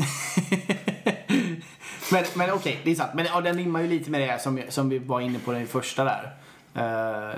men 2.11 2.23
men 2.35 2.51
okej, 2.51 2.79
det 2.83 2.91
är 2.91 2.95
sant. 2.95 3.11
Men 3.13 3.25
ja, 3.25 3.41
den 3.41 3.57
rimmar 3.57 3.81
ju 3.81 3.87
lite 3.87 4.11
med 4.11 4.21
det 4.21 4.41
som, 4.41 4.61
som 4.69 4.89
vi 4.89 4.99
var 4.99 5.21
inne 5.21 5.39
på 5.39 5.51
den 5.51 5.67
första 5.67 6.03
där. 6.03 6.33
Ehm, 6.73 7.35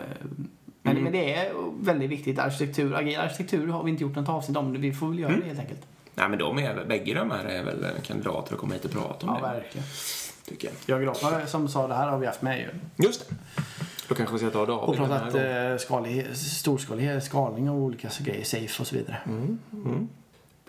men, 0.82 1.04
men 1.04 1.12
det 1.12 1.34
är 1.36 1.52
väldigt 1.80 2.10
viktigt. 2.10 2.40
Arkitektur, 2.40 2.96
agil 2.96 3.20
arkitektur 3.20 3.68
har 3.68 3.84
vi 3.84 3.92
inte 3.92 4.04
gjort 4.04 4.16
något 4.16 4.30
avsnitt 4.30 4.58
om. 4.58 4.74
Vi 4.82 4.94
får 4.94 5.08
väl 5.10 5.20
göra 5.20 5.38
det 5.38 5.46
helt 5.46 5.60
enkelt. 5.60 5.82
Nej, 6.18 6.30
men 6.30 6.40
de 6.40 6.60
är, 6.60 6.86
bägge 6.86 7.14
de 7.14 7.32
här 7.32 7.46
är 7.46 7.64
väl 7.64 7.86
kandidater 8.04 8.54
att 8.54 8.60
komma 8.60 8.74
hit 8.74 8.86
och 8.86 8.92
prata 8.92 9.28
om 9.28 9.34
Ja, 9.42 9.48
det. 9.48 9.54
verkligen. 9.54 9.88
Tycker 10.46 10.68
jag. 10.68 10.76
Jörgen 10.86 11.06
Loppar 11.06 11.46
som 11.46 11.68
sa 11.68 11.88
det 11.88 11.94
här 11.94 12.08
har 12.08 12.18
vi 12.18 12.26
haft 12.26 12.42
med 12.42 12.60
ju. 12.60 12.70
Just 13.06 13.30
det. 13.30 13.36
Då 14.08 14.16
kanske 14.16 14.34
vi 14.34 14.40
ska 14.40 14.50
ta 14.50 14.66
David 14.66 14.90
Och 14.90 14.96
pratat 15.10 15.36
eh, 15.36 15.78
skalig, 15.78 16.38
storskalig 16.38 17.24
skalning 17.24 17.70
av 17.70 17.76
olika 17.84 18.10
grejer, 18.20 18.44
safe 18.44 18.82
och 18.82 18.88
så 18.88 18.96
vidare. 18.96 19.22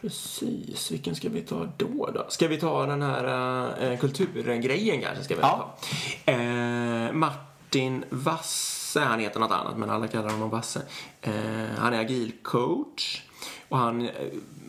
Precis, 0.01 0.91
vilken 0.91 1.15
ska 1.15 1.29
vi 1.29 1.41
ta 1.41 1.69
då? 1.77 2.11
då? 2.15 2.27
Ska 2.29 2.49
vi 2.49 2.57
ta 2.57 2.87
den 2.87 3.03
här 3.03 3.93
äh, 3.93 3.99
kulturgrejen 3.99 5.01
kanske? 5.03 5.25
Ska 5.25 5.35
vi 5.35 5.41
Ja. 5.41 5.75
ta? 6.27 6.33
Eh, 6.33 7.13
Martin 7.13 8.05
Wasse, 8.11 9.01
han 9.01 9.21
heter 9.21 9.41
något 9.41 9.51
annat 9.51 9.77
men 9.79 9.91
alla 9.91 10.07
kallar 10.09 10.31
honom 10.31 10.51
Wasse. 10.51 10.83
Eh, 11.23 11.33
han 11.79 11.95
är 11.95 12.01
agilcoach 12.01 13.23
och 13.69 13.79
han 13.79 14.01
eh, 14.07 14.11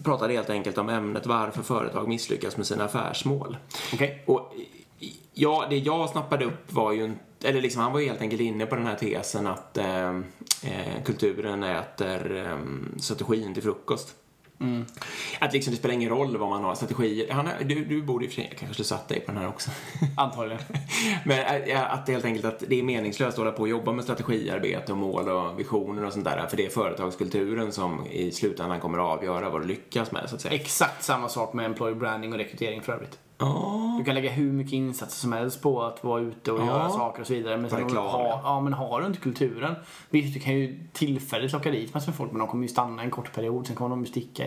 pratade 0.03 0.34
helt 0.34 0.50
enkelt 0.50 0.77
om 0.77 0.89
ämnet 0.89 1.25
varför 1.25 1.63
företag 1.63 2.08
misslyckas 2.08 2.58
med 2.58 2.68
sina 2.68 2.84
affärsmål. 2.84 3.57
Okej. 3.94 4.24
Och 4.27 4.53
ja, 5.33 5.66
det 5.70 5.77
jag 5.77 6.09
snappade 6.09 6.46
upp 6.46 6.74
var 6.74 6.92
ju 6.92 7.03
en- 7.03 7.20
eller 7.44 7.62
liksom, 7.62 7.81
han 7.81 7.94
var 7.94 8.00
ju 8.00 8.07
helt 8.07 8.22
enkelt 8.22 8.42
inne 8.42 8.66
på 8.66 8.75
den 8.75 8.85
här 8.88 8.96
tesen 8.96 9.48
att 9.48 9.77
eh, 9.77 10.09
eh, 10.64 11.03
kulturen 11.05 11.64
äter 11.64 12.38
eh, 12.48 12.57
strategin 13.01 13.53
till 13.53 13.64
frukost. 13.64 14.16
Att 15.39 15.53
liksom 15.53 15.72
det 15.74 15.77
spelar 15.77 15.95
ingen 15.95 16.09
roll 16.09 16.37
vad 16.37 16.50
man 16.50 16.63
har 16.63 16.75
strategier. 16.75 17.31
Han, 17.33 17.48
är- 17.48 17.63
du, 17.63 17.85
du 17.85 18.01
borde 18.01 18.25
i 18.25 18.27
och 18.27 18.31
för 18.31 18.35
sig, 18.41 18.48
jag 18.51 18.57
kanske 18.59 18.74
skulle 18.74 18.85
satt 18.85 19.07
dig 19.07 19.19
på 19.19 19.31
den 19.31 19.41
här 19.41 19.48
också. 19.48 19.72
Antagligen. 20.17 20.61
Men 21.25 21.63
äh, 21.69 21.93
att 21.93 22.05
det 22.05 22.11
helt 22.11 22.25
enkelt 22.25 22.45
att 22.45 22.63
det 22.67 22.79
är 22.79 22.83
meningslöst 22.83 23.31
att 23.33 23.37
hålla 23.37 23.51
på 23.51 23.61
och 23.61 23.69
jobba 23.69 23.91
med 23.91 24.03
strategiarbete 24.03 24.91
och 24.91 24.98
mål 24.98 25.29
och 25.29 25.59
visioner 25.59 26.05
och 26.05 26.13
sånt 26.13 26.25
där. 26.25 26.48
För 26.50 26.57
det 26.57 26.65
är 26.65 26.69
företagskulturen 26.69 27.72
som 27.72 28.07
i 28.07 28.31
slutändan 28.31 28.79
kommer 28.79 28.98
att 28.98 29.17
avgöra 29.17 29.50
vad 29.50 29.61
du 29.61 29.67
lyckas 29.67 30.11
med 30.11 30.29
så 30.29 30.35
att 30.35 30.41
säga. 30.41 30.53
Exakt 30.55 31.03
samma 31.03 31.29
sak 31.29 31.53
med 31.53 31.65
employer 31.65 31.95
branding 31.95 32.31
och 32.33 32.37
rekrytering 32.39 32.81
för 32.81 32.93
övrigt. 32.93 33.19
Ja, 33.40 33.96
Du 34.00 34.06
kan 34.06 34.16
lägga 34.16 34.32
hur 34.32 34.52
mycket 34.52 34.74
insatser 34.74 35.18
som 35.20 35.32
helst 35.34 35.62
på 35.62 35.84
att 35.84 36.04
vara 36.04 36.22
ute 36.22 36.52
och 36.52 36.60
Ja. 36.60 36.66
göra 36.66 36.90
saker 36.90 37.22
och 37.22 37.28
så 37.28 37.34
vidare. 37.34 37.58
Men, 37.58 37.70
På 37.70 37.75
sen 37.75 37.98
har, 37.98 38.40
ja. 38.44 38.62
men 38.62 38.74
har 38.74 39.02
du 39.02 39.08
inte 39.08 39.20
kulturen, 39.20 39.75
visst 40.10 40.34
du 40.34 40.40
kan 40.40 40.54
ju 40.54 40.80
tillfälligt 40.94 41.52
locka 41.54 41.72
dit 41.72 41.94
massor 41.94 42.08
med 42.12 42.16
folk 42.18 42.32
men 42.32 42.40
de 42.40 42.48
kommer 42.48 42.64
ju 42.64 42.68
stanna 42.70 43.02
en 43.04 43.12
kort 43.12 43.34
period, 43.34 43.68
sen 43.68 43.75
kommer 43.75 43.90
de 43.90 44.00
ju 44.02 44.06
sticka. 44.06 44.44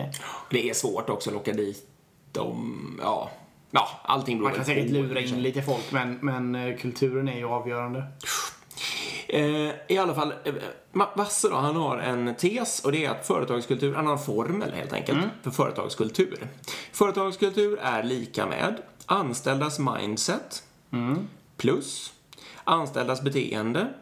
det 0.49 0.69
är 0.69 0.73
svårt 0.73 1.09
också 1.09 1.29
att 1.29 1.33
locka 1.33 1.53
dit 1.53 1.87
dem. 2.31 2.99
Ja, 3.03 3.29
ja 3.71 3.87
allting 4.03 4.37
beror 4.37 4.47
Man 4.49 4.55
kan 4.55 4.65
säkert 4.65 4.87
på, 4.87 4.93
lura 4.93 5.21
in 5.21 5.41
lite 5.41 5.61
folk 5.61 5.91
men, 5.91 6.19
men 6.21 6.55
eh, 6.55 6.77
kulturen 6.77 7.27
är 7.27 7.37
ju 7.37 7.45
avgörande. 7.47 8.03
Eh, 9.33 9.71
I 9.87 9.97
alla 9.97 10.15
fall, 10.15 10.33
eh, 10.43 10.53
Vasse 10.91 11.49
då, 11.49 11.55
han 11.55 11.75
har 11.75 11.97
en 11.97 12.35
tes 12.35 12.85
och 12.85 12.91
det 12.91 13.05
är 13.05 13.09
att 13.09 13.27
företagskultur, 13.27 13.95
han 13.95 14.05
har 14.05 14.13
en 14.13 14.19
formel 14.19 14.71
helt 14.71 14.93
enkelt 14.93 15.17
för 15.43 15.51
företagskultur. 15.51 16.47
Företagskultur 16.91 17.79
är 17.81 18.03
lika 18.03 18.45
med 18.45 18.81
anställdas 19.05 19.79
mindset 19.79 20.63
plus 21.57 22.13
anställdas 22.63 23.21
beteende 23.21 23.93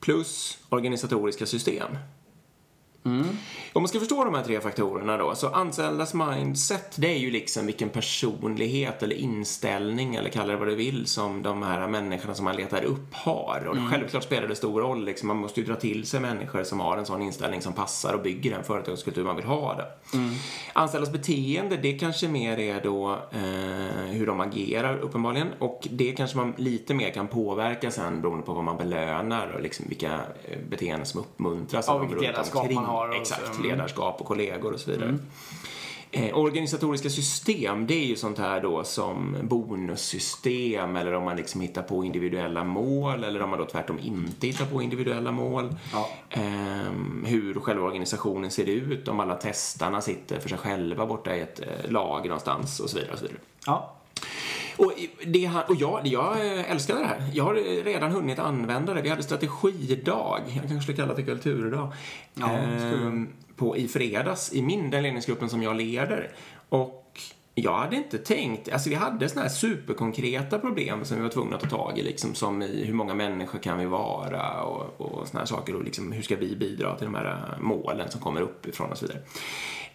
plus 0.00 0.58
organisatoriska 0.68 1.46
system. 1.46 1.98
Om 3.72 3.82
man 3.82 3.88
ska 3.88 3.98
förstå 3.98 4.24
de 4.24 4.34
här 4.34 4.42
tre 4.42 4.60
faktorerna 4.60 5.16
då, 5.16 5.34
så 5.34 5.48
anställdas 5.48 6.14
mindset, 6.14 6.96
det 6.96 7.14
är 7.14 7.18
ju 7.18 7.30
liksom 7.30 7.66
vilken 7.66 7.88
personlighet 7.88 9.02
eller 9.02 9.16
inställning, 9.16 10.14
eller 10.14 10.30
kalla 10.30 10.52
det 10.52 10.58
vad 10.58 10.68
du 10.68 10.74
vill, 10.74 11.06
som 11.06 11.42
de 11.42 11.62
här 11.62 11.88
människorna 11.88 12.34
som 12.34 12.44
man 12.44 12.56
letar 12.56 12.84
upp 12.84 13.14
har. 13.14 13.66
Och 13.68 13.76
självklart 13.90 14.22
spelar 14.22 14.48
det 14.48 14.56
stor 14.56 14.80
roll, 14.80 15.04
liksom, 15.04 15.28
man 15.28 15.36
måste 15.36 15.60
ju 15.60 15.66
dra 15.66 15.74
till 15.74 16.06
sig 16.06 16.20
människor 16.20 16.64
som 16.64 16.80
har 16.80 16.96
en 16.96 17.06
sån 17.06 17.22
inställning 17.22 17.62
som 17.62 17.72
passar 17.72 18.14
och 18.14 18.22
bygger 18.22 18.50
den 18.50 18.64
företagskultur 18.64 19.24
man 19.24 19.36
vill 19.36 19.44
ha. 19.44 19.74
Det. 19.74 19.86
Anställdas 20.72 21.12
beteende, 21.12 21.76
det 21.76 21.92
kanske 21.92 22.28
mer 22.28 22.58
är 22.58 22.80
då 22.80 23.12
eh, 23.32 24.10
hur 24.10 24.26
de 24.26 24.40
agerar 24.40 24.98
uppenbarligen, 24.98 25.48
och 25.58 25.88
det 25.90 26.12
kanske 26.12 26.36
man 26.36 26.54
lite 26.56 26.94
mer 26.94 27.10
kan 27.10 27.28
påverka 27.28 27.90
sen 27.90 28.20
beroende 28.20 28.46
på 28.46 28.52
vad 28.52 28.64
man 28.64 28.76
belönar 28.76 29.52
och 29.54 29.62
liksom 29.62 29.86
vilka 29.88 30.12
eh, 30.44 30.58
beteenden 30.68 31.06
som 31.06 31.20
uppmuntras. 31.20 31.84
Ja, 31.88 31.98
vilket 31.98 32.20
ledarskap 32.20 32.70
man 32.70 32.84
har 32.84 32.95
så. 32.96 33.20
Exakt, 33.20 33.58
Mm. 33.58 33.70
ledarskap 33.70 34.20
och 34.20 34.26
kollegor 34.26 34.72
och 34.72 34.80
så 34.80 34.90
vidare. 34.90 35.18
Eh, 36.10 36.38
organisatoriska 36.38 37.10
system, 37.10 37.86
det 37.86 37.94
är 37.94 38.06
ju 38.06 38.16
sånt 38.16 38.38
här 38.38 38.60
då 38.60 38.84
som 38.84 39.36
bonussystem 39.42 40.96
eller 40.96 41.12
om 41.12 41.24
man 41.24 41.36
liksom 41.36 41.60
hittar 41.60 41.82
på 41.82 42.04
individuella 42.04 42.64
mål 42.64 43.24
eller 43.24 43.42
om 43.42 43.50
man 43.50 43.58
då 43.58 43.64
tvärtom 43.64 43.98
inte 43.98 44.46
hittar 44.46 44.64
på 44.66 44.82
individuella 44.82 45.32
mål. 45.32 45.76
Ja. 45.92 46.08
Ehm, 46.30 47.24
hur 47.26 47.54
själva 47.54 47.86
organisationen 47.86 48.50
ser 48.50 48.64
ut, 48.68 49.08
om 49.08 49.20
alla 49.20 49.34
testarna 49.34 50.00
sitter 50.00 50.40
för 50.40 50.48
sig 50.48 50.58
själva 50.58 51.06
borta 51.06 51.36
i 51.36 51.40
ett 51.40 51.60
eh, 51.60 51.90
lag 51.90 52.24
någonstans 52.26 52.80
och 52.80 52.90
så 52.90 52.96
vidare. 52.96 53.12
Och 53.12 53.18
så 53.18 53.24
vidare. 53.24 53.40
Ja. 53.66 53.92
Och, 54.76 54.92
det, 55.26 55.50
och 55.68 55.76
jag, 55.76 56.06
jag 56.06 56.58
eh, 56.58 56.70
älskade 56.70 57.00
det 57.00 57.06
här. 57.06 57.30
Jag 57.32 57.44
har 57.44 57.84
redan 57.84 58.12
hunnit 58.12 58.38
använda 58.38 58.94
det. 58.94 59.02
Vi 59.02 59.08
hade 59.08 59.22
strategidag, 59.22 60.40
jag 60.46 60.54
kanske 60.54 60.80
skulle 60.80 60.96
kalla 60.96 61.14
det 61.14 61.22
kulturdag, 61.22 61.92
Ja, 62.34 62.48
ehm, 62.48 63.28
på, 63.56 63.76
i 63.76 63.88
fredags 63.88 64.52
i 64.52 64.62
min, 64.62 64.90
den 64.90 65.02
ledningsgruppen 65.02 65.48
som 65.48 65.62
jag 65.62 65.76
leder. 65.76 66.30
Och 66.68 67.20
jag 67.58 67.76
hade 67.76 67.96
inte 67.96 68.18
tänkt, 68.18 68.72
alltså 68.72 68.88
vi 68.88 68.94
hade 68.94 69.28
såna 69.28 69.42
här 69.42 69.48
superkonkreta 69.48 70.58
problem 70.58 71.04
som 71.04 71.16
vi 71.16 71.22
var 71.22 71.30
tvungna 71.30 71.56
att 71.56 71.62
ta 71.62 71.68
tag 71.68 71.98
i, 71.98 72.02
liksom 72.02 72.34
som 72.34 72.62
i 72.62 72.84
hur 72.84 72.94
många 72.94 73.14
människor 73.14 73.58
kan 73.58 73.78
vi 73.78 73.86
vara 73.86 74.62
och, 74.62 75.00
och 75.00 75.28
såna 75.28 75.40
här 75.40 75.46
saker 75.46 75.76
och 75.76 75.84
liksom 75.84 76.12
hur 76.12 76.22
ska 76.22 76.36
vi 76.36 76.56
bidra 76.56 76.96
till 76.96 77.04
de 77.04 77.14
här 77.14 77.24
eh, 77.24 77.62
målen 77.62 78.10
som 78.10 78.20
kommer 78.20 78.40
uppifrån 78.40 78.90
och 78.90 78.98
så 78.98 79.06
vidare. 79.06 79.22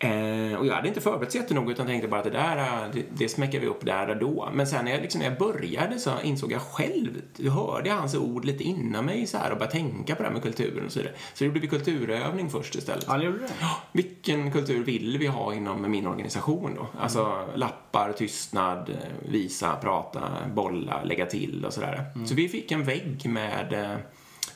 Eh, 0.03 0.59
och 0.59 0.65
jag 0.65 0.73
hade 0.73 0.87
inte 0.87 1.01
förberett 1.01 1.31
så 1.31 1.37
jättenoga 1.37 1.71
utan 1.71 1.85
tänkte 1.85 2.07
bara 2.07 2.19
att 2.19 2.23
det 2.23 2.29
där, 2.29 2.57
eh, 2.57 2.93
det, 2.93 3.03
det 3.17 3.29
smäcker 3.29 3.59
vi 3.59 3.67
upp 3.67 3.85
där 3.85 4.09
och 4.09 4.17
då. 4.17 4.49
Men 4.53 4.67
sen 4.67 4.85
när 4.85 4.91
jag, 4.91 5.01
liksom, 5.01 5.19
när 5.19 5.29
jag 5.29 5.37
började 5.37 5.99
så 5.99 6.11
insåg 6.23 6.51
jag 6.51 6.61
själv, 6.61 7.21
jag 7.37 7.51
hörde 7.51 7.91
hans 7.91 8.15
ord 8.15 8.45
lite 8.45 8.63
innan 8.63 9.05
mig 9.05 9.27
så 9.27 9.37
här 9.37 9.51
och 9.51 9.57
började 9.57 9.71
tänka 9.71 10.15
på 10.15 10.23
det 10.23 10.27
här 10.27 10.33
med 10.33 10.43
kulturen 10.43 10.85
och 10.85 10.91
så 10.91 10.99
vidare. 10.99 11.15
Så 11.33 11.43
det 11.43 11.49
blev 11.49 11.67
kulturövning 11.67 12.49
först 12.49 12.75
istället. 12.75 13.05
Ja, 13.07 13.17
det 13.17 13.25
gjorde 13.25 13.37
det. 13.37 13.53
Vilken 13.91 14.51
kultur 14.51 14.83
vill 14.83 15.17
vi 15.17 15.27
ha 15.27 15.53
inom 15.53 15.91
min 15.91 16.07
organisation 16.07 16.75
då? 16.75 16.87
Alltså 16.99 17.47
lappar, 17.55 18.11
tystnad, 18.11 18.91
visa, 19.29 19.75
prata, 19.75 20.21
bolla, 20.55 21.03
lägga 21.03 21.25
till 21.25 21.65
och 21.65 21.73
sådär. 21.73 22.05
Så 22.25 22.35
vi 22.35 22.49
fick 22.49 22.71
en 22.71 22.83
vägg 22.83 23.29
med 23.29 23.73
eh, 23.73 23.97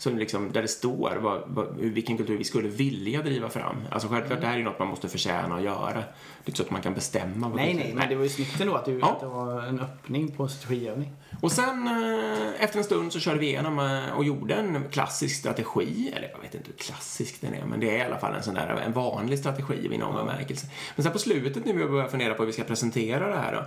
som 0.10 0.18
liksom, 0.18 0.52
där 0.52 0.62
det 0.62 0.68
står 0.68 1.16
vad, 1.22 1.42
vad, 1.48 1.76
vilken 1.78 2.18
kultur 2.18 2.38
vi 2.38 2.44
skulle 2.44 2.68
vilja 2.68 3.22
driva 3.22 3.50
fram. 3.50 3.76
Alltså 3.92 4.08
självklart, 4.08 4.32
Mm. 4.32 4.42
det 4.42 4.48
här 4.48 4.54
är 4.54 4.58
ju 4.58 4.64
något 4.64 4.80
man 4.80 4.88
måste 4.88 5.10
förtjäna 5.10 5.56
att 5.56 5.64
göra. 5.64 5.94
Det 5.94 6.00
är 6.00 6.50
inte 6.50 6.58
så 6.58 6.64
att 6.64 6.72
man 6.72 6.82
kan 6.82 6.94
bestämma 6.94 7.48
vad 7.48 7.56
Nej, 7.58 7.74
nej, 7.74 7.94
men 7.96 8.10
det 8.10 8.16
var 8.16 8.24
ju 8.24 8.30
snyggt 8.30 8.62
ändå 8.62 8.76
att, 8.76 8.86
du, 8.86 9.00
Ja. 9.00 9.12
att 9.12 9.20
det 9.20 9.26
var 9.28 9.62
en 9.62 9.80
öppning 9.80 10.32
på 10.32 10.48
strategiövning. 10.48 11.12
Och 11.42 11.52
sen 11.52 11.88
eh, 11.88 12.64
efter 12.64 12.78
en 12.78 12.84
stund 12.84 13.14
så 13.14 13.20
körde 13.20 13.40
vi 13.40 13.46
igenom 13.48 13.80
eh, 13.80 14.18
och 14.18 14.26
gjorde 14.26 14.54
en 14.54 14.84
klassisk 14.92 15.36
strategi. 15.40 16.12
Eller 16.16 16.30
jag 16.30 16.40
vet 16.42 16.56
inte 16.56 16.68
hur 16.68 16.78
klassisk 16.78 17.42
den 17.42 17.54
är, 17.54 17.66
men 17.66 17.80
det 17.80 17.90
är 17.98 17.98
i 17.98 18.06
alla 18.08 18.18
fall 18.18 18.34
en 18.36 18.44
sån 18.44 18.54
där 18.54 18.82
en 18.86 18.94
vanlig 18.94 19.40
strategi 19.40 19.88
vid 19.88 20.00
någon 20.00 20.16
bemärkelse. 20.26 20.68
Men 20.96 21.04
sen 21.04 21.12
på 21.14 21.20
slutet 21.20 21.66
när 21.66 21.74
vi 21.74 21.86
började 21.86 22.10
fundera 22.10 22.34
på 22.34 22.42
hur 22.42 22.48
vi 22.48 22.54
ska 22.54 22.64
presentera 22.64 23.28
det 23.28 23.36
här 23.40 23.54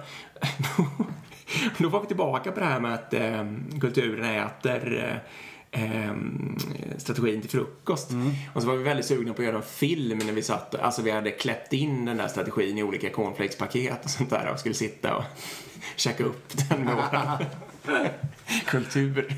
då. 0.78 0.84
Då 1.78 1.88
var 1.88 2.00
vi 2.00 2.06
tillbaka 2.06 2.52
på 2.52 2.60
det 2.60 2.66
här 2.66 2.80
med 2.80 2.94
att 2.94 3.14
eh, 3.14 3.44
kulturen 3.80 4.24
äter 4.46 5.04
eh, 5.04 5.16
eh, 5.78 6.98
strategin 6.98 7.40
till 7.40 7.50
frukost. 7.50 8.10
Och 8.54 8.62
så 8.62 8.68
var 8.68 8.76
vi 8.76 8.82
väldigt 8.82 9.06
sugna 9.06 9.32
på 9.32 9.42
att 9.42 9.46
göra 9.46 9.56
en 9.56 9.62
film 9.62 10.18
när 10.18 10.32
vi 10.32 10.42
satt, 10.42 10.74
alltså 10.74 11.02
vi 11.02 11.10
hade 11.10 11.30
kläppt 11.30 11.72
in 11.72 12.04
den 12.04 12.16
där 12.16 12.28
strategin 12.28 12.78
i 12.78 12.82
olika 12.82 13.10
cornflakespaket 13.10 14.04
och 14.04 14.10
sånt 14.10 14.30
där 14.30 14.50
och 14.52 14.60
skulle 14.60 14.74
sitta 14.74 15.16
och 15.16 15.24
käka 15.96 16.24
upp 16.24 16.68
den 16.68 16.84
med 16.84 16.96
kultur. 18.66 19.34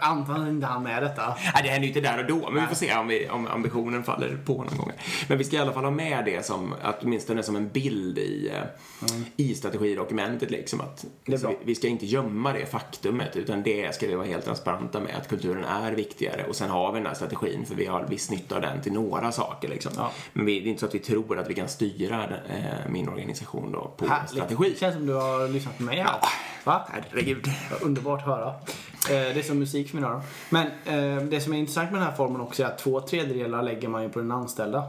Antar 0.00 0.48
inte 0.48 0.66
han 0.66 0.82
med 0.82 1.02
detta. 1.02 1.36
Nej, 1.54 1.62
det 1.62 1.68
händer 1.68 1.88
ju 1.88 1.94
inte 1.94 2.00
där 2.00 2.18
och 2.18 2.26
då, 2.26 2.50
men 2.50 2.62
vi 2.62 2.68
får 2.68 2.74
se 2.74 2.96
om, 2.96 3.08
vi, 3.08 3.28
om 3.28 3.46
ambitionen 3.46 4.04
faller 4.04 4.38
på 4.44 4.64
någon 4.64 4.76
gång. 4.78 4.92
Men 5.28 5.38
vi 5.38 5.44
ska 5.44 5.56
i 5.56 5.58
alla 5.58 5.72
fall 5.72 5.84
ha 5.84 5.90
med 5.90 6.24
det 6.24 6.46
som, 6.46 6.74
att 6.82 7.02
åtminstone 7.02 7.42
som 7.42 7.56
en 7.56 7.68
bild 7.68 8.18
i, 8.18 8.50
eh, 8.54 9.08
i 9.36 9.54
strategidokumentet. 9.54 10.50
Liksom, 10.50 10.80
att, 10.80 11.04
Det 11.24 11.32
är 11.32 11.36
så 11.36 11.46
bra. 11.46 11.56
vi, 11.60 11.64
vi 11.66 11.74
ska 11.74 11.88
inte 11.88 12.06
gömma 12.06 12.52
det 12.52 12.66
faktumet, 12.66 13.36
utan 13.36 13.62
det 13.62 13.94
ska 13.94 14.06
vi 14.06 14.14
vara 14.14 14.26
helt 14.26 14.44
transparenta 14.44 15.00
med, 15.00 15.16
att 15.16 15.28
kulturen 15.28 15.64
är 15.64 15.92
viktigare. 15.92 16.44
Och 16.48 16.56
sen 16.56 16.70
har 16.70 16.92
vi 16.92 16.98
den 16.98 17.06
här 17.06 17.14
strategin, 17.14 17.66
för 17.66 17.74
vi 17.74 17.86
har 17.86 18.04
viss 18.04 18.30
nytta 18.30 18.54
av 18.54 18.60
den 18.62 18.80
till 18.80 18.92
några 18.92 19.32
saker. 19.32 19.68
Liksom. 19.68 19.92
Ja. 19.96 20.10
Men 20.32 20.46
vi, 20.46 20.60
det 20.60 20.66
är 20.66 20.70
inte 20.70 20.80
så 20.80 20.86
att 20.86 20.94
vi 20.94 20.98
tror 20.98 21.38
att 21.38 21.50
vi 21.50 21.54
kan 21.54 21.68
styra 21.68 22.24
eh, 22.24 22.90
min 22.90 23.08
organisation 23.08 23.72
då 23.72 23.94
på 23.96 24.06
Härligt. 24.06 24.30
strategi. 24.30 24.70
Det 24.70 24.78
känns 24.78 24.94
som 24.94 25.06
du 25.06 25.14
har 25.14 25.48
lyssnat 25.48 25.76
på 25.76 25.82
mig 25.82 25.98
här. 25.98 26.14
Va? 26.64 26.88
Herregud. 26.92 27.48
Underbart 27.82 28.20
att 28.20 28.26
höra. 28.26 28.48
Eh, 28.48 28.54
det 29.34 29.38
är 29.38 29.42
som 29.42 29.58
musik 29.58 29.88
för 29.88 29.96
mina 29.96 30.08
öron. 30.08 30.22
Men 30.50 30.66
eh, 30.66 31.22
det 31.24 31.40
som 31.40 31.52
är 31.52 31.58
intressant 31.58 31.90
med 31.92 32.00
den 32.00 32.08
här 32.08 32.16
formen 32.16 32.40
också 32.40 32.62
är 32.62 32.66
att 32.66 32.78
två 32.78 33.00
tredjedelar 33.00 33.62
lägger 33.62 33.88
man 33.88 34.02
ju 34.02 34.08
på 34.08 34.18
den 34.18 34.32
anställda. 34.32 34.84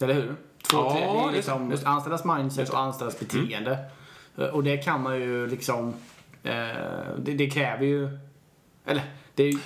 Eller 0.00 0.14
hur? 0.14 0.34
Två 0.70 0.76
Ja, 0.78 0.90
tredjedelar 0.92 1.28
är 1.28 1.32
liksom 1.32 1.70
just- 1.70 1.86
anställdas 1.86 2.24
mindset 2.24 2.68
och 2.68 2.78
anställdas 2.78 3.18
beteende. 3.20 3.78
Eh, 4.38 4.44
Och 4.44 4.64
det 4.64 4.76
kan 4.76 5.02
man 5.02 5.20
ju 5.20 5.46
liksom... 5.46 5.94
Det, 6.42 7.32
det 7.34 7.50
kräver 7.50 7.84
ju... 7.86 8.18
Eller, 8.86 9.02
det 9.34 9.42
är 9.42 9.52
ju... 9.52 9.58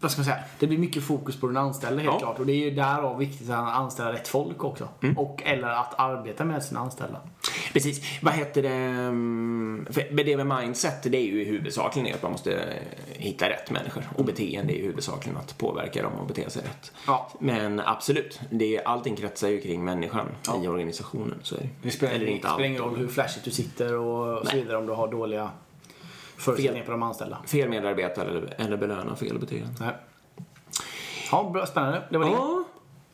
Vad 0.00 0.10
ska 0.10 0.18
man 0.18 0.24
säga? 0.24 0.38
Det 0.58 0.66
blir 0.66 0.78
mycket 0.78 1.02
fokus 1.02 1.40
på 1.40 1.46
den 1.46 1.56
anställda 1.56 2.02
helt 2.02 2.12
Ja. 2.14 2.18
klart. 2.18 2.38
Och 2.38 2.46
det 2.46 2.52
är 2.52 2.64
ju 2.64 2.70
därav 2.70 3.18
viktigt 3.18 3.50
att 3.50 3.74
anställa 3.74 4.12
rätt 4.12 4.28
folk 4.28 4.64
också. 4.64 4.88
Mm. 5.02 5.18
Och, 5.18 5.42
eller 5.44 5.68
att 5.68 5.94
arbeta 6.00 6.44
med 6.44 6.62
sina 6.62 6.80
anställda. 6.80 7.20
Precis. 7.72 8.00
Vad 8.22 8.34
heter 8.34 8.62
det? 8.62 8.68
mm, 8.68 9.86
För 9.90 10.24
det 10.24 10.36
med 10.44 10.46
mindset, 10.60 11.02
det 11.02 11.18
är 11.18 11.22
ju 11.22 11.44
huvudsakligen 11.44 12.14
att 12.14 12.22
man 12.22 12.32
måste 12.32 12.52
eh, 12.54 12.82
hitta 13.08 13.48
rätt 13.50 13.70
människor. 13.70 14.04
Och 14.16 14.24
beteende 14.24 14.72
är 14.72 14.76
ju 14.76 14.82
huvudsakligen 14.82 15.38
att 15.38 15.58
påverka 15.58 16.02
dem 16.02 16.12
att 16.20 16.28
bete 16.28 16.50
sig 16.50 16.62
rätt. 16.62 16.92
Ja. 17.06 17.30
Men 17.40 17.80
absolut, 17.80 18.40
det 18.50 18.76
är, 18.76 18.88
allting 18.88 19.16
kretsar 19.16 19.48
ju 19.48 19.60
kring 19.60 19.84
människan 19.84 20.26
i 20.64 20.68
organisationen. 20.68 21.38
Så 21.42 21.54
är 21.54 21.60
det. 21.60 21.68
Det 21.82 21.90
spelar, 21.90 22.14
Eller 22.14 22.26
det 22.26 22.32
inte 22.32 22.48
spelar 22.48 22.64
ingen 22.68 22.82
roll 22.82 22.96
hur 22.96 23.08
flashigt 23.08 23.44
du 23.44 23.50
sitter 23.50 23.94
och 23.94 24.46
så 24.46 24.52
Nej. 24.52 24.62
vidare 24.62 24.76
om 24.76 24.86
du 24.86 24.92
har 24.92 25.08
dåliga 25.08 25.50
förutsättningar 26.38 26.84
på 26.84 26.90
de 26.90 27.02
anställda. 27.02 27.38
Fel 27.46 27.68
medarbetare 27.68 28.28
eller, 28.28 28.54
eller 28.58 28.76
belöna 28.76 29.16
fel 29.16 29.38
beteende. 29.38 29.68
Nej. 29.80 29.94
Ja, 31.30 31.50
bra, 31.52 31.66
spännande. 31.66 32.02
Det 32.10 32.18
var 32.18 32.24
det. 32.24 32.30
Ja, 32.32 32.64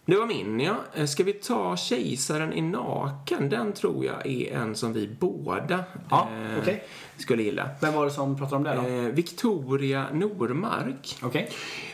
det 0.06 0.16
var 0.16 0.26
min 0.26 0.60
ja. 0.60 0.74
Eh, 0.94 1.06
Ska 1.06 1.24
vi 1.24 1.32
ta 1.32 1.76
Kejsaren 1.76 2.52
i 2.52 2.60
naken? 2.60 3.48
Den 3.48 3.72
tror 3.72 4.04
jag 4.04 4.26
är 4.26 4.52
en 4.56 4.74
som 4.74 4.92
vi 4.92 5.16
båda 5.20 5.84
Ja, 6.10 6.28
eh, 6.32 6.58
okej. 6.62 6.84
skulle 7.18 7.42
gilla. 7.42 7.68
Vem 7.80 7.94
var 7.94 8.04
det 8.04 8.10
som 8.10 8.38
pratade 8.38 8.56
om 8.56 8.62
det 8.62 8.74
då? 8.74 9.06
Eh, 9.08 9.14
Victoria 9.14 10.06
Normark. 10.12 11.18
Okej. 11.22 11.50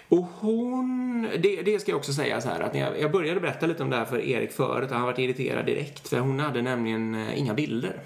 Och 0.09 0.27
hon, 0.38 1.23
det, 1.38 1.62
det 1.62 1.81
ska 1.81 1.90
jag 1.93 1.99
också 1.99 2.12
säga 2.12 2.40
så 2.40 2.49
här 2.49 2.61
att 2.61 2.75
jag, 2.75 3.01
jag 3.01 3.12
började 3.12 3.40
berätta 3.40 3.66
lite 3.66 3.83
om 3.83 3.90
det 3.90 3.97
här 3.97 4.05
för 4.05 4.19
Erik 4.21 4.53
förut 4.53 4.90
och 4.90 4.97
han 4.97 5.07
varit 5.07 5.19
irriterad 5.19 5.66
direkt 5.66 6.09
för 6.09 6.19
hon 6.19 6.40
hade 6.40 6.62
nämligen 6.62 7.14
eh, 7.14 7.38
inga 7.38 7.55
bilder. 7.55 8.01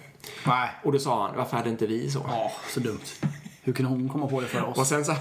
Nej. 0.46 0.70
Och 0.82 0.92
då 0.92 0.98
sa 0.98 1.26
han, 1.26 1.36
varför 1.36 1.56
hade 1.56 1.70
inte 1.70 1.86
vi 1.86 2.10
så? 2.10 2.22
Ja, 2.28 2.52
så 2.68 2.80
dumt. 2.80 3.00
Hur 3.62 3.72
kunde 3.72 3.90
hon 3.90 4.08
komma 4.08 4.26
på 4.26 4.40
det 4.40 4.46
för 4.46 4.62
Och 4.62 4.78
oss? 4.78 4.88
sen 4.88 5.04
så 5.04 5.14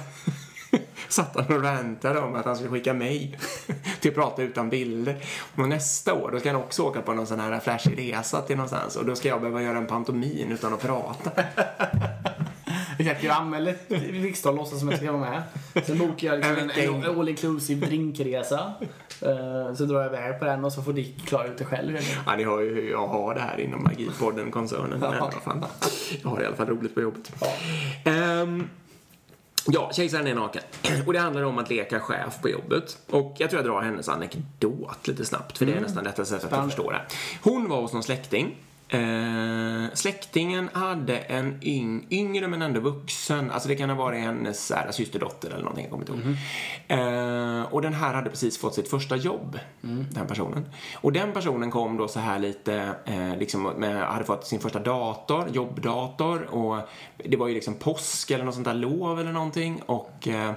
satt 1.09 1.35
han 1.35 1.57
och 1.57 1.63
rantade 1.63 2.19
om 2.19 2.35
att 2.35 2.45
han 2.45 2.55
skulle 2.55 2.71
skicka 2.71 2.93
mig 2.93 3.37
till 3.99 4.09
att 4.11 4.15
prata 4.15 4.41
utan 4.43 4.69
bilder. 4.69 5.17
Och 5.55 5.69
nästa 5.69 6.13
år, 6.13 6.31
då 6.31 6.39
ska 6.39 6.49
han 6.51 6.61
också 6.61 6.83
åka 6.83 7.01
på 7.01 7.13
någon 7.13 7.27
sån 7.27 7.39
här 7.39 7.59
flashig 7.59 7.97
resa 7.97 8.41
till 8.41 8.55
någonstans 8.55 8.95
och 8.95 9.05
då 9.05 9.15
ska 9.15 9.27
jag 9.27 9.41
behöva 9.41 9.61
göra 9.61 9.77
en 9.77 9.87
pantomin 9.87 10.51
utan 10.51 10.73
att 10.73 10.81
prata. 10.81 11.31
Exakt, 12.99 13.23
jag 13.23 13.75
till 13.87 14.21
riksdagen 14.21 14.55
låtsas 14.57 14.79
som 14.79 14.89
jag 14.89 14.99
ska 14.99 15.11
vara 15.11 15.29
med. 15.31 15.43
Sen 15.85 15.97
bokar 15.97 16.27
jag 16.27 16.37
liksom 16.37 16.57
en, 16.57 17.03
en 17.03 17.19
all 17.19 17.29
inclusive 17.29 17.85
drinkresa. 17.85 18.73
Eh, 19.21 19.75
Så 19.75 19.85
drar 19.85 20.01
jag 20.01 20.07
iväg 20.07 20.39
på 20.39 20.45
den 20.45 20.65
och 20.65 20.73
så 20.73 20.81
får 20.81 20.93
Dick 20.93 21.25
klara 21.27 21.47
ut 21.47 21.57
det 21.57 21.65
själv. 21.65 21.97
Ja, 22.25 22.35
ni 22.35 22.43
hör 22.43 22.61
ju 22.61 22.75
hur 22.75 22.91
jag 22.91 23.07
har 23.07 23.35
det 23.35 23.41
här 23.41 23.59
inom 23.59 23.83
Magipodden-koncernen. 23.83 24.99
Fan, 25.43 25.65
jag 26.23 26.29
har 26.29 26.41
i 26.41 26.45
alla 26.45 26.55
fall 26.55 26.67
roligt 26.67 26.95
på 26.95 27.01
jobbet. 27.01 27.31
Ehm, 28.05 28.69
ja, 29.67 29.91
Kejsaren 29.93 30.27
är 30.27 30.35
naken. 30.35 30.61
Och 31.07 31.13
det 31.13 31.19
handlar 31.19 31.43
om 31.43 31.57
att 31.57 31.69
leka 31.69 31.99
chef 31.99 32.41
på 32.41 32.49
jobbet. 32.49 32.97
Och 33.09 33.35
jag 33.37 33.49
tror 33.49 33.61
jag 33.61 33.71
drar 33.71 33.81
hennes 33.81 34.09
anekdot 34.09 35.07
lite 35.07 35.25
snabbt, 35.25 35.57
för 35.57 35.65
det 35.65 35.73
är 35.73 35.81
nästan 35.81 36.03
detta 36.03 36.25
sättet 36.25 36.53
att 36.53 36.65
förstå 36.65 36.91
det. 36.91 37.01
Hon 37.41 37.69
var 37.69 37.81
hos 37.81 37.93
någon 37.93 38.03
släkting. 38.03 38.55
Eh, 38.93 39.85
släktingen 39.93 40.69
hade 40.73 41.17
en 41.17 41.59
yng, 41.61 42.07
yngre 42.09 42.47
men 42.47 42.61
ändå 42.61 42.79
vuxen, 42.79 43.51
alltså 43.51 43.69
det 43.69 43.75
kan 43.75 43.89
ha 43.89 43.97
varit 43.97 44.21
hennes 44.21 44.71
här, 44.71 44.91
systerdotter 44.91 45.49
eller 45.49 45.59
någonting, 45.59 45.83
jag 45.83 45.91
kommer 45.91 46.09
inte 46.09 46.27
ihåg. 46.27 46.37
Eh, 46.87 47.73
och 47.73 47.81
den 47.81 47.93
här 47.93 48.13
hade 48.13 48.29
precis 48.29 48.57
fått 48.57 48.75
sitt 48.75 48.89
första 48.89 49.15
jobb, 49.15 49.59
den 50.11 50.27
personen. 50.27 50.65
Och 50.95 51.11
den 51.11 51.33
personen 51.33 51.71
kom 51.71 51.97
då 51.97 52.07
så 52.07 52.19
här 52.19 52.39
lite, 52.39 52.95
eh, 53.05 53.37
liksom 53.37 53.63
med, 53.63 54.07
hade 54.07 54.25
fått 54.25 54.47
sin 54.47 54.59
första 54.59 54.79
dator, 54.79 55.49
jobbdator. 55.51 56.43
Och 56.43 56.89
det 57.17 57.37
var 57.37 57.47
ju 57.47 57.53
liksom 57.53 57.73
påsk 57.73 58.31
eller 58.31 58.45
något 58.45 58.53
sånt 58.53 58.65
där 58.65 58.73
lov 58.73 59.19
eller 59.19 59.31
någonting. 59.31 59.81
Och 59.85 60.27
eh, 60.27 60.53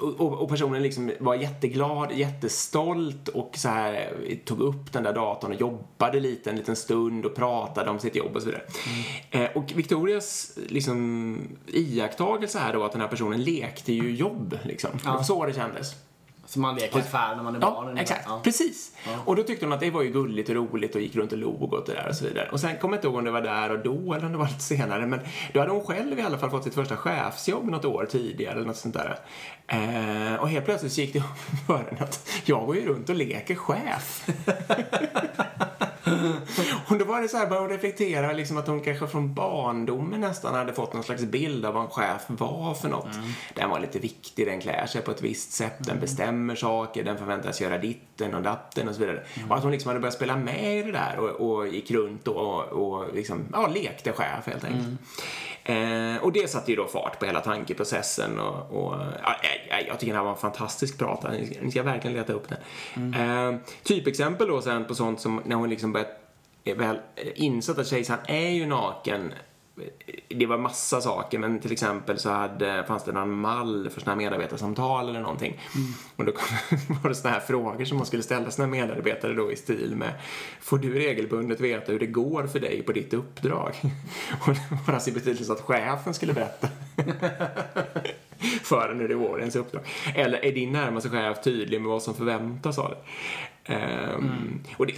och, 0.00 0.42
och 0.42 0.48
personen 0.48 0.82
liksom 0.82 1.12
var 1.20 1.34
jätteglad, 1.34 2.12
jättestolt 2.12 3.28
och 3.28 3.54
så 3.56 3.68
här 3.68 4.12
tog 4.44 4.60
upp 4.60 4.92
den 4.92 5.02
där 5.02 5.12
datorn 5.12 5.52
och 5.52 5.60
jobbade 5.60 6.20
lite 6.20 6.50
en 6.50 6.56
liten 6.56 6.76
stund 6.76 7.26
och 7.26 7.34
pratade 7.34 7.90
om 7.90 7.98
sitt 7.98 8.16
jobb 8.16 8.36
och 8.36 8.42
så 8.42 8.46
vidare. 8.46 8.62
Eh, 9.30 9.50
och 9.54 9.72
Victorias 9.76 10.58
liksom 10.68 11.38
iakttagelse 11.66 12.58
här 12.58 12.72
då 12.72 12.84
att 12.84 12.92
den 12.92 13.00
här 13.00 13.08
personen 13.08 13.42
lekte 13.44 13.92
ju 13.92 14.16
jobb 14.16 14.58
liksom. 14.62 14.90
Var 15.04 15.22
så 15.22 15.46
det 15.46 15.52
kändes. 15.52 15.94
Som 16.50 16.62
man 16.62 16.74
leker 16.74 16.98
affär 16.98 17.36
när 17.36 17.42
man 17.42 17.54
är 17.56 17.60
barn. 17.60 17.74
Ja, 17.74 17.80
ungefär. 17.80 18.02
exakt. 18.02 18.24
Ja. 18.26 18.40
Precis. 18.44 18.92
Och 19.24 19.36
då 19.36 19.42
tyckte 19.42 19.66
hon 19.66 19.72
att 19.72 19.80
det 19.80 19.90
var 19.90 20.02
ju 20.02 20.10
gulligt 20.10 20.48
och 20.48 20.54
roligt 20.54 20.94
och 20.94 21.00
gick 21.00 21.16
runt 21.16 21.32
och 21.32 21.38
log 21.38 21.72
åt 21.72 21.86
det 21.86 21.92
där 21.92 22.08
och 22.08 22.14
så 22.14 22.24
vidare. 22.24 22.48
Och 22.52 22.60
sen 22.60 22.78
kommer 22.78 22.94
jag 22.94 22.98
inte 22.98 23.06
ihåg 23.08 23.16
om 23.16 23.24
det 23.24 23.30
var 23.30 23.40
där 23.40 23.70
och 23.70 23.78
då 23.78 24.14
eller 24.14 24.26
om 24.26 24.32
det 24.32 24.38
var 24.38 24.46
lite 24.46 24.60
senare. 24.60 25.06
Men 25.06 25.20
då 25.52 25.60
hade 25.60 25.72
hon 25.72 25.84
själv 25.84 26.18
i 26.18 26.22
alla 26.22 26.38
fall 26.38 26.50
fått 26.50 26.64
sitt 26.64 26.74
första 26.74 26.96
chefsjobb 26.96 27.70
något 27.70 27.84
år 27.84 28.08
tidigare 28.10 28.54
eller 28.54 28.66
något 28.66 28.76
sånt 28.76 28.94
där. 28.94 29.18
Eh, 29.66 30.34
och 30.40 30.48
helt 30.48 30.64
plötsligt 30.64 30.92
så 30.92 31.00
gick 31.00 31.12
det 31.12 31.18
upp 31.18 31.66
för 31.66 31.76
henne 31.76 32.00
att 32.00 32.28
jag 32.44 32.66
går 32.66 32.76
ju 32.76 32.86
runt 32.86 33.08
och 33.08 33.14
leker 33.14 33.54
chef. 33.54 34.26
och 36.88 36.98
då 36.98 37.04
var 37.04 37.20
det 37.22 37.28
så 37.28 37.36
här, 37.36 37.46
började 37.46 37.66
hon 37.66 37.70
reflektera 37.70 38.32
liksom 38.32 38.56
att 38.56 38.66
hon 38.66 38.80
kanske 38.80 39.06
från 39.06 39.34
barndomen 39.34 40.20
nästan 40.20 40.54
hade 40.54 40.72
fått 40.72 40.92
någon 40.92 41.02
slags 41.02 41.22
bild 41.22 41.66
av 41.66 41.74
vad 41.74 41.82
en 41.82 41.90
chef 41.90 42.22
var 42.26 42.74
för 42.74 42.88
något. 42.88 43.08
Den 43.54 43.70
var 43.70 43.80
lite 43.80 43.98
viktig, 43.98 44.46
den 44.46 44.60
klär 44.60 44.86
sig 44.86 45.02
på 45.02 45.10
ett 45.10 45.22
visst 45.22 45.52
sätt, 45.52 45.76
den 45.78 46.00
bestämmer 46.00 46.54
saker, 46.54 47.04
den 47.04 47.18
förväntas 47.18 47.60
göra 47.60 47.78
ditten 47.78 48.34
och 48.34 48.42
datten 48.42 48.88
och 48.88 48.94
så 48.94 49.00
vidare. 49.00 49.22
Och 49.48 49.56
att 49.56 49.62
hon 49.62 49.72
liksom 49.72 49.88
hade 49.88 50.00
börjat 50.00 50.14
spela 50.14 50.36
med 50.36 50.78
i 50.78 50.82
det 50.82 50.92
där 50.92 51.18
och, 51.18 51.50
och 51.50 51.68
gick 51.68 51.90
runt 51.90 52.28
och, 52.28 52.64
och 52.64 53.14
liksom, 53.14 53.44
ja, 53.52 53.66
lekte 53.66 54.12
chef 54.12 54.46
helt 54.46 54.64
enkelt. 54.64 55.00
Eh, 55.64 56.22
och 56.22 56.32
det 56.32 56.50
satte 56.50 56.70
ju 56.70 56.76
då 56.76 56.86
fart 56.86 57.18
på 57.18 57.26
hela 57.26 57.40
tankeprocessen 57.40 58.40
och, 58.40 58.84
och 58.84 58.94
ja, 59.22 59.36
jag, 59.88 60.00
tycker 60.00 60.12
det 60.12 60.18
här 60.18 60.24
var 60.24 60.32
en 60.32 60.36
fantastisk 60.36 60.98
pratare. 60.98 61.46
Ni 61.62 61.70
ska, 61.70 61.82
verkligen 61.82 62.16
leta 62.16 62.32
upp 62.32 62.48
den. 62.48 63.14
Eh, 63.14 63.60
typexempel 63.82 64.48
då 64.48 64.62
sen 64.62 64.84
på 64.84 64.94
sånt 64.94 65.20
som 65.20 65.42
när 65.44 65.56
hon 65.56 65.70
liksom 65.70 65.92
börjat 65.92 66.20
är 66.64 66.74
väl 66.74 66.98
insett 67.34 67.78
att 67.78 67.86
kejsaren 67.86 68.20
är 68.26 68.48
ju 68.48 68.66
naken. 68.66 69.32
Det 70.28 70.46
var 70.46 70.58
massa 70.58 71.00
saker, 71.00 71.38
men 71.38 71.60
till 71.60 71.72
exempel 71.72 72.18
så 72.18 72.30
hade, 72.30 72.84
fanns 72.88 73.04
det 73.04 73.12
någon 73.12 73.40
mall 73.40 73.90
för 73.90 74.00
såna 74.00 74.12
här 74.12 74.16
medarbetarsamtal 74.16 75.08
eller 75.08 75.20
någonting. 75.20 75.60
Och 76.16 76.24
då 76.24 76.32
var 77.02 77.08
det 77.08 77.14
såna 77.14 77.34
här 77.34 77.40
frågor 77.40 77.84
som 77.84 77.96
man 77.96 78.06
skulle 78.06 78.22
ställa 78.22 78.50
sina 78.50 78.66
medarbetare 78.66 79.34
då 79.34 79.52
i 79.52 79.56
stil 79.56 79.96
med 79.96 80.12
Får 80.60 80.78
du 80.78 80.94
regelbundet 80.94 81.60
veta 81.60 81.92
hur 81.92 81.98
det 81.98 82.06
går 82.06 82.46
för 82.46 82.60
dig 82.60 82.82
på 82.82 82.92
ditt 82.92 83.14
uppdrag? 83.14 83.74
Och 84.46 84.54
det 84.54 84.78
var 84.86 84.94
alltså 84.94 85.10
i 85.10 85.12
betydelse 85.12 85.52
att 85.52 85.60
chefen 85.60 86.14
skulle 86.14 86.32
berätta. 86.32 86.68
förrän 88.62 88.98
det 88.98 89.04
är 89.04 89.14
vårens 89.14 89.56
uppdrag. 89.56 89.82
Eller 90.14 90.44
är 90.44 90.52
din 90.52 90.72
närmaste 90.72 91.08
chef 91.08 91.42
tydlig 91.44 91.80
med 91.80 91.90
vad 91.90 92.02
som 92.02 92.14
förväntas 92.14 92.78
av 92.78 92.90
dig? 92.90 92.98
Um, 93.68 94.60
och 94.76 94.86
det, 94.86 94.94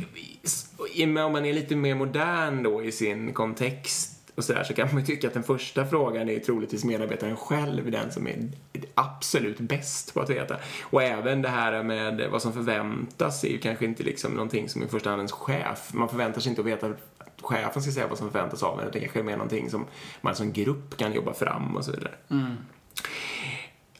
om 1.04 1.32
man 1.32 1.46
är 1.46 1.52
lite 1.52 1.76
mer 1.76 1.94
modern 1.94 2.62
då 2.62 2.84
i 2.84 2.92
sin 2.92 3.32
kontext 3.32 4.11
och 4.34 4.44
så, 4.44 4.52
där, 4.52 4.64
så 4.64 4.74
kan 4.74 4.88
man 4.92 5.00
ju 5.00 5.06
tycka 5.06 5.28
att 5.28 5.34
den 5.34 5.42
första 5.42 5.86
frågan 5.86 6.28
är 6.28 6.38
troligtvis 6.38 6.84
medarbetaren 6.84 7.36
själv 7.36 7.90
den 7.90 8.12
som 8.12 8.26
är 8.26 8.48
absolut 8.94 9.58
bäst 9.58 10.14
på 10.14 10.20
att 10.20 10.30
veta. 10.30 10.56
Och 10.82 11.02
även 11.02 11.42
det 11.42 11.48
här 11.48 11.82
med 11.82 12.28
vad 12.30 12.42
som 12.42 12.52
förväntas 12.52 13.44
är 13.44 13.48
ju 13.48 13.58
kanske 13.58 13.84
inte 13.84 14.02
liksom 14.02 14.32
någonting 14.32 14.68
som 14.68 14.82
i 14.82 14.86
första 14.86 15.10
hand 15.10 15.20
ens 15.20 15.32
chef, 15.32 15.90
man 15.92 16.08
förväntar 16.08 16.40
sig 16.40 16.50
inte 16.50 16.60
att 16.60 16.66
veta 16.66 16.86
att 16.86 16.98
chefen 17.40 17.82
ska 17.82 17.92
säga 17.92 18.06
vad 18.06 18.18
som 18.18 18.30
förväntas 18.30 18.62
av 18.62 18.80
en, 18.80 18.88
utan 18.88 19.00
kanske 19.00 19.18
är 19.18 19.24
mer 19.24 19.36
någonting 19.36 19.70
som 19.70 19.86
man 20.20 20.34
som 20.34 20.52
grupp 20.52 20.96
kan 20.96 21.12
jobba 21.12 21.32
fram 21.32 21.76
och 21.76 21.84
så 21.84 21.92
vidare. 21.92 22.12
Mm. 22.30 22.56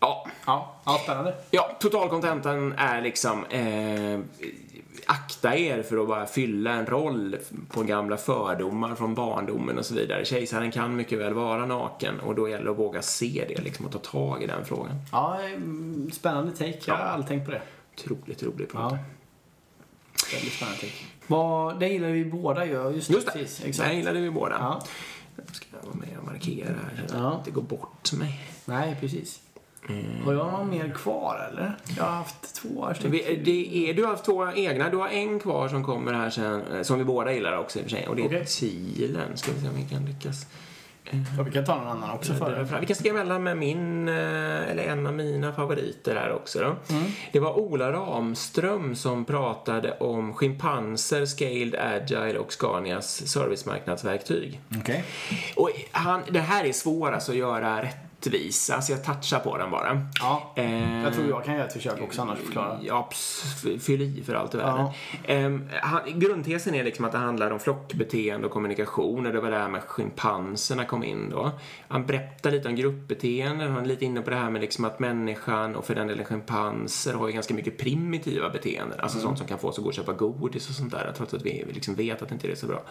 Ja. 0.01 0.27
Ja, 0.47 0.81
ja, 0.85 1.01
spännande. 1.05 1.35
Ja, 1.51 1.77
totalkontentan 1.81 2.73
är 2.73 3.03
liksom 3.03 3.45
eh, 3.45 4.21
akta 5.07 5.57
er 5.57 5.83
för 5.83 5.97
att 6.03 6.09
bara 6.09 6.27
fylla 6.27 6.73
en 6.73 6.87
roll 6.87 7.37
på 7.69 7.83
gamla 7.83 8.17
fördomar 8.17 8.95
från 8.95 9.15
barndomen 9.15 9.79
och 9.79 9.87
så 9.87 9.95
vidare. 9.95 10.25
Kejsaren 10.25 10.71
kan 10.71 10.97
mycket 10.97 11.19
väl 11.19 11.35
vara 11.35 11.67
naken 11.67 12.21
och 12.21 12.35
då 12.35 12.49
gäller 12.49 12.65
det 12.65 12.71
att 12.71 12.79
våga 12.79 13.03
se 13.03 13.45
det 13.49 13.63
liksom 13.63 13.87
och 13.87 13.93
ta 13.93 13.99
tag 13.99 14.43
i 14.43 14.47
den 14.47 14.65
frågan. 14.65 14.95
Ja, 15.13 15.39
spännande 16.13 16.53
take. 16.53 16.79
Jag 16.87 16.95
har 16.95 17.05
aldrig 17.05 17.29
tänkt 17.29 17.45
på 17.47 17.51
det. 17.51 17.63
Otroligt 17.97 18.43
rolig 18.43 18.59
punkt. 18.73 18.75
Ja. 18.75 18.99
Väldigt 20.33 20.53
spännande 20.53 20.81
take. 20.81 20.93
Vad, 21.27 21.81
det 21.81 21.89
gillar 21.89 22.09
vi 22.09 22.25
båda 22.25 22.67
ju. 22.67 22.91
Just, 22.91 23.11
Just 23.11 23.27
det, 23.27 23.33
precis, 23.33 23.59
det 23.59 23.69
exakt. 23.69 23.95
gillade 23.95 24.21
vi 24.21 24.31
båda. 24.31 24.57
Ja. 24.59 24.83
Nu 25.37 25.43
ska 25.53 25.67
jag 25.81 25.87
vara 25.87 25.95
med 25.97 26.19
och 26.19 26.25
markera 26.27 26.69
här 26.69 27.07
så 27.09 27.15
att 27.15 27.21
Ja. 27.23 27.43
det 27.45 27.51
går 27.51 27.63
bort 27.63 28.13
mig. 28.13 28.41
Nej, 28.65 28.97
precis. 29.01 29.41
Mm. 29.89 30.25
Har 30.25 30.33
jag 30.33 30.53
någon 30.53 30.71
mer 30.71 30.95
kvar 30.95 31.49
eller? 31.53 31.77
Jag 31.97 32.05
har 32.05 32.11
haft 32.11 32.55
två 32.55 32.95
stycken. 32.95 33.11
Vi, 33.11 33.43
det 33.45 33.91
är, 33.91 33.95
du 33.95 34.03
har 34.03 34.11
haft 34.11 34.25
två 34.25 34.53
egna. 34.53 34.89
Du 34.89 34.97
har 34.97 35.09
en 35.09 35.41
kvar 35.41 35.69
som 35.69 35.85
kommer 35.85 36.13
här 36.13 36.31
sen, 36.31 36.63
eh, 36.73 36.83
som 36.83 36.99
vi 36.99 37.05
båda 37.05 37.33
gillar 37.33 37.59
också 37.59 37.79
i 37.79 37.83
och 37.83 37.85
för 37.85 37.91
sig. 37.91 38.09
Och 38.09 38.17
det 38.17 38.23
är 38.23 38.27
Okej. 38.27 38.47
Thielen. 38.47 39.37
Ska 39.37 39.53
vi 39.53 39.61
se 39.61 39.69
om 39.69 39.75
vi 39.77 39.95
kan 39.95 40.05
lyckas. 40.05 40.47
Ja, 41.37 41.43
vi 41.43 41.51
kan 41.51 41.65
ta 41.65 41.77
någon 41.77 41.89
annan 41.89 42.11
också 42.11 42.35
för 42.35 42.79
Vi 42.81 42.87
kan 42.87 42.97
skriva 42.97 43.21
emellan 43.21 43.43
med 43.43 43.57
min, 43.57 44.09
eh, 44.09 44.71
eller 44.71 44.83
en 44.83 45.07
av 45.07 45.15
mina 45.15 45.53
favoriter 45.53 46.17
här 46.17 46.33
också 46.33 46.59
då. 46.59 46.95
Mm. 46.95 47.11
Det 47.33 47.41
var 47.41 47.59
Ola 47.59 47.93
Ramström 47.93 48.97
som 48.97 49.25
pratade 49.25 49.93
om 49.93 50.35
schimpanser, 50.35 51.27
Scaled 51.27 51.75
Agile 51.75 52.39
och 52.39 52.53
Scanias 52.53 53.29
servicemarknadsverktyg. 53.29 54.61
Okej. 54.81 55.05
Och 55.57 55.71
han, 55.91 56.23
det 56.31 56.41
här 56.41 56.65
är 56.65 56.73
svårt 56.73 57.15
alltså 57.15 57.33
att 57.33 57.39
göra 57.39 57.89
rättvisa, 58.27 58.81
så 58.83 58.93
jag 58.93 59.05
touchar 59.05 59.39
på 59.39 59.59
den 59.59 59.71
bara. 59.71 60.07
Ja. 60.21 60.53
Eh, 60.57 61.03
Jag 61.05 61.15
tror 61.15 61.29
jag 61.29 61.45
kan 61.45 61.55
göra 61.55 61.67
ett 61.67 61.73
försök 61.73 62.03
också 62.03 62.23
annars 62.23 62.39
förklara. 62.39 62.79
Ja, 62.83 63.09
fyll 63.81 64.03
i 64.03 64.23
för 64.27 64.35
allt 64.35 64.55
i 64.55 64.57
världen. 64.57 64.87
Ehm, 65.25 65.69
han, 65.83 66.01
grundtesen 66.21 66.75
är 66.75 66.85
liksom 66.85 67.05
att 67.05 67.13
det 67.13 67.19
handlar 67.19 67.51
om 67.51 67.61
flockbeteende 67.61 68.47
och 68.47 68.53
kommunikation 68.53 69.27
och 69.27 69.33
det 69.33 69.41
var 69.41 69.51
där 69.51 69.69
med 69.69 69.83
schimpanserna 69.83 70.85
kom 70.85 71.05
in 71.05 71.31
då. 71.31 71.51
Han 71.89 72.07
berättar 72.07 72.51
lite 72.51 72.69
om 72.69 72.77
gruppbeteende, 72.77 73.65
han 73.69 73.83
är 73.83 73.87
lite 73.87 74.05
inne 74.05 74.21
på 74.23 74.31
det 74.31 74.37
här 74.37 74.51
med 74.51 74.61
liksom 74.61 74.85
att 74.85 75.01
människan 75.01 75.77
och 75.77 75.85
för 75.85 75.95
den 75.95 76.07
delen 76.07 76.25
schimpanser 76.25 77.15
har 77.15 77.27
ju 77.27 77.33
ganska 77.33 77.55
mycket 77.55 77.79
primitiva 77.79 78.51
beteenden. 78.51 79.01
Alltså 79.01 79.19
sånt 79.19 79.39
som 79.39 79.47
kan 79.47 79.59
få 79.59 79.69
oss 79.69 79.79
att 79.79 79.85
gå 79.85 79.89
och 79.89 79.95
köpa 79.95 80.13
godis 80.13 80.69
och 80.69 80.75
sånt 80.75 80.93
där 80.93 81.13
trots 81.17 81.35
att 81.35 81.43
vi 81.43 81.65
liksom 81.73 81.95
vet 81.95 82.23
att 82.23 82.33
inte 82.33 82.47
det 82.47 82.53
är 82.53 82.57
så 82.57 82.67
bra. 82.67 82.83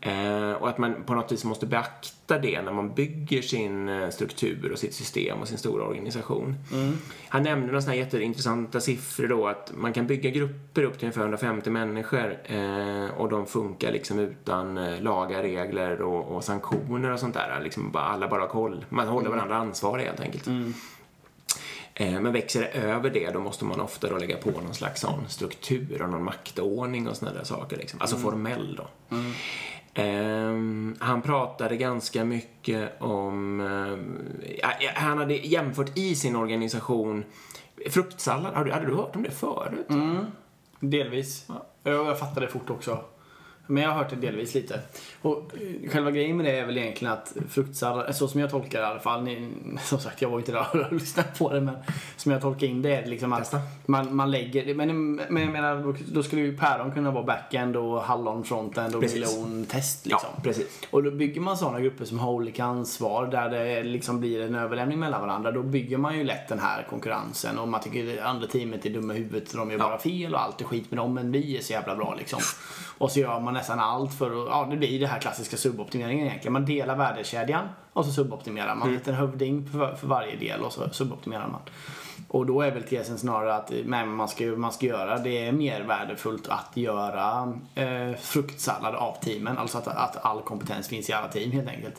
Ehm, 0.00 0.54
och 0.54 0.68
att 0.68 0.78
man 0.78 0.94
på 1.06 1.14
något 1.14 1.32
vis 1.32 1.44
måste 1.44 1.66
beakta 1.66 2.19
det 2.38 2.62
när 2.62 2.72
man 2.72 2.94
bygger 2.94 3.42
sin 3.42 3.88
eh, 3.88 4.10
struktur 4.10 4.72
och 4.72 4.78
sitt 4.78 4.94
system 4.94 5.38
och 5.40 5.48
sin 5.48 5.58
stora 5.58 5.84
organisation. 5.84 6.54
Han 7.28 7.42
nämnde 7.42 7.66
några 7.66 7.80
sådana 7.80 7.96
här 7.96 8.04
jätteintressanta 8.04 8.80
siffror 8.80 9.26
då 9.28 9.46
att 9.48 9.72
man 9.76 9.92
kan 9.92 10.06
bygga 10.06 10.30
grupper 10.30 10.82
upp 10.82 10.98
till 10.98 11.04
ungefär 11.04 11.20
150 11.20 11.70
människor 11.70 12.36
eh, 12.44 13.08
och 13.16 13.28
de 13.28 13.46
funkar 13.46 13.92
liksom 13.92 14.18
utan 14.18 14.78
eh, 14.78 15.00
lagar, 15.02 15.42
regler 15.42 16.02
och, 16.02 16.36
och 16.36 16.44
sanktioner 16.44 17.10
och 17.10 17.20
sånt 17.20 17.34
där. 17.34 17.60
Liksom 17.64 17.90
bara, 17.90 18.04
alla 18.04 18.28
bara 18.28 18.40
har 18.40 18.48
koll. 18.48 18.84
Man 18.88 19.08
håller 19.08 19.30
varandra 19.30 19.56
ansvariga 19.56 20.06
helt 20.08 20.20
enkelt. 20.20 20.46
Eh, 21.94 22.20
Men 22.20 22.32
växer 22.32 22.60
det 22.60 22.68
över 22.68 23.10
det, 23.10 23.30
då 23.30 23.40
måste 23.40 23.64
man 23.64 23.80
ofta 23.80 24.08
då 24.08 24.18
lägga 24.18 24.36
på 24.36 24.50
någon 24.50 24.74
slags 24.74 25.00
sån 25.00 25.28
struktur 25.28 26.02
och 26.02 26.08
någon 26.10 26.24
maktordning 26.24 27.08
och 27.08 27.16
såna 27.16 27.32
där 27.32 27.44
saker. 27.44 27.76
Liksom. 27.76 28.00
Alltså 28.00 28.16
formell 28.16 28.74
då. 28.76 29.16
Ehm, 29.94 30.96
han 31.00 31.22
pratade 31.22 31.76
ganska 31.76 32.24
mycket 32.24 33.02
om... 33.02 33.60
ja, 34.62 34.68
ja, 34.80 34.90
han 34.94 35.18
hade 35.18 35.34
jämfört 35.34 35.98
i 35.98 36.14
sin 36.14 36.36
organisation 36.36 37.24
fruktsallad. 37.90 38.54
Hade, 38.54 38.72
hade 38.72 38.86
du 38.86 38.94
hört 38.94 39.16
om 39.16 39.22
det 39.22 39.30
förut? 39.30 39.86
Delvis. 40.80 41.46
Jag, 41.82 41.94
jag 42.06 42.18
fattar 42.18 42.40
det 42.40 42.48
fort 42.48 42.70
också. 42.70 43.04
Men 43.70 43.82
jag 43.82 43.90
har 43.90 43.96
hört 43.98 44.10
det 44.10 44.16
delvis 44.16 44.54
lite. 44.54 44.80
Och 45.22 45.36
eh, 45.54 45.90
själva 45.90 46.10
grejen 46.10 46.36
med 46.36 46.46
det 46.46 46.58
är 46.58 46.66
väl 46.66 46.78
egentligen 46.78 47.14
att 47.14 47.32
fruktsallad, 47.48 48.16
så 48.16 48.28
som 48.28 48.40
jag 48.40 48.50
tolkar 48.50 48.80
det 48.80 48.86
i 48.86 48.90
alla 48.90 49.00
fall, 49.00 49.22
ni, 49.22 49.50
som 49.84 49.98
sagt 49.98 50.22
jag 50.22 50.30
var 50.30 50.38
inte 50.38 50.52
där 50.52 50.86
och 50.86 50.92
lyssnade 50.92 51.28
på 51.38 51.52
det 51.52 51.60
men 51.60 51.76
som 52.16 52.32
jag 52.32 52.40
tolkar 52.40 52.66
in 52.66 52.82
det 52.82 52.94
är 52.94 53.02
det 53.02 53.08
liksom 53.08 53.32
att 53.32 53.38
Testa. 53.38 53.60
man, 53.86 54.16
man 54.16 54.30
lägger, 54.30 54.74
men, 54.74 55.14
men 55.14 55.42
jag 55.42 55.52
menar 55.52 55.82
då, 55.82 55.94
då 56.12 56.22
skulle 56.22 56.42
ju 56.42 56.56
päron 56.56 56.92
kunna 56.92 57.10
vara 57.10 57.24
backend 57.24 57.76
och 57.76 58.02
hallon 58.02 58.44
frontend 58.44 58.94
och 58.94 59.00
Precis. 59.00 59.36
melon 59.36 59.64
test 59.64 60.06
liksom. 60.06 60.30
Ja, 60.36 60.42
precis. 60.42 60.66
Och 60.90 61.02
då 61.02 61.10
bygger 61.10 61.40
man 61.40 61.56
sådana 61.56 61.80
grupper 61.80 62.04
som 62.04 62.18
har 62.18 62.30
olika 62.32 62.64
ansvar 62.64 63.26
där 63.26 63.48
det 63.50 63.82
liksom 63.82 64.20
blir 64.20 64.42
en 64.42 64.54
överlämning 64.54 64.98
mellan 64.98 65.20
varandra. 65.20 65.50
Då 65.52 65.62
bygger 65.62 65.98
man 65.98 66.18
ju 66.18 66.24
lätt 66.24 66.48
den 66.48 66.58
här 66.58 66.86
konkurrensen 66.90 67.58
och 67.58 67.68
man 67.68 67.80
tycker 67.80 68.04
det 68.04 68.20
andra 68.20 68.46
teamet 68.46 68.86
är 68.86 68.90
dumma 68.90 69.14
i 69.14 69.16
huvudet 69.16 69.52
och 69.52 69.58
de 69.58 69.70
gör 69.70 69.78
bara 69.78 69.98
fel 69.98 70.34
och 70.34 70.42
allt 70.42 70.60
är 70.60 70.64
skit 70.64 70.90
med 70.90 70.98
dem 70.98 71.14
men 71.14 71.32
vi 71.32 71.56
är 71.58 71.62
så 71.62 71.72
jävla 71.72 71.96
bra 71.96 72.14
liksom. 72.18 72.40
Och 72.98 73.10
så 73.10 73.20
gör 73.20 73.40
man 73.40 73.56
nästan 73.60 73.80
allt 73.80 74.14
för 74.14 74.26
att, 74.26 74.48
ja 74.48 74.66
det 74.70 74.76
blir 74.76 75.00
det 75.00 75.06
här 75.06 75.20
klassiska 75.20 75.56
suboptimeringen 75.56 76.26
egentligen. 76.26 76.52
Man 76.52 76.64
delar 76.64 76.96
värdekedjan 76.96 77.68
och 77.92 78.04
så 78.04 78.12
suboptimerar 78.12 78.74
man. 78.74 78.88
Mm. 78.88 79.00
en 79.06 79.14
hövding 79.14 79.68
för, 79.72 79.94
för 79.94 80.06
varje 80.06 80.36
del 80.36 80.60
och 80.60 80.72
så 80.72 80.90
suboptimerar 80.90 81.48
man. 81.48 81.60
Och 82.32 82.46
då 82.46 82.60
är 82.62 82.70
väl 82.70 82.82
tesen 82.82 83.18
snarare 83.18 83.54
att 83.54 83.72
nej, 83.84 84.06
man, 84.06 84.28
ska, 84.28 84.44
man 84.44 84.72
ska 84.72 84.86
göra, 84.86 85.18
det 85.18 85.46
är 85.46 85.52
mer 85.52 85.80
värdefullt 85.80 86.48
att 86.48 86.76
göra 86.76 87.54
eh, 87.74 88.16
fruktsallad 88.20 88.94
av 88.94 89.16
teamen. 89.20 89.58
Alltså 89.58 89.78
att, 89.78 89.86
att 89.86 90.24
all 90.24 90.42
kompetens 90.42 90.88
finns 90.88 91.10
i 91.10 91.12
alla 91.12 91.28
team 91.28 91.50
helt 91.50 91.68
enkelt. 91.68 91.94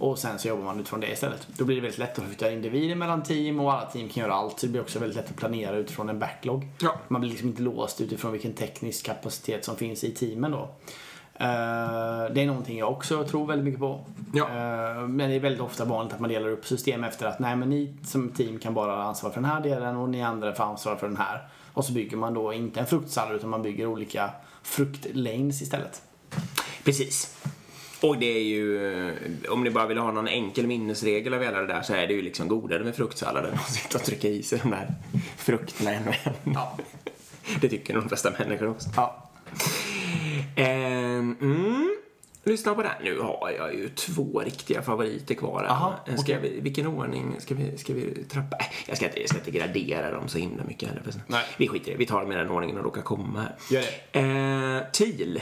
Och 0.00 0.18
sen 0.18 0.38
så 0.38 0.48
jobbar 0.48 0.64
man 0.64 0.80
utifrån 0.80 1.00
det 1.00 1.12
istället. 1.12 1.46
Då 1.56 1.64
blir 1.64 1.76
det 1.76 1.82
väldigt 1.82 1.98
lätt 1.98 2.18
att 2.18 2.24
flytta 2.24 2.50
individer 2.50 2.94
mellan 2.94 3.22
team 3.22 3.60
och 3.60 3.72
alla 3.72 3.86
team 3.86 4.08
kan 4.08 4.22
göra 4.22 4.34
allt. 4.34 4.60
Så 4.60 4.66
det 4.66 4.72
blir 4.72 4.82
också 4.82 4.98
väldigt 4.98 5.16
lätt 5.16 5.30
att 5.30 5.36
planera 5.36 5.76
utifrån 5.76 6.08
en 6.08 6.18
backlog. 6.18 6.68
Ja. 6.80 6.94
Man 7.08 7.20
blir 7.20 7.30
liksom 7.30 7.48
inte 7.48 7.62
låst 7.62 8.00
utifrån 8.00 8.32
vilken 8.32 8.52
teknisk 8.52 9.06
kapacitet 9.06 9.64
som 9.64 9.76
finns 9.76 10.04
i 10.04 10.14
teamen 10.14 10.50
då. 10.50 10.68
Eh, 11.40 12.32
det 12.32 12.42
är 12.42 12.46
någonting 12.46 12.78
jag 12.78 12.90
också 12.90 13.24
tror 13.24 13.46
väldigt 13.46 13.64
mycket 13.64 13.80
på. 13.80 14.00
Ja. 14.34 14.44
Eh, 14.44 15.08
men 15.08 15.30
det 15.30 15.36
är 15.36 15.40
väldigt 15.40 15.60
ofta 15.60 15.84
vanligt 15.84 16.14
att 16.14 16.20
man 16.20 16.30
delar 16.30 16.48
upp 16.48 16.66
system 16.66 17.04
efter 17.04 17.26
att 17.26 17.38
nej 17.38 17.56
men 17.56 17.70
ni 17.70 17.94
som 18.04 18.28
team 18.28 18.58
kan 18.58 18.74
bara 18.74 18.96
ha 18.96 19.02
ansvar 19.02 19.30
för 19.30 19.40
den 19.40 19.50
här 19.50 19.60
delen 19.60 19.96
och 19.96 20.08
ni 20.08 20.22
andra 20.22 20.54
får 20.54 20.64
ansvar 20.64 20.96
för 20.96 21.06
den 21.06 21.16
här. 21.16 21.48
Och 21.72 21.84
så 21.84 21.92
bygger 21.92 22.16
man 22.16 22.34
då 22.34 22.52
inte 22.52 22.80
en 22.80 22.86
fruktsallad 22.86 23.36
utan 23.36 23.50
man 23.50 23.62
bygger 23.62 23.86
olika 23.86 24.30
fruktlanes 24.62 25.62
istället. 25.62 26.02
Precis. 26.84 27.36
Och 28.02 28.18
det 28.18 28.26
är 28.26 28.42
ju, 28.42 28.92
eh, 29.08 29.14
om 29.48 29.64
ni 29.64 29.70
bara 29.70 29.86
vill 29.86 29.98
ha 29.98 30.12
någon 30.12 30.28
enkel 30.28 30.66
minnesregel 30.66 31.34
av 31.34 31.42
hela 31.42 31.60
det 31.60 31.66
där 31.66 31.82
så 31.82 31.94
är 31.94 32.06
det 32.06 32.14
ju 32.14 32.22
liksom 32.22 32.48
godare 32.48 32.84
med 32.84 32.94
fruktsalladen 32.94 33.52
och 33.52 33.70
sitta 33.70 33.98
och 33.98 34.04
trycka 34.04 34.28
i 34.28 34.42
sig 34.42 34.60
de 34.62 34.70
där 34.70 34.94
frukterna 35.36 35.92
en 35.92 36.08
och 36.08 36.14
en. 36.24 36.54
Ja. 36.54 36.78
Det 37.60 37.68
tycker 37.68 37.94
nog 37.94 38.02
de 38.02 38.08
flesta 38.08 38.30
människor 38.38 38.68
också. 38.68 38.88
Ja. 38.96 39.30
Ehm, 40.56 41.36
mm. 41.40 41.96
Lyssna 42.44 42.74
på 42.74 42.82
det 42.82 42.88
här. 42.88 42.98
Nu 43.04 43.18
har 43.20 43.52
jag 43.58 43.74
ju 43.74 43.88
två 43.88 44.40
riktiga 44.40 44.82
favoriter 44.82 45.34
kvar. 45.34 45.66
Aha, 45.68 45.94
ska 46.04 46.14
okej. 46.14 46.38
vi, 46.42 46.60
vilken 46.60 46.86
ordning 46.86 47.36
ska 47.38 47.54
vi, 47.54 47.78
ska 47.78 47.94
vi 47.94 48.24
trappa? 48.24 48.56
Äh, 48.56 48.66
jag, 48.86 48.96
ska 48.96 49.06
inte, 49.06 49.20
jag 49.20 49.28
ska 49.28 49.38
inte 49.38 49.50
gradera 49.50 50.10
dem 50.10 50.28
så 50.28 50.38
himla 50.38 50.64
mycket 50.64 50.88
heller. 50.88 51.02
Nej. 51.26 51.44
Vi 51.56 51.68
skiter 51.68 51.88
i 51.88 51.92
det. 51.92 51.98
Vi 51.98 52.06
tar 52.06 52.20
dem 52.20 52.32
i 52.32 52.34
den 52.34 52.50
ordningen 52.50 52.76
de 52.76 52.82
råkar 52.82 53.02
komma 53.02 53.40
här. 53.40 53.54
Gör 53.70 53.82
det. 54.12 54.20
Eh, 54.20 54.90
TIL. 54.92 55.40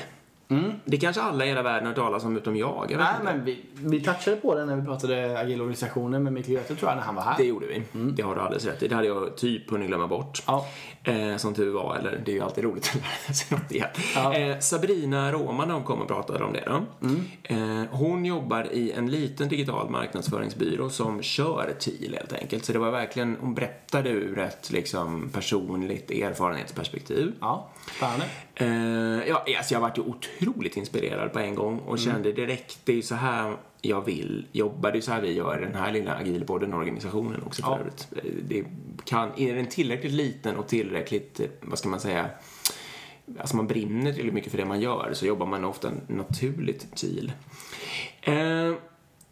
Det 0.84 0.96
kanske 0.96 1.22
alla 1.22 1.44
i 1.44 1.48
hela 1.48 1.62
världen 1.62 1.80
har 1.82 1.88
hört 1.88 1.96
talas 1.96 2.24
om 2.24 2.36
utom 2.36 2.56
jag. 2.56 2.86
jag 2.90 2.98
Nej 2.98 3.14
men 3.24 3.44
vi, 3.44 3.64
vi 3.74 4.00
touchade 4.00 4.36
på 4.36 4.54
det 4.54 4.64
när 4.64 4.76
vi 4.76 4.86
pratade 4.86 5.38
agila 5.38 5.62
organisationer 5.62 6.18
med 6.18 6.32
Mikael 6.32 6.52
Göte 6.52 6.76
tror 6.76 6.90
jag 6.90 6.96
när 6.96 7.04
han 7.04 7.14
var 7.14 7.22
här. 7.22 7.34
Det 7.38 7.44
gjorde 7.44 7.66
vi. 7.66 7.82
Det 7.92 8.22
har 8.22 8.34
du 8.34 8.40
alldeles 8.40 8.64
rätt 8.64 8.82
i. 8.82 8.88
Det 8.88 8.94
hade 8.94 9.08
jag 9.08 9.36
typ 9.36 9.70
hunnit 9.70 9.88
glömma 9.88 10.06
bort. 10.06 10.42
Ja. 10.46 10.66
Eh, 11.08 11.36
som 11.36 11.54
tur 11.54 11.72
var, 11.72 11.96
eller 11.96 12.22
det 12.24 12.32
är 12.32 12.34
ju 12.34 12.42
alltid 12.42 12.64
roligt 12.64 12.90
att 12.94 12.94
lära 12.94 13.34
sig 13.34 13.58
något 13.58 13.72
igen. 13.72 13.88
Ja. 14.14 14.34
Eh, 14.34 14.58
Sabrina 14.58 15.32
Romanov 15.32 15.84
kom 15.84 16.00
och 16.00 16.08
pratade 16.08 16.44
om 16.44 16.52
det 16.52 16.64
då. 16.66 16.82
Eh, 17.42 17.84
hon 17.90 18.24
jobbar 18.24 18.72
i 18.72 18.92
en 18.92 19.10
liten 19.10 19.48
digital 19.48 19.90
marknadsföringsbyrå 19.90 20.90
som 20.90 21.22
kör 21.22 21.74
TIL 21.78 22.14
helt 22.18 22.32
enkelt. 22.32 22.64
Så 22.64 22.72
det 22.72 22.78
var 22.78 22.90
verkligen, 22.90 23.36
hon 23.40 23.54
berättade 23.54 24.10
ur 24.10 24.38
ett 24.38 24.70
liksom 24.70 25.28
personligt 25.28 26.10
erfarenhetsperspektiv. 26.10 27.32
Ja, 27.40 27.68
spännande. 27.96 28.24
Eh, 28.54 29.28
ja, 29.28 29.44
alltså 29.58 29.74
jag 29.74 29.80
varit 29.80 29.98
ju 29.98 30.02
otroligt 30.02 30.76
inspirerad 30.76 31.32
på 31.32 31.38
en 31.38 31.54
gång 31.54 31.78
och 31.78 31.98
kände 31.98 32.32
direkt, 32.32 32.78
det 32.84 32.92
är 32.92 32.96
ju 32.96 33.02
så 33.02 33.14
här 33.14 33.56
jag 33.80 34.04
vill 34.04 34.46
jobba. 34.52 34.90
Det 34.90 34.98
är 34.98 35.00
så 35.00 35.12
här 35.12 35.20
vi 35.20 35.32
gör 35.32 35.62
i 35.62 35.64
den 35.64 35.74
här 35.74 35.92
lilla 35.92 36.14
agilpodden-organisationen 36.14 37.42
också 37.46 37.62
för 37.62 37.70
Ja. 37.70 37.78
övrigt. 37.78 38.08
Det 38.48 38.64
kan, 39.04 39.30
är 39.36 39.54
den 39.54 39.66
tillräckligt 39.66 40.12
liten 40.12 40.56
och 40.56 40.68
tillräckligt, 40.68 41.40
eh, 41.40 41.46
vad 41.60 41.78
ska 41.78 41.88
man 41.88 42.00
säga, 42.00 42.30
alltså 43.38 43.56
man 43.56 43.66
brinner 43.66 44.02
tillräckligt 44.12 44.34
mycket 44.34 44.50
för 44.50 44.58
det 44.58 44.64
man 44.64 44.80
gör 44.80 45.10
så 45.12 45.26
jobbar 45.26 45.46
man 45.46 45.64
ofta 45.64 45.90
naturligt 46.06 46.96
till. 46.96 47.32
Eh, 48.22 48.72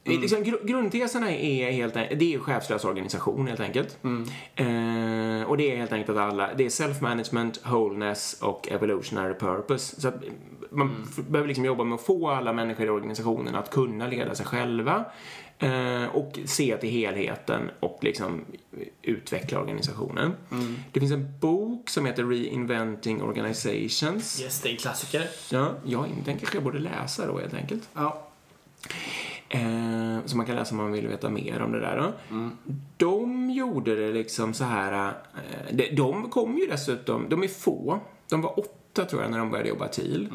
liksom, 0.04 0.44
gru- 0.44 0.66
grundteserna 0.66 1.30
är 1.32 1.70
helt 1.72 1.96
en- 1.96 2.18
det 2.18 2.34
är 2.34 2.38
chefslös 2.38 2.84
organisation 2.84 3.46
helt 3.46 3.60
enkelt. 3.60 3.98
Eh, 4.54 5.42
och 5.48 5.56
det 5.56 5.72
är 5.72 5.76
helt 5.76 5.92
enkelt 5.92 6.18
att 6.18 6.32
alla, 6.32 6.54
det 6.54 6.64
är 6.64 6.68
self-management, 6.68 7.58
wholeness 7.70 8.38
och 8.42 8.68
evolutionary 8.72 9.34
purpose. 9.34 10.00
Så 10.00 10.08
att 10.08 10.14
man 10.70 11.06
f- 11.10 11.24
behöver 11.28 11.48
liksom 11.48 11.64
jobba 11.64 11.84
med 11.84 11.94
att 11.94 12.02
få 12.06 12.30
alla 12.30 12.52
människor 12.52 12.86
i 12.86 12.90
organisationen 12.90 13.54
att 13.54 13.70
kunna 13.70 14.06
leda 14.06 14.34
sig 14.34 14.46
själva 14.46 15.04
eh, 15.58 16.04
och 16.04 16.38
se 16.44 16.76
till 16.76 16.90
helheten 16.90 17.70
och 17.80 17.98
liksom 18.02 18.44
utveckla 19.02 19.60
organisationen. 19.60 20.32
Det 20.92 21.00
finns 21.00 21.12
en 21.12 21.38
bok 21.40 21.90
som 21.90 22.06
heter 22.06 22.24
Reinventing 22.24 23.22
Organizations. 23.22 24.40
Yes, 24.42 24.60
det 24.62 24.68
är 24.68 24.72
en 24.72 24.78
klassiker. 24.78 25.22
Ja, 25.52 25.68
jag 25.84 26.06
den 26.24 26.38
kanske 26.38 26.56
jag 26.56 26.64
borde 26.64 26.78
läsa 26.78 27.26
då 27.26 27.38
helt 27.38 27.54
enkelt. 27.54 27.88
Ja. 27.94 28.22
Eh, 29.48 30.24
som 30.24 30.36
man 30.36 30.46
kan 30.46 30.56
läsa 30.56 30.70
om 30.70 30.76
man 30.76 30.92
vill 30.92 31.08
veta 31.08 31.28
mer 31.30 31.62
om 31.62 31.72
det 31.72 31.80
där. 31.80 31.96
Då. 31.96 32.12
De 32.96 33.50
gjorde 33.50 33.96
det 33.96 34.12
liksom 34.12 34.54
så 34.54 34.64
här. 34.64 35.08
Eh, 35.34 35.74
de, 35.76 35.90
de 35.94 36.30
kom 36.30 36.58
ju 36.58 36.66
dessutom, 36.66 37.26
de 37.28 37.42
är 37.42 37.48
få. 37.48 38.00
De 38.30 38.40
var 38.42 38.60
åtta 38.60 38.70
tror 39.04 39.22
jag 39.22 39.30
när 39.30 39.38
de 39.38 39.50
började 39.50 39.68
jobba 39.68 39.88
till. 39.88 40.28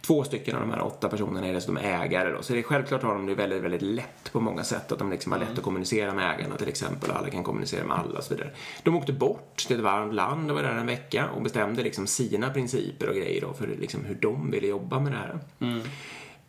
Två 0.00 0.24
stycken 0.24 0.54
av 0.54 0.60
de 0.60 0.70
här 0.70 0.82
åtta 0.82 1.08
personerna 1.08 1.46
är 1.46 1.52
dessutom 1.52 1.76
ägare 1.76 2.30
då. 2.30 2.42
Så 2.42 2.52
det 2.52 2.58
är 2.58 2.62
självklart 2.62 3.02
har 3.02 3.14
de 3.14 3.26
det 3.26 3.34
väldigt, 3.34 3.62
väldigt 3.62 3.82
lätt 3.82 4.32
på 4.32 4.40
många 4.40 4.64
sätt. 4.64 4.92
Att 4.92 4.98
de 4.98 5.10
liksom 5.10 5.32
har 5.32 5.38
lätt 5.38 5.58
att 5.58 5.62
kommunicera 5.64 6.14
med 6.14 6.34
ägarna 6.34 6.56
till 6.56 6.68
exempel. 6.68 7.10
Och 7.10 7.16
alla 7.16 7.30
kan 7.30 7.44
kommunicera 7.44 7.84
med 7.84 7.98
alla 7.98 8.18
och 8.18 8.24
så 8.24 8.34
vidare. 8.34 8.50
De 8.82 8.96
åkte 8.96 9.12
bort 9.12 9.56
till 9.56 9.76
ett 9.76 9.82
varmt 9.82 10.14
land 10.14 10.50
och 10.50 10.56
var 10.56 10.62
där 10.62 10.70
en 10.70 10.86
vecka 10.86 11.28
och 11.36 11.42
bestämde 11.42 11.82
liksom 11.82 12.06
sina 12.06 12.50
principer 12.50 13.08
och 13.08 13.14
grejer 13.14 13.40
då 13.40 13.52
för 13.52 13.66
liksom 13.66 14.04
hur 14.04 14.14
de 14.14 14.50
ville 14.50 14.66
jobba 14.66 15.00
med 15.00 15.12
det 15.12 15.18
här. 15.18 15.38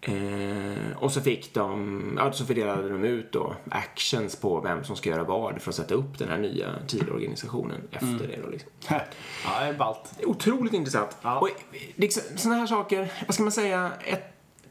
Eh, 0.06 0.98
och 0.98 1.12
så 1.12 1.22
fick 1.22 1.54
de, 1.54 2.04
ja, 2.18 2.32
så 2.32 2.46
fördelade 2.46 2.90
de 2.90 3.04
ut 3.04 3.32
då 3.32 3.56
actions 3.70 4.36
på 4.36 4.62
vem 4.62 4.84
som 4.84 4.96
ska 4.96 5.10
göra 5.10 5.24
vad 5.24 5.62
för 5.62 5.70
att 5.70 5.76
sätta 5.76 5.94
upp 5.94 6.18
den 6.18 6.30
här 6.30 6.38
nya 6.38 6.68
TIL-organisationen 6.88 7.82
efter 7.92 8.28
det 8.28 8.40
då 8.44 8.50
liksom. 8.50 8.70
ja, 8.90 9.60
det 9.60 9.66
är 9.66 9.74
ballt. 9.74 10.20
Otroligt 10.26 10.74
intressant. 10.74 11.18
Ja. 11.22 11.40
Och 11.40 11.50
liksom, 11.96 12.38
sådana 12.38 12.60
här 12.60 12.68
saker, 12.68 13.12
vad 13.28 13.34
ska 13.34 13.44
man 13.44 13.52
säga, 13.52 13.92
ett 14.06 14.24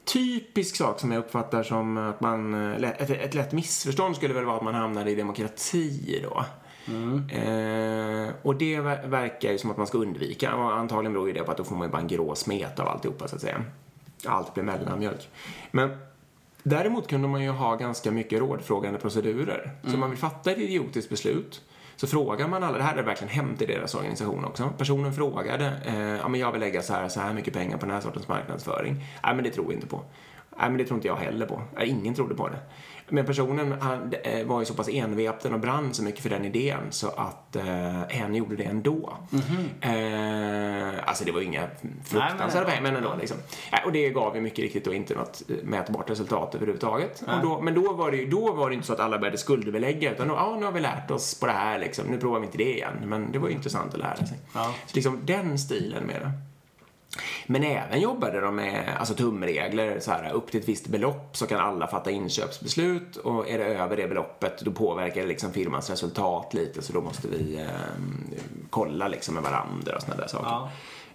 typisk 0.04 0.76
sak 0.76 1.00
som 1.00 1.12
jag 1.12 1.18
uppfattar 1.18 1.62
som 1.62 1.96
att 1.96 2.20
man, 2.20 2.72
eh, 2.74 2.90
ett, 2.90 3.10
ett 3.10 3.34
lätt 3.34 3.52
missförstånd 3.52 4.16
skulle 4.16 4.34
väl 4.34 4.44
vara 4.44 4.56
att 4.56 4.62
man 4.64 4.74
hamnar 4.74 5.06
i 5.06 5.14
demokrati 5.14 6.20
då. 6.22 6.44
Eh, 7.36 8.28
och 8.42 8.56
det 8.56 8.76
ver- 8.80 9.08
verkar 9.08 9.52
ju 9.52 9.58
som 9.58 9.70
att 9.70 9.76
man 9.76 9.86
ska 9.86 9.98
undvika 9.98 10.54
och 10.54 10.76
antagligen 10.76 11.12
beror 11.12 11.26
ju 11.28 11.32
det 11.34 11.42
på 11.42 11.50
att 11.50 11.56
då 11.56 11.64
får 11.64 11.76
man 11.76 11.88
ju 11.88 11.92
bara 11.92 12.00
en 12.02 12.08
grå 12.08 12.34
smet 12.34 12.80
av 12.80 12.88
alltihopa 12.88 13.28
så 13.28 13.36
att 13.36 13.42
säga. 13.42 13.64
Allt 14.26 14.54
blir 14.54 14.64
mellanmjölk. 14.64 15.30
Men 15.70 15.96
däremot 16.62 17.08
kunde 17.08 17.28
man 17.28 17.42
ju 17.42 17.50
ha 17.50 17.76
ganska 17.76 18.10
mycket 18.10 18.38
rådfrågande 18.38 18.98
procedurer. 18.98 19.70
Så 19.84 19.94
om 19.94 20.00
man 20.00 20.10
vill 20.10 20.18
fatta 20.18 20.50
ett 20.50 20.58
idiotiskt 20.58 21.10
beslut 21.10 21.62
så 21.96 22.06
frågar 22.06 22.48
man 22.48 22.62
alla, 22.62 22.78
det 22.78 22.84
här 22.84 22.90
hade 22.90 23.02
verkligen 23.02 23.32
hänt 23.32 23.62
i 23.62 23.66
deras 23.66 23.94
organisation 23.94 24.44
också. 24.44 24.70
Personen 24.78 25.12
frågade, 25.12 25.72
eh, 25.86 25.98
ja 25.98 26.28
men 26.28 26.40
jag 26.40 26.52
vill 26.52 26.60
lägga 26.60 26.82
så 26.82 26.92
här, 26.92 27.08
så 27.08 27.20
här 27.20 27.32
mycket 27.32 27.54
pengar 27.54 27.76
på 27.76 27.86
den 27.86 27.94
här 27.94 28.00
sortens 28.00 28.28
marknadsföring. 28.28 29.04
Nej 29.24 29.34
men 29.34 29.44
det 29.44 29.50
tror 29.50 29.68
vi 29.68 29.74
inte 29.74 29.86
på. 29.86 30.02
Nej 30.58 30.68
men 30.68 30.78
det 30.78 30.84
tror 30.84 30.96
inte 30.96 31.08
jag 31.08 31.16
heller 31.16 31.46
på. 31.46 31.62
Nej, 31.76 31.88
ingen 31.88 32.14
trodde 32.14 32.34
på 32.34 32.48
det. 32.48 32.58
Men 33.14 33.26
personen 33.26 33.74
han, 33.80 34.12
eh, 34.22 34.46
var 34.46 34.60
ju 34.60 34.66
så 34.66 34.74
pass 34.74 34.88
envepen 34.88 35.54
och 35.54 35.60
brann 35.60 35.94
så 35.94 36.02
mycket 36.02 36.22
för 36.22 36.30
den 36.30 36.44
idén 36.44 36.78
så 36.90 37.08
att 37.08 37.56
eh, 37.56 38.00
hen 38.08 38.34
gjorde 38.34 38.56
det 38.56 38.64
ändå. 38.64 39.16
Eh, 39.80 41.08
alltså 41.08 41.24
det 41.24 41.32
var 41.32 41.40
ju 41.40 41.46
inga 41.46 41.66
fruktansvärda 42.04 42.66
pengar 42.66 42.82
men 42.82 42.96
ändå 42.96 43.14
liksom. 43.20 43.36
Nej, 43.72 43.82
och 43.86 43.92
det 43.92 44.10
gav 44.10 44.34
ju 44.36 44.40
mycket 44.42 44.58
riktigt 44.58 44.84
då 44.84 44.94
inte 44.94 45.14
något 45.14 45.42
eh, 45.48 45.56
mätbart 45.62 46.10
resultat 46.10 46.54
överhuvudtaget. 46.54 47.22
Och 47.36 47.42
då, 47.42 47.60
men 47.60 47.74
då 47.74 47.92
var, 47.92 48.10
det, 48.10 48.16
ju- 48.16 48.26
då 48.30 48.52
var 48.52 48.68
det 48.68 48.74
inte 48.74 48.86
så 48.86 48.92
att 48.92 49.00
alla 49.00 49.18
började 49.18 49.38
skuldbelägga 49.38 50.12
utan 50.12 50.28
då, 50.28 50.34
ja 50.34 50.56
nu 50.58 50.64
har 50.64 50.72
vi 50.72 50.80
lärt 50.80 51.10
oss 51.10 51.40
på 51.40 51.46
det 51.46 51.52
här 51.52 51.78
liksom. 51.78 52.06
Nu 52.06 52.18
provar 52.18 52.40
vi 52.40 52.46
inte 52.46 52.58
det 52.58 52.74
igen. 52.74 52.94
Men 53.04 53.32
det 53.32 53.38
var 53.38 53.48
ju 53.48 53.54
intressant 53.54 53.94
att 53.94 54.00
lära 54.00 54.16
sig. 54.16 54.38
Ja. 54.54 54.74
Så 54.86 54.94
liksom 54.94 55.20
den 55.24 55.58
stilen 55.58 56.04
med 56.04 56.20
det. 56.20 56.30
Men 57.46 57.64
även 57.64 58.00
jobbade 58.00 58.40
de 58.40 58.56
med 58.56 58.96
alltså, 58.98 59.14
tumregler, 59.14 60.00
så 60.00 60.10
här, 60.10 60.32
upp 60.32 60.50
till 60.50 60.60
ett 60.60 60.68
visst 60.68 60.86
belopp 60.86 61.36
så 61.36 61.46
kan 61.46 61.60
alla 61.60 61.86
fatta 61.86 62.10
inköpsbeslut 62.10 63.16
och 63.16 63.48
är 63.48 63.58
det 63.58 63.64
över 63.64 63.96
det 63.96 64.08
beloppet 64.08 64.60
då 64.60 64.70
påverkar 64.70 65.20
det 65.20 65.26
liksom 65.26 65.52
firmans 65.52 65.90
resultat 65.90 66.54
lite 66.54 66.82
så 66.82 66.92
då 66.92 67.00
måste 67.00 67.28
vi 67.28 67.56
eh, 67.60 67.66
kolla 68.70 69.08
liksom 69.08 69.34
med 69.34 69.42
varandra 69.42 69.96
och 69.96 70.02
sådana 70.02 70.20
där 70.20 70.28
saker. 70.28 70.48
Ja. 70.48 70.70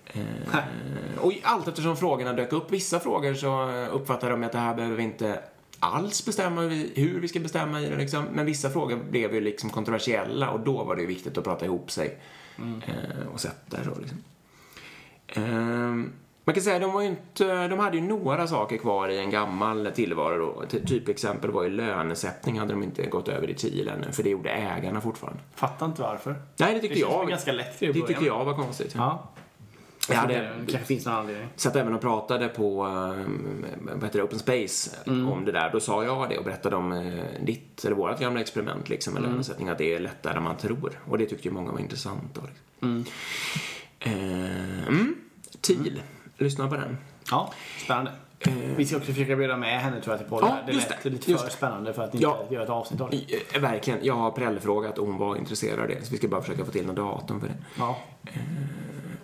Eh, 0.05 1.19
och 1.21 1.33
allt 1.43 1.67
eftersom 1.67 1.97
frågorna 1.97 2.33
dök 2.33 2.53
upp, 2.53 2.71
vissa 2.71 2.99
frågor 2.99 3.33
så 3.33 3.71
uppfattade 3.91 4.31
de 4.31 4.43
att 4.43 4.51
det 4.51 4.57
här 4.57 4.75
behöver 4.75 4.95
vi 4.95 5.03
inte 5.03 5.39
alls 5.79 6.25
bestämma 6.25 6.61
hur 6.61 6.69
vi, 6.69 6.91
hur 6.95 7.19
vi 7.19 7.27
ska 7.27 7.39
bestämma 7.39 7.81
i 7.81 7.89
det 7.89 7.95
liksom. 7.95 8.25
Men 8.33 8.45
vissa 8.45 8.69
frågor 8.69 8.97
blev 9.09 9.33
ju 9.33 9.41
liksom 9.41 9.69
kontroversiella 9.69 10.49
och 10.49 10.59
då 10.59 10.83
var 10.83 10.95
det 10.95 11.01
ju 11.01 11.07
viktigt 11.07 11.37
att 11.37 11.43
prata 11.43 11.65
ihop 11.65 11.91
sig 11.91 12.19
eh, 12.57 13.27
och 13.33 13.39
sätta 13.39 13.77
det 13.77 13.99
liksom. 13.99 14.23
Ehm, 15.27 16.11
man 16.43 16.53
kan 16.53 16.63
säga 16.63 16.79
de 16.79 16.93
var 16.93 17.01
inte, 17.01 17.67
de 17.67 17.79
hade 17.79 17.97
ju 17.97 18.03
några 18.03 18.47
saker 18.47 18.77
kvar 18.77 19.09
i 19.09 19.19
en 19.19 19.29
gammal 19.29 19.91
tillvaro 19.95 20.37
då. 20.37 20.63
Ty- 20.69 20.85
Typexempel 20.85 21.51
var 21.51 21.63
ju 21.63 21.69
lönesättning 21.69 22.59
hade 22.59 22.71
de 22.73 22.83
inte 22.83 23.05
gått 23.05 23.27
över 23.27 23.49
i 23.49 23.53
TIL 23.53 23.87
ännu, 23.87 24.11
för 24.11 24.23
det 24.23 24.29
gjorde 24.29 24.49
ägarna 24.49 25.01
fortfarande. 25.01 25.39
Fattar 25.55 25.85
inte 25.85 26.01
varför. 26.01 26.35
Nej, 26.57 26.73
det 26.73 26.79
tyckte 26.79 26.95
Det 26.95 26.99
jag. 26.99 27.29
ganska 27.29 27.51
lätt 27.51 27.79
Det 27.79 27.87
början. 27.87 28.07
tyckte 28.07 28.25
jag 28.25 28.45
var 28.45 28.53
konstigt. 28.53 28.93
Ja. 28.97 29.29
Jag 30.09 30.15
hade, 30.15 30.33
Det 30.33 30.51
kanske 30.71 30.87
finns 30.87 31.05
någon 31.05 31.15
anledning. 31.15 31.47
satt 31.55 31.75
även 31.75 31.93
och 31.93 32.01
pratade 32.01 32.47
på 32.47 32.85
um, 32.85 33.65
vad 33.93 34.03
heter 34.03 34.19
det, 34.19 34.23
Open 34.25 34.39
Space 34.39 34.91
Mm. 35.07 35.27
om 35.29 35.45
det 35.45 35.51
där. 35.51 35.69
Då 35.73 35.79
sa 35.79 36.03
jag 36.03 36.29
det 36.29 36.37
och 36.37 36.43
berättade 36.43 36.75
om 36.75 36.91
eh, 36.91 37.23
ditt, 37.45 37.85
eller 37.85 37.95
vårt 37.95 38.19
gamla 38.19 38.39
experiment 38.41 38.89
liksom, 38.89 39.13
med 39.13 39.19
Mm. 39.19 39.31
lönesättning, 39.31 39.69
att 39.69 39.77
det 39.77 39.93
är 39.95 39.99
lättare 39.99 40.37
än 40.37 40.43
man 40.43 40.57
tror. 40.57 40.99
Och 41.09 41.17
det 41.17 41.25
tyckte 41.25 41.47
ju 41.47 41.53
många 41.53 41.71
var 41.71 41.79
intressant. 41.79 42.33
Då, 42.33 42.41
liksom. 42.41 42.89
Mm. 42.89 43.05
Eh, 43.99 44.87
mm. 44.87 45.15
TIL, 45.61 46.01
lyssna 46.37 46.67
på 46.67 46.75
den. 46.75 46.97
Ja, 47.31 47.53
spännande. 47.83 48.11
Vi 48.75 48.85
ska 48.85 48.97
också 48.97 49.11
försöka 49.11 49.35
bjuda 49.35 49.57
med 49.57 49.81
henne 49.81 50.01
tror 50.01 50.13
jag 50.13 50.19
till 50.19 50.29
podden. 50.29 50.49
Ja, 50.49 50.57
det 50.67 50.71
just 50.73 50.89
lät 50.89 51.03
det. 51.03 51.09
lite 51.09 51.31
Just 51.31 51.43
för 51.43 51.49
det. 51.49 51.55
spännande 51.57 51.93
för 51.93 52.03
att 52.03 52.13
inte 52.13 52.23
Ja. 52.23 52.45
göra 52.49 52.63
ett 52.63 52.69
avsnitt 52.69 53.01
av 53.01 53.09
det. 53.09 53.17
Eh, 53.55 53.61
Verkligen. 53.61 53.99
Jag 54.05 54.13
har 54.13 54.31
prällfrågat 54.31 54.97
och 54.97 55.07
hon 55.07 55.17
var 55.17 55.35
intresserad 55.35 55.79
av 55.79 55.87
det. 55.87 56.05
Så 56.05 56.11
vi 56.11 56.17
ska 56.17 56.27
bara 56.27 56.41
försöka 56.41 56.65
få 56.65 56.71
till 56.71 56.85
något 56.87 56.95
datum 56.95 57.39
för 57.39 57.47
det. 57.47 57.53
Ja. 57.77 57.97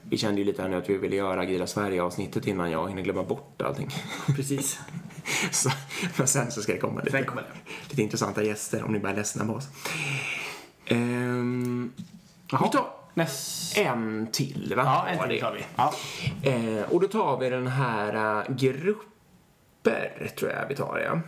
Vi 0.03 0.17
kände 0.17 0.41
ju 0.41 0.45
lite 0.45 0.61
här 0.61 0.69
nu 0.69 0.75
att 0.77 0.89
vi 0.89 0.97
ville 0.97 1.15
göra 1.15 1.41
Agila 1.41 1.67
Sverige-avsnittet 1.67 2.47
innan 2.47 2.71
jag 2.71 2.89
hinner 2.89 3.01
glömma 3.01 3.23
bort 3.23 3.61
allting. 3.61 3.89
Precis. 4.35 4.79
så, 5.51 5.69
men 6.17 6.27
sen 6.27 6.51
så 6.51 6.61
ska 6.61 6.73
det 6.73 6.79
komma 6.79 6.99
lite, 6.99 7.11
Sen 7.11 7.25
kommer 7.25 7.41
det. 7.41 7.47
lite 7.89 8.01
intressanta 8.01 8.43
gäster 8.43 8.83
om 8.83 8.93
ni 8.93 8.99
bara 8.99 9.11
är 9.11 9.15
ledsna 9.15 9.45
på 9.45 9.53
oss. 9.53 9.67
Ehm, 10.85 11.91
vi 12.51 12.69
tar 12.71 12.92
Näst... 13.13 13.77
en 13.77 14.27
till, 14.31 14.73
va? 14.77 14.83
Ja, 14.85 15.07
en 15.07 15.19
till 15.19 15.29
det. 15.29 15.39
tar 15.41 15.53
vi. 15.53 15.65
Ja. 15.75 15.93
Eh, 16.51 16.83
och 16.93 17.01
då 17.01 17.07
tar 17.07 17.37
vi 17.39 17.49
den 17.49 17.67
här 17.67 18.37
uh, 18.37 18.43
grupper, 18.55 20.31
tror 20.39 20.51
jag 20.51 20.67
vi 20.69 20.75
tar, 20.75 20.99
ja. 21.05 21.19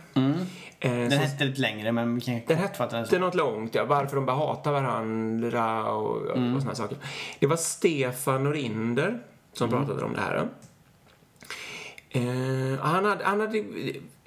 Eh, 0.80 0.90
Den 0.92 1.10
så- 1.10 1.16
hette 1.16 1.44
lite 1.44 1.60
längre 1.60 1.92
men 1.92 2.14
vi 2.14 2.20
kan 2.20 2.40
Den 2.46 2.58
kortfatta 2.62 2.96
den. 2.96 3.04
hette 3.04 3.18
något 3.18 3.34
långt, 3.34 3.74
ja. 3.74 3.84
Varför 3.84 4.16
de 4.16 4.26
bara 4.26 4.36
hatar 4.36 4.72
varandra 4.72 5.90
och, 5.90 6.16
och, 6.16 6.54
och 6.56 6.62
såna 6.62 6.74
saker. 6.74 6.98
Det 7.38 7.46
var 7.46 7.56
Stefan 7.56 8.44
Norinder 8.44 9.18
som 9.52 9.70
pratade 9.70 10.04
om 10.04 10.12
det 10.12 10.20
här. 10.20 10.48
Eh, 12.10 12.22
han, 12.80 13.04
hade, 13.04 13.24
han 13.24 13.40
hade 13.40 13.64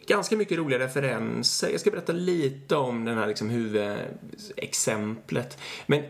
ganska 0.08 0.38
mycket 0.38 0.58
roliga 0.58 0.80
referenser. 0.80 1.69
Jag 1.69 1.80
ska 1.80 1.91
berätta 1.91 2.13
lite 2.13 2.76
om 2.76 3.06
den 3.06 3.17
här 3.17 3.28
liksom 3.28 3.50
huvudexemplet. 3.50 5.58
Men 5.86 6.04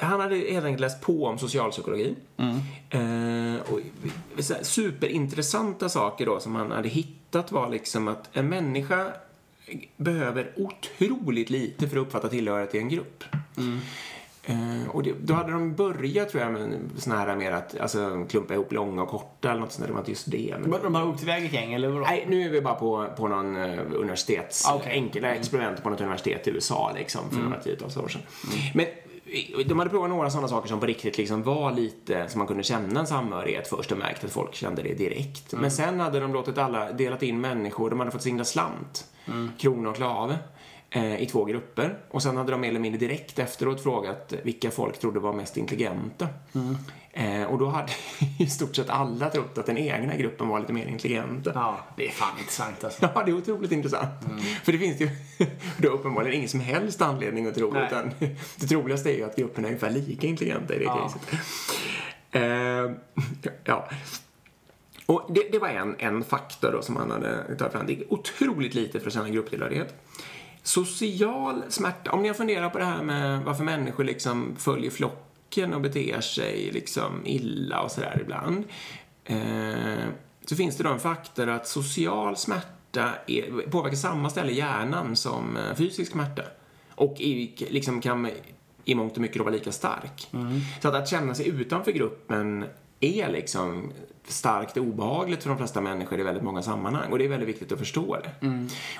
han 0.00 0.20
hade 0.20 0.36
helt 0.36 0.64
enkelt 0.64 0.80
läst 0.80 1.00
på 1.00 1.26
om 1.26 1.38
socialpsykologi. 1.38 2.14
Eh, 2.90 3.72
och 3.72 3.80
superintressanta 4.62 5.88
saker 5.88 6.26
då 6.26 6.40
som 6.40 6.54
han 6.54 6.70
hade 6.70 6.88
hittat 6.88 7.52
var 7.52 7.68
liksom 7.68 8.08
att 8.08 8.28
en 8.32 8.48
människa 8.48 9.12
behöver 9.96 10.52
otroligt 10.56 11.50
lite 11.50 11.88
för 11.88 11.96
att 11.96 12.06
uppfatta 12.06 12.28
tillhörighet 12.28 12.74
i 12.74 12.78
en 12.78 12.88
grupp. 12.88 13.24
Eh, 14.48 14.88
och 14.90 15.02
det, 15.02 15.14
då 15.20 15.34
hade 15.34 15.52
de 15.52 15.74
börjat 15.74 16.28
tror 16.28 16.42
jag 16.42 16.52
med 16.52 16.80
såna 16.96 17.18
här 17.18 17.36
mer 17.36 17.52
att 17.52 17.80
alltså, 17.80 18.26
klumpa 18.28 18.54
ihop 18.54 18.72
långa 18.72 19.02
och 19.02 19.08
korta 19.08 19.50
eller 19.50 19.60
något 19.60 19.72
sånt 19.72 19.80
där. 19.80 19.86
Det 19.86 19.92
var 19.92 20.00
inte 20.00 20.10
just 20.10 20.30
det. 20.30 20.56
Men... 20.60 20.70
De 20.82 20.94
har 20.94 21.08
åkt 21.08 21.22
iväg 21.22 21.44
ett 21.44 21.52
gäng 21.52 21.72
eller 21.72 21.88
vadå? 21.88 22.00
Nej, 22.00 22.26
nu 22.28 22.42
är 22.42 22.50
vi 22.50 22.60
bara 22.60 22.74
på, 22.74 23.06
på 23.16 23.28
någon 23.28 23.56
uh, 23.56 23.80
universitets... 23.94 24.66
Ah, 24.66 24.74
okej. 24.74 24.92
Enkla 24.92 25.34
experiment 25.34 25.82
på 25.82 25.90
något 25.90 26.00
universitet 26.00 26.48
i 26.48 26.50
USA 26.50 26.92
liksom 26.96 27.30
för 27.30 27.40
några 27.40 27.60
tiotals 27.60 27.96
år 27.96 28.08
sedan. 28.08 28.22
Men 28.74 28.86
de 29.66 29.78
hade 29.78 29.90
provat 29.90 30.10
några 30.10 30.30
sådana 30.30 30.48
saker 30.48 30.68
som 30.68 30.80
på 30.80 30.86
riktigt 30.86 31.18
liksom 31.18 31.42
var 31.42 31.72
lite 31.72 32.28
som 32.28 32.38
man 32.38 32.46
kunde 32.46 32.62
känna 32.62 33.00
en 33.00 33.06
samhörighet 33.06 33.68
först 33.68 33.92
och 33.92 33.98
märkt 33.98 34.24
att 34.24 34.30
folk 34.30 34.54
kände 34.54 34.82
det 34.82 34.94
direkt. 34.94 35.52
Men 35.52 35.70
sen 35.70 36.00
hade 36.00 36.20
de 36.20 36.32
låtit 36.32 36.58
alla, 36.58 36.92
delat 36.92 37.22
in 37.22 37.40
människor, 37.40 37.90
de 37.90 37.98
hade 37.98 38.10
fått 38.10 38.22
singla 38.22 38.44
slant, 38.44 39.04
krona 39.58 39.90
och 39.90 39.96
klave 39.96 40.38
i 41.18 41.26
två 41.26 41.44
grupper. 41.44 41.98
Och 42.10 42.22
sen 42.22 42.36
hade 42.36 42.50
de 42.50 42.60
mer 42.60 42.68
eller 42.68 42.80
mindre 42.80 42.98
direkt 42.98 43.38
efteråt 43.38 43.82
frågat 43.82 44.34
vilka 44.42 44.70
folk 44.70 44.98
trodde 44.98 45.20
var 45.20 45.32
mest 45.32 45.56
intelligenta. 45.56 46.28
Eh, 47.12 47.42
och 47.42 47.58
då 47.58 47.66
hade 47.66 47.92
i 48.38 48.46
stort 48.46 48.76
sett 48.76 48.90
alla 48.90 49.30
trott 49.30 49.58
att 49.58 49.66
den 49.66 49.78
egna 49.78 50.16
gruppen 50.16 50.48
var 50.48 50.60
lite 50.60 50.72
mer 50.72 50.86
intelligenta. 50.86 51.52
Ja, 51.54 51.78
det 51.96 52.06
är 52.06 52.10
fan 52.10 52.38
intressant 52.38 52.84
alltså. 52.84 53.08
Ja, 53.14 53.22
det 53.24 53.30
är 53.30 53.36
otroligt 53.36 53.72
intressant. 53.72 54.10
För 54.64 54.72
det 54.72 54.78
finns 54.78 55.00
ju 55.00 55.10
då 55.78 55.88
uppenbarligen 55.88 56.36
ingen 56.36 56.48
som 56.48 56.60
helst 56.60 57.02
anledning 57.02 57.46
att 57.46 57.54
tro, 57.54 57.70
Nej. 57.72 57.86
utan 57.86 58.10
det 58.56 58.66
troligaste 58.66 59.10
är 59.10 59.16
ju 59.16 59.24
att 59.24 59.36
grupperna 59.36 59.68
är 59.68 59.70
ungefär 59.72 59.90
lika 59.90 60.26
intelligenta 60.26 60.74
i 60.74 60.78
det 60.78 60.84
Ja. 60.84 60.96
caset. 60.98 61.40
Eh, 62.30 63.50
ja. 63.64 63.88
Och 65.06 65.26
det, 65.34 65.42
det 65.52 65.58
var 65.58 65.68
en, 65.68 65.96
en 65.98 66.24
faktor 66.24 66.72
då 66.72 66.82
som 66.82 66.96
han 66.96 67.10
hade 67.10 67.56
tagit 67.56 67.72
fram. 67.72 67.86
Det 67.86 67.92
är 67.92 68.12
otroligt 68.12 68.74
lite 68.74 69.00
för 69.00 69.06
att 69.06 69.12
känna 69.12 69.28
grupptillhörighet. 69.28 69.94
Social 70.68 71.62
smärta. 71.68 72.12
Om 72.12 72.22
ni 72.22 72.28
har 72.28 72.34
funderat 72.34 72.72
på 72.72 72.78
det 72.78 72.84
här 72.84 73.02
med 73.02 73.44
varför 73.44 73.64
människor 73.64 74.04
liksom 74.04 74.56
följer 74.58 74.90
flocken 74.90 75.74
och 75.74 75.80
beter 75.80 76.20
sig 76.20 76.70
liksom 76.72 77.22
illa 77.24 77.80
och 77.80 77.90
sådär 77.90 78.18
ibland. 78.20 78.64
Eh, 79.24 80.08
så 80.44 80.56
finns 80.56 80.76
det 80.76 80.84
då 80.84 80.90
en 80.90 81.00
faktor 81.00 81.48
att 81.48 81.66
social 81.66 82.36
smärta 82.36 83.14
är, 83.26 83.70
påverkar 83.70 83.96
samma 83.96 84.30
ställe 84.30 84.52
i 84.52 84.56
hjärnan 84.56 85.16
som 85.16 85.56
eh, 85.56 85.74
fysisk 85.74 86.12
smärta. 86.12 86.42
Och 86.94 87.20
i, 87.20 87.66
liksom 87.70 88.00
kan 88.00 88.30
i 88.84 88.94
mångt 88.94 89.12
och 89.12 89.22
mycket 89.22 89.42
vara 89.42 89.50
lika 89.50 89.72
stark. 89.72 90.28
Så 90.82 90.88
att, 90.88 90.94
att 90.94 91.08
känna 91.08 91.34
sig 91.34 91.48
utanför 91.48 91.92
gruppen 91.92 92.64
är 93.00 93.32
liksom 93.32 93.92
starkt 94.32 94.76
obehagligt 94.76 95.42
för 95.42 95.48
de 95.48 95.58
flesta 95.58 95.80
människor 95.80 96.20
i 96.20 96.22
väldigt 96.22 96.44
många 96.44 96.62
sammanhang. 96.62 97.12
Och 97.12 97.18
det 97.18 97.24
är 97.24 97.28
väldigt 97.28 97.48
viktigt 97.48 97.72
att 97.72 97.78
förstå 97.78 98.16
det. 98.16 98.46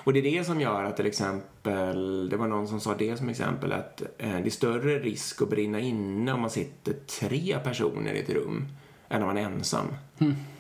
Och 0.05 0.13
det 0.13 0.19
är 0.19 0.39
det 0.39 0.45
som 0.45 0.61
gör 0.61 0.85
att 0.85 0.97
till 0.97 1.07
exempel, 1.07 2.29
det 2.29 2.37
var 2.37 2.49
någon 2.49 2.69
som 2.69 2.81
sa 2.81 2.95
det 2.95 3.17
som 3.17 3.29
exempel, 3.29 3.73
att 3.73 4.03
eh, 4.19 4.31
det 4.31 4.47
är 4.47 4.51
större 4.51 4.99
risk 4.99 5.43
att 5.43 5.49
brinna 5.51 5.81
inne 5.81 6.33
om 6.33 6.41
man 6.41 6.51
sitter 6.51 6.93
tre 7.21 7.59
personer 7.65 8.13
i 8.15 8.19
ett 8.21 8.31
rum 8.31 8.69
än 9.09 9.23
om 9.23 9.29
man 9.29 9.39
är 9.39 9.43
ensam. 9.43 9.87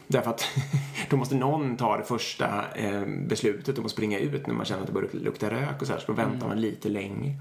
Därför 0.06 0.30
att 0.30 0.44
då 1.10 1.16
måste 1.16 1.34
någon 1.34 1.76
ta 1.76 1.96
det 1.96 2.04
första 2.04 2.64
eh, 2.74 3.06
beslutet 3.06 3.78
om 3.78 3.84
att 3.84 3.90
springa 3.90 4.18
ut 4.18 4.46
när 4.46 4.54
man 4.54 4.66
känner 4.66 4.80
att 4.80 4.86
det 4.86 4.92
börjar 4.92 5.10
lukta 5.12 5.50
rök 5.50 5.80
och 5.80 5.86
så 5.86 5.92
här, 5.92 6.00
så 6.00 6.06
då 6.06 6.12
väntar 6.12 6.48
man 6.48 6.60
lite 6.60 6.88
längre. 6.88 7.34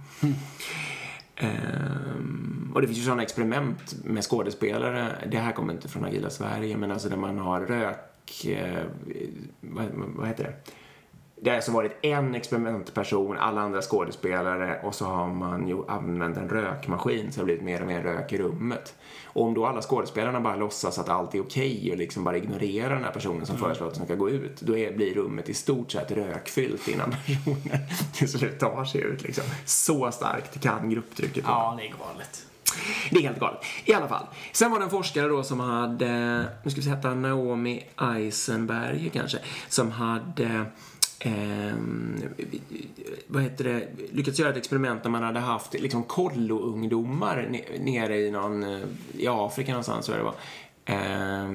Um, 1.41 2.71
och 2.75 2.81
det 2.81 2.88
finns 2.88 2.99
ju 2.99 3.03
sådana 3.03 3.23
experiment 3.23 3.95
med 4.03 4.23
skådespelare, 4.23 5.07
det 5.31 5.38
här 5.38 5.51
kommer 5.51 5.73
inte 5.73 5.88
från 5.88 6.05
Agila 6.05 6.29
Sverige, 6.29 6.77
men 6.77 6.91
alltså 6.91 7.09
där 7.09 7.17
man 7.17 7.38
har 7.38 7.61
rök, 7.61 7.97
Uh, 8.45 8.83
vad, 9.61 9.85
vad 9.93 10.27
heter 10.27 10.43
det? 10.43 10.53
Det 11.41 11.49
har 11.49 11.55
alltså 11.55 11.71
varit 11.71 12.05
en 12.05 12.35
experimentperson, 12.35 13.38
alla 13.38 13.61
andra 13.61 13.81
skådespelare 13.81 14.79
och 14.83 14.95
så 14.95 15.05
har 15.05 15.27
man 15.27 15.67
ju 15.67 15.88
använt 15.88 16.38
en 16.38 16.49
rökmaskin 16.49 17.31
så 17.31 17.35
det 17.35 17.41
har 17.41 17.45
blivit 17.45 17.63
mer 17.63 17.81
och 17.81 17.88
mer 17.88 18.01
rök 18.01 18.33
i 18.33 18.38
rummet. 18.38 18.95
Och 19.38 19.43
om 19.43 19.53
då 19.53 19.65
alla 19.65 19.81
skådespelarna 19.81 20.41
bara 20.41 20.55
låtsas 20.55 20.99
att 20.99 21.09
allt 21.09 21.35
är 21.35 21.41
okej 21.41 21.91
och 21.91 21.97
liksom 21.97 22.23
bara 22.23 22.38
ignorerar 22.38 22.95
den 22.95 23.03
här 23.03 23.11
personen 23.11 23.45
som 23.45 23.57
föreslår 23.57 23.88
att 23.88 23.95
de 23.95 24.05
ska 24.05 24.15
gå 24.15 24.29
ut, 24.29 24.61
då 24.61 24.77
är, 24.77 24.91
blir 24.91 25.13
rummet 25.13 25.49
i 25.49 25.53
stort 25.53 25.91
sett 25.91 26.11
rökfyllt 26.11 26.88
innan 26.88 27.11
personen 27.25 27.79
till 28.13 28.29
slut 28.29 28.59
tar 28.59 28.85
sig 28.85 29.01
ut. 29.01 29.23
Liksom. 29.23 29.43
Så 29.65 30.11
starkt 30.11 30.61
kan 30.61 30.89
grupptrycket 30.89 31.43
vara. 31.43 31.55
Ja, 31.55 31.77
det 31.77 31.88
är 31.88 31.89
galet. 31.89 32.45
Det 33.11 33.17
är 33.17 33.23
helt 33.23 33.39
galet. 33.39 33.59
I 33.85 33.93
alla 33.93 34.07
fall. 34.07 34.25
Sen 34.51 34.71
var 34.71 34.79
det 34.79 34.85
en 34.85 34.91
forskare 34.91 35.27
då 35.27 35.43
som 35.43 35.59
hade, 35.59 36.39
nu 36.63 36.71
ska 36.71 36.81
vi 36.81 36.89
heta 36.89 37.13
Naomi 37.13 37.83
Eisenberg 37.97 39.09
kanske, 39.13 39.38
som 39.67 39.91
hade 39.91 40.65
eh, 41.20 41.76
vad 43.28 43.43
heter 43.43 43.63
det, 43.63 43.88
lyckats 44.11 44.39
göra 44.39 44.49
ett 44.49 44.57
experiment 44.57 45.03
där 45.03 45.09
man 45.09 45.24
hade 45.24 45.39
haft 45.39 45.74
liksom 45.74 46.03
kollo-ungdomar 46.03 47.61
nere 47.80 48.18
i 48.18 48.32
någon, 48.32 48.63
eh, 48.63 48.80
i 49.18 49.28
Afrika 49.28 49.72
någonstans 49.72 50.05
tror 50.05 50.18
jag 50.18 50.26
det 50.26 50.32
var. 50.32 50.36
Eh, 50.86 51.51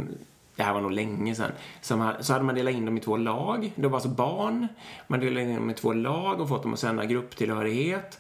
det 0.57 0.63
här 0.63 0.75
var 0.75 0.81
nog 0.81 0.93
länge 0.93 1.35
sedan. 1.35 1.53
Så 1.81 2.33
hade 2.33 2.45
man 2.45 2.55
delat 2.55 2.75
in 2.75 2.87
dem 2.87 2.97
i 2.97 3.01
två 3.01 3.17
lag. 3.17 3.73
Det 3.75 3.89
var 3.89 3.95
alltså 3.95 4.09
barn. 4.09 4.69
Man 5.07 5.21
delade 5.21 5.43
in 5.43 5.55
dem 5.55 5.71
i 5.71 5.75
två 5.75 5.93
lag 5.93 6.41
och 6.41 6.49
fått 6.49 6.63
dem 6.63 6.73
att 6.73 6.79
sända 6.79 7.05
grupptillhörighet. 7.05 8.19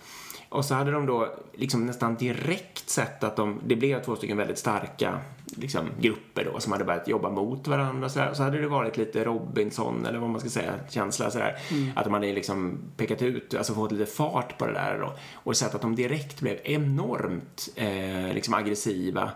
Och 0.53 0.65
så 0.65 0.75
hade 0.75 0.91
de 0.91 1.07
då 1.07 1.35
liksom 1.53 1.87
nästan 1.87 2.17
direkt 2.17 2.91
sett 2.91 3.25
att 3.25 3.37
de, 3.37 3.61
det 3.67 3.77
blev 3.77 4.03
två 4.03 4.17
stycken 4.17 4.37
väldigt 4.37 4.59
starka 4.59 5.19
liksom, 5.57 5.87
grupper 6.01 6.45
då 6.53 6.61
som 6.61 6.73
hade 6.73 6.85
börjat 6.85 7.09
jobba 7.09 7.31
mot 7.31 7.69
varandra. 7.69 8.09
Så, 8.09 8.21
så 8.33 8.43
hade 8.43 8.61
det 8.61 8.69
varit 8.69 8.97
lite 8.97 9.25
Robinson 9.25 10.07
eller 10.07 10.19
vad 10.19 10.31
man 10.31 10.41
ska 10.41 10.51
säga, 10.51 10.75
känsla 10.91 11.31
sådär. 11.31 11.57
Att 11.97 12.05
de 12.05 12.15
hade 12.15 12.33
liksom 12.33 12.79
pekat 12.97 13.23
ut, 13.23 13.55
alltså 13.55 13.75
fått 13.75 13.93
lite 13.93 14.13
fart 14.13 14.59
på 14.59 14.67
det 14.67 14.73
där 14.73 14.99
då. 15.01 15.15
Och 15.35 15.57
sett 15.57 15.75
att 15.75 15.83
de 15.83 15.97
direkt 15.97 16.41
blev 16.41 16.59
enormt 16.65 17.69
eh, 17.77 18.35
liksom 18.35 18.55
aggressiva. 18.55 19.31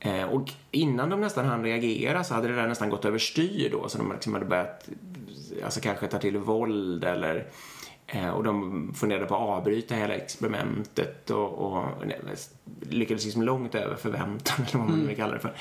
Eh, 0.00 0.24
och 0.24 0.50
innan 0.70 1.10
de 1.10 1.20
nästan 1.20 1.46
hann 1.46 1.64
reagera 1.64 2.24
så 2.24 2.34
hade 2.34 2.48
det 2.48 2.54
där 2.54 2.68
nästan 2.68 2.90
gått 2.90 3.04
överstyr 3.04 3.70
då. 3.72 3.88
Så 3.88 3.98
de 3.98 4.12
liksom 4.12 4.34
hade 4.34 4.46
börjat, 4.46 4.88
alltså 5.64 5.80
kanske 5.80 6.06
ta 6.06 6.18
till 6.18 6.38
våld 6.38 7.04
eller 7.04 7.46
och 8.34 8.44
de 8.44 8.92
funderade 8.94 9.26
på 9.26 9.34
att 9.34 9.40
avbryta 9.40 9.94
hela 9.94 10.14
experimentet 10.14 11.30
och, 11.30 11.52
och 11.52 11.84
nej, 12.06 12.20
lyckades 12.80 13.24
liksom 13.24 13.42
långt 13.42 13.74
över 13.74 13.96
förväntan, 13.96 14.66
eller 14.68 14.78
vad 14.78 14.88
man 14.88 14.98
nu 14.98 15.06
vill 15.06 15.16
kalla 15.16 15.34
det 15.34 15.40
för. 15.40 15.54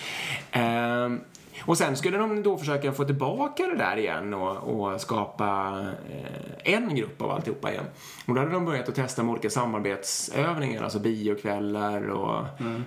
Ehm, 0.52 1.20
och 1.62 1.78
sen 1.78 1.96
skulle 1.96 2.18
de 2.18 2.44
då 2.44 2.58
försöka 2.58 2.92
få 2.92 3.04
tillbaka 3.06 3.64
det 3.68 3.76
där 3.76 3.98
igen 3.98 4.34
och, 4.34 4.58
och 4.58 5.02
skapa 5.02 5.80
eh, 6.10 6.74
en 6.74 6.96
grupp 6.96 7.22
av 7.22 7.32
alltihopa 7.32 7.72
igen. 7.72 7.86
Och 8.28 8.36
då 8.36 8.42
hade 8.42 8.52
de 8.52 8.66
börjat 8.66 8.90
att 8.90 8.96
testa 8.96 9.24
med 9.24 9.32
olika 9.32 9.50
samarbetsövningar, 9.50 10.84
alltså 10.84 11.00
biokvällar 11.00 12.10
och 12.10 12.46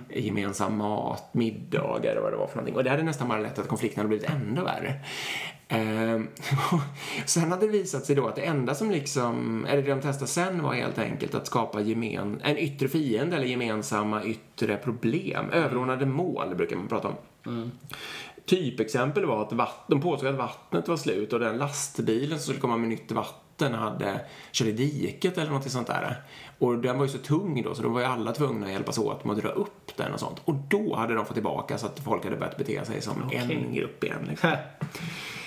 gemensam 0.09 0.77
mat, 0.77 1.33
middagar 1.33 2.15
och 2.15 2.23
vad 2.23 2.33
det 2.33 2.37
var 2.37 2.47
för 2.47 2.55
någonting. 2.55 2.75
Och 2.75 2.83
det 2.83 2.89
hade 2.89 3.03
nästan 3.03 3.27
bara 3.27 3.39
lett 3.39 3.59
att 3.59 3.67
konflikten 3.67 3.99
hade 3.99 4.07
blivit 4.07 4.29
ännu 4.29 4.61
värre. 4.61 4.93
Ehm, 5.71 6.27
sen 7.25 7.51
hade 7.51 7.65
det 7.65 7.71
visat 7.71 8.05
sig 8.05 8.15
då 8.15 8.27
att 8.27 8.35
det 8.35 8.41
enda 8.41 8.75
som 8.75 8.91
liksom, 8.91 9.65
eller 9.65 9.81
det 9.81 9.89
de 9.89 10.01
testade 10.01 10.27
sen 10.27 10.63
var 10.63 10.73
helt 10.73 10.97
enkelt 10.97 11.35
att 11.35 11.47
skapa 11.47 11.81
gemen, 11.81 12.41
en 12.43 12.57
yttre 12.57 12.87
fiende 12.87 13.35
eller 13.35 13.45
gemensamma 13.45 14.23
yttre 14.23 14.77
problem. 14.77 15.49
Överordnade 15.49 16.05
mål 16.05 16.55
brukar 16.55 16.75
man 16.75 16.87
prata 16.87 17.07
om. 17.07 17.71
Typexempel 18.45 19.25
var 19.25 19.41
att 19.41 19.53
vatt, 19.53 19.85
de 19.87 20.01
påstod 20.01 20.29
att 20.29 20.35
vattnet 20.35 20.87
var 20.87 20.97
slut 20.97 21.33
och 21.33 21.39
den 21.39 21.57
lastbilen 21.57 22.39
som 22.39 22.43
skulle 22.43 22.59
komma 22.59 22.77
med 22.77 22.89
nytt 22.89 23.11
vatten 23.11 23.73
hade 23.73 24.21
kört 24.51 24.67
i 24.67 24.71
diket 24.71 25.37
eller 25.37 25.51
något 25.51 25.71
sånt 25.71 25.87
där. 25.87 26.21
Och 26.59 26.77
den 26.77 26.97
var 26.97 27.05
ju 27.05 27.11
så 27.11 27.17
tung 27.17 27.63
då 27.63 27.75
så 27.75 27.81
då 27.81 27.89
var 27.89 27.99
ju 27.99 28.05
alla 28.05 28.31
tvungna 28.31 28.65
att 28.65 28.71
hjälpas 28.71 28.97
åt 28.97 29.25
med 29.25 29.35
att 29.35 29.43
dra 29.43 29.49
upp 29.49 29.97
den 29.97 30.13
och 30.13 30.19
sånt. 30.19 30.41
Och 30.45 30.55
då 30.55 30.95
hade 30.95 31.13
de 31.13 31.25
fått 31.25 31.35
tillbaka 31.35 31.77
så 31.77 31.85
att 31.85 31.99
folk 31.99 32.23
hade 32.23 32.35
börjat 32.35 32.57
bete 32.57 32.85
sig 32.85 33.01
som 33.01 33.29
en 33.31 33.73
grupp 33.73 34.03
igen. 34.03 34.25
Liksom. 34.29 34.49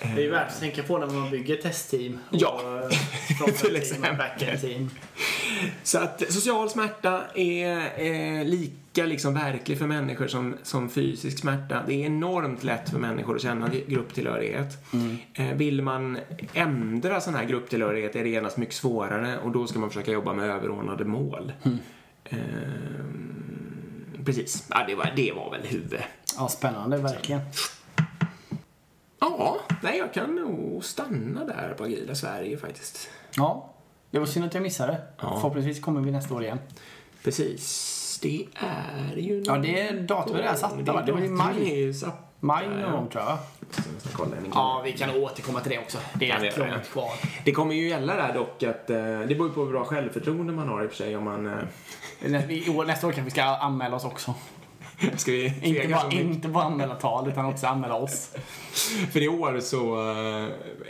Det 0.00 0.06
är 0.06 0.24
ju 0.24 0.30
värt 0.30 0.48
att 0.48 0.60
tänka 0.60 0.82
på 0.82 0.98
när 0.98 1.06
man 1.06 1.30
bygger 1.30 1.56
testteam. 1.56 2.18
Ja, 2.30 2.60
och 2.84 2.90
till 3.28 3.36
frontend-team 3.36 3.72
och 3.72 3.78
exempel. 3.78 4.16
backend-team. 4.16 4.90
Så 5.82 5.98
att 5.98 6.32
social 6.32 6.70
smärta 6.70 7.24
är 7.34 7.92
eh, 7.96 8.44
lika 8.44 9.06
liksom 9.06 9.34
verklig 9.34 9.78
för 9.78 9.86
människor 9.86 10.26
som, 10.26 10.56
som 10.62 10.90
fysisk 10.90 11.38
smärta. 11.38 11.82
Det 11.86 11.94
är 11.94 12.06
enormt 12.06 12.64
lätt 12.64 12.90
för 12.90 12.98
människor 12.98 13.36
att 13.36 13.42
känna 13.42 13.70
grupptillhörighet. 13.86 14.76
Eh, 15.34 15.52
vill 15.52 15.82
man 15.82 16.18
ändra 16.54 17.20
sån 17.20 17.34
här 17.34 17.44
grupptillhörighet 17.44 18.16
är 18.16 18.24
det 18.24 18.30
genast 18.30 18.56
mycket 18.56 18.74
svårare 18.74 19.38
och 19.38 19.50
då 19.50 19.66
ska 19.66 19.78
man 19.78 19.90
försöka 19.90 20.12
jobba 20.12 20.32
med 20.32 20.50
överordnade 20.50 21.04
mål. 21.04 21.52
Eh, 22.24 22.38
precis, 24.24 24.66
ja, 24.70 24.84
det, 24.88 24.94
var, 24.94 25.12
det 25.16 25.32
var 25.32 25.50
väl 25.50 25.66
huvud. 25.66 26.00
Ja, 26.36 26.48
spännande, 26.48 26.96
verkligen. 26.96 27.40
Ja, 29.20 29.56
nej 29.82 29.98
jag 29.98 30.12
kan 30.14 30.34
nog 30.34 30.84
stanna 30.84 31.44
där 31.44 31.74
på 31.78 31.84
Agila 31.84 32.14
Sverige 32.14 32.58
faktiskt. 32.58 33.08
Ja, 33.36 33.74
det 34.10 34.18
var 34.18 34.26
synd 34.26 34.44
att 34.44 34.54
jag 34.54 34.62
missade. 34.62 35.00
Ja. 35.22 35.30
Förhoppningsvis 35.34 35.80
kommer 35.80 36.00
vi 36.00 36.10
nästa 36.10 36.34
år 36.34 36.42
igen. 36.44 36.58
Precis, 37.24 38.18
det 38.22 38.46
är 38.54 39.16
ju... 39.16 39.42
Ja, 39.46 39.56
det 39.56 39.80
är 39.80 40.00
datumet 40.00 40.44
är 40.44 40.54
satta, 40.54 40.92
va? 40.92 41.02
Det 41.06 41.12
var 41.12 41.20
i 41.20 41.28
maj. 41.28 41.94
satt. 41.94 42.24
Maj 42.40 42.68
någon 42.68 42.92
gång, 42.92 43.08
tror 43.08 43.24
jag. 43.24 43.38
Ja, 44.54 44.82
vi 44.84 44.92
kan 44.92 45.10
återkomma 45.10 45.60
till 45.60 45.70
det 45.70 45.78
också. 45.78 45.98
Det 46.14 46.30
är 46.30 46.44
göra, 46.44 46.70
långt 46.70 46.88
kvar. 46.88 47.10
Det 47.44 47.52
kommer 47.52 47.74
ju 47.74 47.88
gälla 47.88 48.14
där 48.14 48.34
dock 48.34 48.62
att, 48.62 48.90
eh, 48.90 48.96
det 48.96 49.34
beror 49.34 49.48
ju 49.48 49.54
på 49.54 49.64
hur 49.64 49.70
bra 49.72 49.84
självförtroende 49.84 50.52
man 50.52 50.68
har 50.68 50.82
i 50.82 50.86
och 50.86 50.90
för 50.90 50.96
sig 50.96 51.16
om 51.16 51.24
man... 51.24 51.46
Eh, 51.46 51.58
Nästa 52.86 53.06
år 53.06 53.12
kanske 53.12 53.22
vi 53.22 53.30
ska 53.30 53.42
anmäla 53.42 53.96
oss 53.96 54.04
också. 54.04 54.34
Ska 55.16 55.32
vi 55.32 55.54
Inte 55.62 55.88
bara, 55.88 56.10
inte 56.10 56.48
bara 56.48 56.64
anmäla 56.64 56.94
tal, 56.94 57.28
utan 57.28 57.44
också 57.46 57.66
anmäla 57.66 57.94
oss. 57.94 58.30
För 59.12 59.22
i 59.22 59.28
år 59.28 59.60
så, 59.60 60.00
eh, 60.10 60.48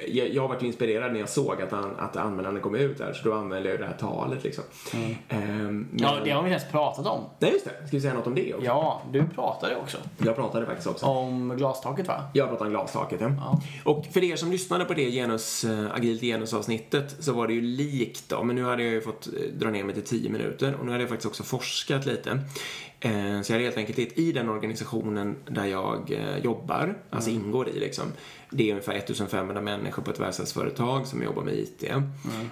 jag, 0.09 0.29
jag 0.29 0.49
varit 0.49 0.63
inspirerad 0.63 1.13
när 1.13 1.21
jag 1.21 1.29
såg 1.29 1.63
att, 1.63 1.73
an, 1.73 1.97
att 1.99 2.17
anmälan 2.17 2.61
kom 2.61 2.75
ut 2.75 2.99
där, 2.99 3.13
så 3.13 3.29
då 3.29 3.35
anmälde 3.35 3.69
jag 3.69 3.81
det 3.81 3.87
här 3.87 3.97
talet 4.01 4.45
liksom. 4.45 4.65
Ehm, 4.95 5.19
men, 5.29 5.69
Mm. 5.69 5.89
Ja, 5.97 6.17
det 6.25 6.31
har 6.31 6.43
vi 6.43 6.49
inte 6.49 6.61
ens 6.61 6.73
pratat 6.73 7.07
om. 7.07 7.25
Nej, 7.39 7.53
just 7.53 7.65
det. 7.65 7.71
Ska 7.71 7.97
vi 7.97 8.01
säga 8.01 8.15
något 8.15 8.27
om 8.27 8.35
det 8.35 8.55
också? 8.55 8.67
Ja, 8.67 9.03
du 9.13 9.27
pratade 9.35 9.77
också. 9.77 9.99
Jag 10.19 10.37
pratade 10.37 10.67
faktiskt 10.67 10.87
också. 10.89 11.07
Om 11.07 11.57
glastaket 11.57 12.09
va? 12.09 12.23
Jag 12.33 12.49
pratade 12.49 12.67
om 12.67 12.71
glastaket, 12.73 13.21
ja. 13.21 13.31
Ja. 13.39 13.61
Och 13.85 14.07
för 14.13 14.25
er 14.25 14.37
som 14.37 14.51
lyssnade 14.51 14.85
på 14.85 14.95
det 14.95 15.11
genus, 15.11 15.65
äh, 15.65 15.95
agilt 15.95 16.21
genusavsnittet 16.21 17.17
så 17.21 17.33
var 17.33 17.47
det 17.47 17.53
ju 17.53 17.61
likt 17.61 18.29
då, 18.29 18.43
men 18.43 18.57
nu 18.57 18.65
hade 18.65 18.83
jag 18.83 18.93
ju 18.93 19.01
fått 19.01 19.27
eh, 19.27 19.33
dra 19.53 19.71
ner 19.71 19.85
mig 19.85 19.95
till 19.95 20.05
10 20.05 20.31
minuter 20.31 20.75
och 20.75 20.87
nu 20.87 20.93
hade 20.93 21.03
jag 21.03 21.09
faktiskt 21.09 21.27
också 21.29 21.43
forskat 21.43 22.07
lite. 22.07 22.41
Eh, 23.01 23.43
så 23.43 23.53
jag 23.53 23.57
hade 23.57 23.65
helt 23.65 23.77
enkelt 23.77 24.19
i 24.19 24.33
den 24.33 24.49
organisationen 24.49 25.37
där 25.47 25.65
jag 25.65 26.13
eh, 26.13 26.39
jobbar, 26.39 26.95
alltså 27.11 27.31
ingår 27.31 27.69
i 27.69 27.81
liksom, 27.81 28.05
det 28.51 28.69
är 28.69 28.71
ungefär 28.71 28.95
1500 28.95 29.63
människor 29.63 30.03
på 30.03 30.11
ett 30.11 30.21
verkstadsföretag 30.21 31.07
som 31.07 31.23
jobbar 31.23 31.43
med 31.43 31.55
IT. 31.55 31.85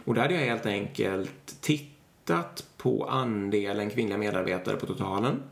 Och 0.05 0.15
där 0.15 0.23
hade 0.23 0.35
jag 0.35 0.41
helt 0.41 0.67
enkelt 0.67 1.61
tittat 1.61 2.65
på 2.77 3.05
andelen 3.05 3.91
kvinnliga 3.91 4.19
medarbetare 4.19 4.77
på 4.77 4.87
totalen 4.87 5.43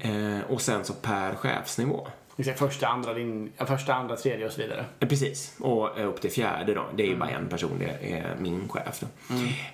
eh, 0.00 0.50
och 0.50 0.60
sen 0.60 0.84
så 0.84 0.92
per 0.92 1.34
chefsnivå. 1.34 2.08
Första, 2.56 2.86
andra, 2.86 3.14
din, 3.14 3.52
första, 3.56 3.94
andra, 3.94 4.16
tredje 4.16 4.46
och 4.46 4.52
så 4.52 4.62
vidare. 4.62 4.84
Precis, 4.98 5.56
och 5.60 6.08
upp 6.08 6.20
till 6.20 6.30
fjärde 6.30 6.74
då. 6.74 6.84
Det 6.96 7.02
är 7.02 7.06
ju 7.06 7.16
bara 7.16 7.30
en 7.30 7.48
person, 7.48 7.78
det 7.78 8.12
är 8.12 8.36
min 8.38 8.68
chef 8.68 9.00
då. 9.00 9.06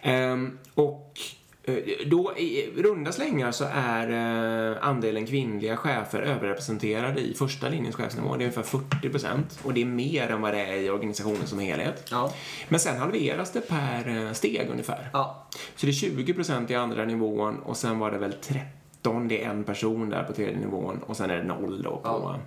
Ehm, 0.02 0.58
och 0.74 1.20
då 2.06 2.32
i 2.36 2.72
runda 2.76 3.12
slängar 3.12 3.52
så 3.52 3.64
är 3.74 4.10
eh, 4.70 4.88
andelen 4.88 5.26
kvinnliga 5.26 5.76
chefer 5.76 6.22
överrepresenterade 6.22 7.20
i 7.20 7.34
första 7.34 7.68
linjens 7.68 7.96
chefsnivå. 7.96 8.28
Det 8.28 8.44
är 8.44 8.46
ungefär 8.46 8.62
40 8.62 9.08
procent 9.08 9.60
och 9.62 9.74
det 9.74 9.82
är 9.82 9.86
mer 9.86 10.28
än 10.28 10.40
vad 10.40 10.54
det 10.54 10.60
är 10.60 10.76
i 10.76 10.90
organisationen 10.90 11.46
som 11.46 11.58
helhet. 11.58 12.08
Ja. 12.10 12.32
Men 12.68 12.80
sen 12.80 12.98
halveras 12.98 13.52
det 13.52 13.60
per 13.60 14.26
eh, 14.26 14.32
steg 14.32 14.68
ungefär. 14.70 15.10
Ja. 15.12 15.46
Så 15.76 15.86
det 15.86 15.90
är 15.90 15.94
20 15.94 16.34
procent 16.34 16.70
i 16.70 16.74
andra 16.74 17.04
nivån 17.04 17.58
och 17.58 17.76
sen 17.76 17.98
var 17.98 18.10
det 18.10 18.18
väl 18.18 18.32
13, 18.32 19.28
det 19.28 19.44
är 19.44 19.50
en 19.50 19.64
person 19.64 20.10
där 20.10 20.22
på 20.22 20.32
tredje 20.32 20.58
nivån 20.58 20.98
och 21.06 21.16
sen 21.16 21.30
är 21.30 21.36
det 21.36 21.44
noll 21.44 21.82
då 21.82 21.90
på... 21.90 22.00
Ja. 22.04 22.38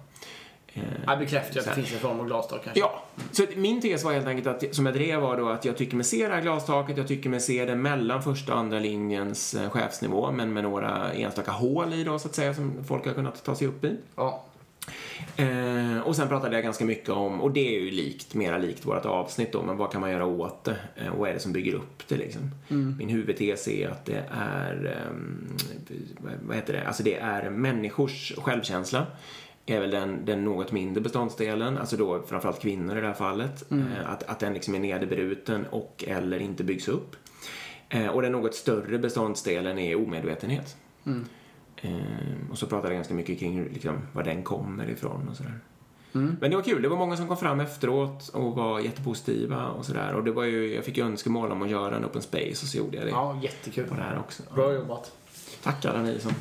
Eh, 0.76 0.82
Jag 1.08 1.20
bekräftar 1.20 1.60
att 1.60 1.66
det 1.66 1.74
finns 1.74 1.94
en 1.94 2.00
form 2.00 2.20
av 2.20 2.26
glastak 2.28 2.62
kanske. 2.64 2.80
Ja, 2.80 3.04
så 3.32 3.46
min 3.56 3.82
tes 3.82 4.04
var 4.04 4.14
helt 4.14 4.28
enkelt 4.28 4.48
att, 4.64 4.76
som 4.76 4.86
jag 4.86 4.96
drev 4.96 5.20
var 5.20 5.38
då 5.38 5.50
att 5.50 5.66
jag 5.66 5.78
tycker 5.78 5.96
mig 5.96 6.06
se 6.06 6.28
det 6.28 6.34
här 6.34 6.42
glastaket, 6.42 6.98
jag 6.98 7.08
tycker 7.08 7.30
mig 7.30 7.40
se 7.40 7.66
det 7.66 7.76
mellan 7.76 8.24
första 8.24 8.54
och 8.54 8.60
andra 8.60 8.80
linjens 8.80 9.54
eh, 9.54 9.70
chefsnivå, 9.70 10.32
men 10.32 10.54
med 10.54 10.64
några 10.64 11.12
enstaka 11.14 11.52
hål 11.52 11.94
i 11.94 12.04
då 12.04 12.20
så 12.20 12.28
att 12.28 12.36
säga 12.36 12.54
som 12.54 12.84
folk 12.88 13.06
har 13.06 13.14
kunnat 13.14 13.44
ta 13.44 13.56
sig 13.56 13.68
upp 13.68 13.84
i. 13.84 13.98
Ja. 14.16 14.44
Eh, 15.36 16.00
och 16.04 16.16
sen 16.16 16.28
pratade 16.28 16.56
jag 16.56 16.64
ganska 16.64 16.86
mycket 16.86 17.10
om, 17.10 17.42
och 17.42 17.52
det 17.52 17.76
är 17.78 17.80
ju 17.82 17.92
likt, 17.92 18.34
mera 18.34 18.58
likt 18.58 18.86
vårt 18.86 19.06
avsnitt 19.06 19.52
då, 19.52 19.64
men 19.64 19.78
vad 19.78 19.92
kan 19.92 20.02
man 20.02 20.12
göra 20.12 20.26
åt 20.26 20.64
det? 20.64 20.76
Eh, 20.96 21.08
och 21.08 21.20
vad 21.20 21.30
är 21.30 21.34
det 21.34 21.40
som 21.40 21.52
bygger 21.52 21.74
upp 21.74 22.08
det 22.08 22.16
liksom? 22.18 22.52
Min 23.00 23.10
huvudtes 23.10 23.68
är 23.68 23.90
att 23.90 24.06
det 24.06 24.24
är, 24.32 24.98
vad- 26.20 26.34
vad 26.48 26.56
heter 26.56 26.74
det, 26.74 26.88
alltså 26.88 27.04
det 27.04 27.16
är 27.16 27.50
människors 27.50 28.34
självkänsla 28.38 29.06
är 29.66 29.80
väl 29.80 29.92
den, 29.92 30.26
den 30.26 30.44
något 30.44 30.72
mindre 30.72 31.02
beståndsdelen, 31.02 31.78
alltså 31.78 31.98
då 31.98 32.24
framförallt 32.28 32.62
kvinnor 32.62 32.98
i 32.98 33.02
det 33.02 33.08
här 33.08 33.14
fallet, 33.14 33.72
eh, 33.72 34.10
att, 34.10 34.24
att 34.24 34.40
den 34.40 34.54
liksom 34.54 34.76
är 34.76 34.80
nederbruten 34.80 35.66
och 35.66 36.04
eller 36.08 36.40
inte 36.40 36.64
byggs 36.64 36.88
upp. 36.88 37.16
Eh, 37.90 38.08
och 38.08 38.22
den 38.22 38.32
något 38.32 38.56
större 38.56 38.98
beståndsdelen 38.98 39.80
är 39.80 39.96
omedvetenhet. 39.96 40.76
Eh, 41.76 41.92
och 42.52 42.58
så 42.58 42.68
pratade 42.68 42.88
jag 42.88 42.98
ganska 42.98 43.14
mycket 43.14 43.40
kring 43.40 43.64
liksom, 43.64 43.98
var 44.14 44.24
den 44.24 44.44
kommer 44.44 44.90
ifrån 44.90 45.28
och 45.30 45.36
sådär. 45.36 45.60
Men 46.12 46.52
det 46.52 46.56
var 46.56 46.64
kul. 46.64 46.82
Det 46.82 46.88
var 46.88 46.98
många 46.98 47.18
som 47.18 47.28
kom 47.28 47.38
fram 47.38 47.60
efteråt 47.60 48.30
och 48.30 48.56
var 48.56 48.80
jättepositiva 48.80 49.68
och 49.68 49.86
sådär. 49.86 50.14
Och 50.14 50.24
det 50.24 50.32
var 50.32 50.44
ju, 50.44 50.76
jag 50.76 50.86
fick 50.86 50.98
ju 50.98 51.04
önskemål 51.04 51.52
om 51.52 51.62
att 51.62 51.70
göra 51.70 51.96
en 51.96 52.06
open 52.06 52.22
space 52.22 52.50
och 52.52 52.68
så 52.68 52.78
gjorde 52.78 52.98
jag 52.98 53.06
det 53.06 53.10
ja, 53.10 53.40
jättekul. 53.44 53.88
på 53.88 53.96
det 53.96 54.02
här 54.02 54.20
också. 54.20 54.44
Bra 54.54 54.74
jobbat. 54.74 55.12
Tack 55.66 55.86
alla 55.86 56.02
ni 56.02 56.20
som 56.20 56.32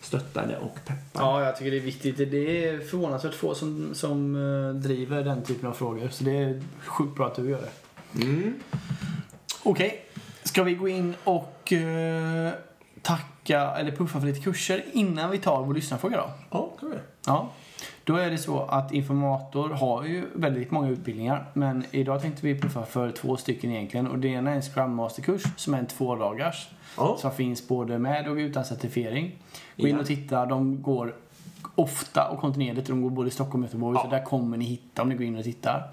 stöttade 0.00 0.56
och 0.56 0.74
peppade. 0.74 1.00
Ja, 1.12 1.44
jag 1.44 1.56
tycker 1.56 1.70
det 1.70 1.76
är 1.76 1.80
viktigt. 1.80 2.16
Det 2.16 2.68
är 2.68 2.80
förvånansvärt 2.80 3.34
få 3.34 3.54
som, 3.54 3.94
som 3.94 4.34
eh, 4.34 4.80
driver 4.80 5.24
den 5.24 5.42
typen 5.42 5.68
av 5.68 5.72
frågor. 5.72 6.08
Så 6.08 6.24
det 6.24 6.36
är 6.36 6.62
sjukt 6.80 7.16
bra 7.16 7.26
att 7.26 7.34
du 7.34 7.50
gör 7.50 7.60
det. 7.60 8.22
Mm. 8.24 8.54
Okej, 9.62 10.04
ska 10.42 10.62
vi 10.62 10.74
gå 10.74 10.88
in 10.88 11.14
och 11.24 11.72
eh, 11.72 12.52
tacka 13.02 13.60
eller 13.60 13.96
puffa 13.96 14.20
för 14.20 14.26
lite 14.26 14.40
kurser 14.40 14.84
innan 14.92 15.30
vi 15.30 15.38
tar 15.38 15.62
vår 15.62 15.74
lyssnarfråga 15.74 16.16
då? 16.16 16.30
Ja, 16.50 16.76
kan 16.80 16.90
vi. 16.90 16.96
Ja. 17.26 17.52
Då 18.08 18.16
är 18.16 18.30
det 18.30 18.38
så 18.38 18.60
att 18.60 18.92
Informator 18.92 19.70
har 19.70 20.04
ju 20.04 20.24
väldigt 20.34 20.70
många 20.70 20.88
utbildningar. 20.88 21.46
Men 21.52 21.84
idag 21.90 22.22
tänkte 22.22 22.46
vi 22.46 22.60
puffa 22.60 22.86
för 22.86 23.10
två 23.10 23.36
stycken 23.36 23.70
egentligen. 23.70 24.06
Och 24.06 24.18
det 24.18 24.28
ena 24.28 24.50
är 24.50 24.54
en 24.54 24.62
Scrum 24.62 24.94
Master-kurs 24.94 25.42
som 25.56 25.74
är 25.74 25.78
en 25.78 25.86
tvådagars. 25.86 26.68
Ja. 26.96 27.16
Som 27.18 27.30
finns 27.30 27.68
både 27.68 27.98
med 27.98 28.28
och 28.28 28.36
utan 28.36 28.64
certifiering. 28.64 29.32
Gå 29.76 29.88
in 29.88 29.98
och 29.98 30.06
titta. 30.06 30.46
De 30.46 30.82
går 30.82 31.14
ofta 31.74 32.28
och 32.28 32.40
kontinuerligt. 32.40 32.86
De 32.86 33.02
går 33.02 33.10
både 33.10 33.28
i 33.28 33.30
Stockholm 33.30 33.62
och 33.62 33.68
Göteborg. 33.68 33.96
Ja. 33.96 34.04
Så 34.04 34.10
där 34.10 34.24
kommer 34.24 34.56
ni 34.56 34.64
hitta 34.64 35.02
om 35.02 35.08
ni 35.08 35.14
går 35.14 35.26
in 35.26 35.36
och 35.36 35.44
tittar. 35.44 35.90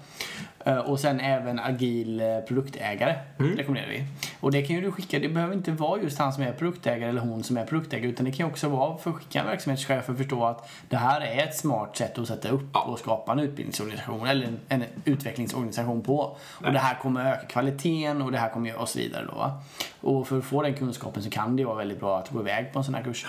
Eh, 0.66 0.76
Och 0.78 1.00
sen 1.00 1.20
även 1.20 1.58
agil 1.58 2.20
eh, 2.20 2.38
produktägare 2.38 3.14
Mm. 3.38 3.56
rekommenderar 3.56 3.88
vi. 3.90 4.04
Och 4.40 4.52
det 4.52 4.62
kan 4.62 4.76
ju 4.76 4.82
du 4.82 4.92
skicka. 4.92 5.18
Det 5.18 5.28
behöver 5.28 5.54
inte 5.54 5.70
vara 5.70 6.00
just 6.02 6.18
han 6.18 6.32
som 6.32 6.42
är 6.42 6.52
produktägare 6.52 7.08
eller 7.10 7.20
hon 7.20 7.42
som 7.44 7.56
är 7.56 7.64
produktägare. 7.66 8.08
Utan 8.10 8.24
det 8.24 8.32
kan 8.32 8.46
ju 8.46 8.52
också 8.52 8.68
vara 8.68 8.98
för 8.98 9.10
att 9.10 9.16
skicka 9.16 9.40
en 9.40 9.46
verksamhetschef 9.46 10.04
för 10.04 10.12
att 10.12 10.18
förstå 10.18 10.44
att 10.44 10.70
det 10.88 10.96
här 10.96 11.20
är 11.20 11.42
ett 11.44 11.56
smart 11.56 11.96
sätt 11.96 12.18
att 12.18 12.28
sätta 12.28 12.48
upp 12.48 12.62
Ja. 12.74 12.80
och 12.82 12.98
skapa 12.98 13.32
en 13.32 13.38
utbildningsorganisation 13.38 14.26
eller 14.26 14.46
en, 14.46 14.58
en 14.68 14.84
utvecklingsorganisation 15.04 16.02
på. 16.02 16.36
Och 16.64 16.72
det 16.72 16.78
här 16.78 16.94
kommer 17.02 17.32
öka 17.32 17.46
kvaliteten 17.46 18.22
och 18.22 18.32
det 18.32 18.38
här 18.38 18.48
kommer 18.48 18.76
och 18.76 18.88
så 18.88 18.98
vidare 18.98 19.24
då. 19.26 19.50
Och 20.00 20.28
för 20.28 20.38
att 20.38 20.44
få 20.44 20.62
den 20.62 20.74
kunskapen 20.74 21.22
så 21.22 21.30
kan 21.30 21.56
det 21.56 21.64
vara 21.64 21.76
väldigt 21.76 22.00
bra 22.00 22.18
att 22.18 22.30
gå 22.30 22.40
iväg 22.40 22.72
på 22.72 22.78
en 22.78 22.84
sån 22.84 22.94
här 22.94 23.02
kurs. 23.02 23.26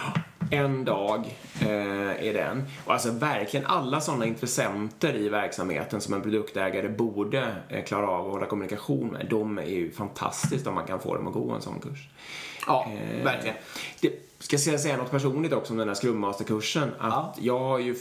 En 0.51 0.85
dag 0.85 1.25
eh, 1.61 2.27
är 2.27 2.33
den. 2.33 2.63
Och 2.85 2.93
alltså 2.93 3.11
verkligen 3.11 3.65
alla 3.65 4.01
sådana 4.01 4.25
intressenter 4.25 5.15
i 5.15 5.29
verksamheten 5.29 6.01
som 6.01 6.13
en 6.13 6.21
produktägare 6.21 6.89
borde 6.89 7.55
eh, 7.69 7.83
klara 7.83 8.07
av 8.09 8.25
att 8.25 8.31
hålla 8.33 8.45
kommunikation 8.45 9.07
med. 9.07 9.27
De 9.29 9.57
är 9.57 9.63
ju 9.65 9.91
fantastiskt 9.91 10.67
om 10.67 10.75
man 10.75 10.87
kan 10.87 10.99
få 10.99 11.15
dem 11.15 11.27
att 11.27 11.33
gå 11.33 11.51
en 11.51 11.61
sån 11.61 11.79
kurs. 11.79 12.09
Ja, 12.67 12.87
Eh, 12.91 13.23
verkligen. 13.23 13.55
Det, 14.01 14.11
ska 14.39 14.71
jag 14.71 14.79
säga 14.79 14.97
något 14.97 15.11
personligt 15.11 15.53
också 15.53 15.73
om 15.73 15.77
den 15.79 15.87
här 15.87 15.95
Scrum 15.95 16.19
Master-kursen? 16.19 16.89
Att 16.99 17.13
Ja. 17.13 17.33
jag 17.39 17.59
har 17.59 17.79
ju, 17.79 17.95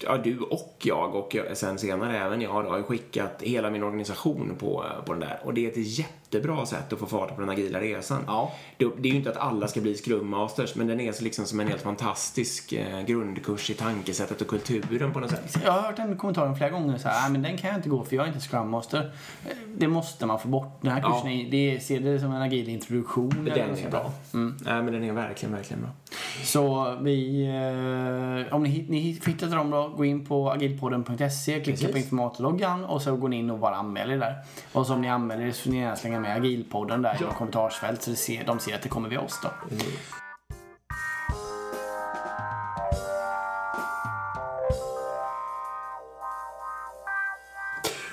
ja 0.00 0.16
du 0.16 0.38
och 0.38 0.76
jag 0.78 1.14
och 1.14 1.36
sen 1.54 1.78
senare 1.78 2.18
även 2.18 2.40
jag 2.40 2.50
har 2.50 2.76
ju 2.76 2.82
skickat 2.82 3.42
hela 3.42 3.70
min 3.70 3.82
organisation 3.82 4.56
på, 4.58 4.84
på 5.06 5.12
den 5.12 5.20
där. 5.20 5.40
Och 5.44 5.54
det 5.54 5.64
är 5.66 5.70
ett 5.70 5.76
jättebra 6.30 6.66
sätt 6.66 6.92
att 6.92 6.98
få 6.98 7.06
fart 7.06 7.34
på 7.34 7.40
den 7.40 7.50
agila 7.50 7.80
resan. 7.80 8.24
Ja. 8.26 8.52
Det, 8.76 8.84
det 8.98 9.08
är 9.08 9.12
ju 9.12 9.16
inte 9.18 9.30
att 9.30 9.36
alla 9.36 9.68
ska 9.68 9.80
bli 9.80 9.94
Scrum 9.94 10.28
Masters, 10.28 10.74
men 10.74 10.86
den 10.86 11.00
är 11.00 11.12
så 11.12 11.24
liksom 11.24 11.44
som 11.44 11.60
en 11.60 11.68
helt 11.68 11.82
fantastisk 11.82 12.72
eh, 12.72 13.00
grundkurs 13.02 13.70
i 13.70 13.74
tankesättet 13.74 14.40
och 14.40 14.46
kulturen 14.48 15.12
på 15.12 15.20
något 15.20 15.30
sätt. 15.30 15.58
Jag 15.64 15.72
har 15.72 15.80
hört 15.82 15.96
den 15.96 16.16
kommentaren 16.16 16.56
flera 16.56 16.70
gånger 16.70 16.98
så 16.98 17.08
här, 17.08 17.20
"Nej, 17.22 17.30
men 17.32 17.42
den 17.42 17.56
kan 17.58 17.70
jag 17.70 17.78
inte 17.78 17.88
gå 17.88 18.04
för 18.04 18.16
jag 18.16 18.24
är 18.24 18.28
inte 18.28 18.40
Scrum 18.40 18.70
Master. 18.70 19.10
Det 19.76 19.88
måste 19.88 20.26
man 20.26 20.38
få 20.38 20.48
bort. 20.48 20.78
Den 20.82 20.92
här 20.92 21.00
Ja. 21.00 21.12
kursen, 21.12 21.30
är, 21.30 21.50
det 21.50 21.80
ser 21.80 22.00
det 22.00 22.20
som 22.20 22.32
en 22.32 22.42
agil 22.42 22.68
introduktion. 22.68 23.32
eller 23.46 23.54
Den 23.54 23.68
något 23.70 23.84
är 23.84 23.90
bra. 23.90 24.10
Mm. 24.34 24.56
Nej, 24.64 24.82
men 24.82 24.92
den 24.92 25.04
är 25.04 25.12
verkligen, 25.12 25.54
verkligen 25.54 25.80
bra. 25.82 25.90
Så 26.44 26.96
vi, 27.00 27.44
eh, 28.48 28.54
om 28.54 28.62
ni, 28.62 28.86
ni 28.88 28.98
hit- 29.00 29.26
hittar 29.28 29.56
dem 29.56 29.70
då, 29.70 29.88
gå 29.88 30.04
in 30.04 30.26
på 30.26 30.50
agilpodden.se, 30.50 31.52
klicka 31.52 31.70
Precis. 31.70 31.92
på 31.92 31.98
informatorloggan 31.98 32.84
och 32.84 33.02
så 33.02 33.16
går 33.16 33.28
ni 33.28 33.36
in 33.36 33.50
och 33.50 33.58
bara 33.58 33.76
anmäler 33.76 34.14
er 34.14 34.18
där. 34.18 34.34
Och 34.72 34.86
så 34.86 34.94
om 34.94 35.00
ni 35.00 35.08
anmäler 35.08 35.46
er 35.46 35.52
så 35.52 35.62
får 35.62 35.70
ni 35.70 35.78
gärna 35.80 35.96
slänga 35.96 36.17
med 36.18 36.36
agilpodden 36.36 37.02
där 37.02 37.16
i 37.20 37.24
något 37.24 37.36
kommentarsfält 37.36 38.02
så 38.02 38.10
det 38.10 38.16
ser, 38.16 38.44
de 38.44 38.58
ser 38.58 38.74
att 38.74 38.82
det 38.82 38.88
kommer 38.88 39.08
via 39.08 39.20
oss 39.20 39.40
då. 39.42 39.48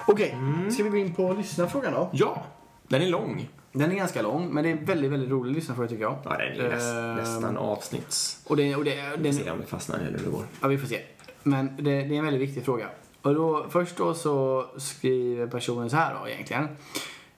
Okej, 0.07 0.37
ska 0.71 0.83
vi 0.83 0.89
gå 0.89 0.97
in 0.97 1.13
på 1.13 1.33
lyssnarfrågan 1.33 1.93
då? 1.93 2.09
Ja, 2.13 2.43
den 2.87 3.01
är 3.01 3.07
lång. 3.07 3.49
Den 3.71 3.91
är 3.91 3.95
ganska 3.95 4.21
lång, 4.21 4.49
men 4.53 4.63
det 4.63 4.69
är 4.71 4.75
väldigt, 4.75 5.11
väldigt 5.11 5.29
rolig 5.29 5.55
lyssnarfråga 5.55 5.89
tycker 5.89 6.03
jag. 6.03 6.17
Ja, 6.23 6.37
den 6.37 6.65
är 6.65 6.69
näst, 6.69 6.95
Ehm, 6.95 7.15
nästan 7.15 7.57
avsnitts... 7.57 8.39
Och 8.47 8.57
det, 8.57 8.75
och 8.75 8.83
det, 8.83 8.95
Vi 9.17 9.23
den, 9.23 9.33
får 9.33 9.43
se 9.43 9.51
om 9.51 9.59
vi 9.59 9.65
fastnar 9.65 9.99
eller 9.99 10.11
hur 10.19 10.25
det 10.25 10.31
går. 10.31 10.43
Ja, 10.61 10.67
vi 10.67 10.77
får 10.77 10.87
se. 10.87 11.01
Men 11.43 11.75
det, 11.77 11.83
det 11.83 12.15
är 12.15 12.19
en 12.19 12.25
väldigt 12.25 12.41
viktig 12.41 12.65
fråga. 12.65 12.87
Och 13.21 13.35
då, 13.35 13.65
först 13.69 13.97
då 13.97 14.13
så 14.13 14.65
skriver 14.77 15.47
personen 15.47 15.89
så 15.89 15.95
här 15.95 16.15
då 16.21 16.29
egentligen. 16.29 16.67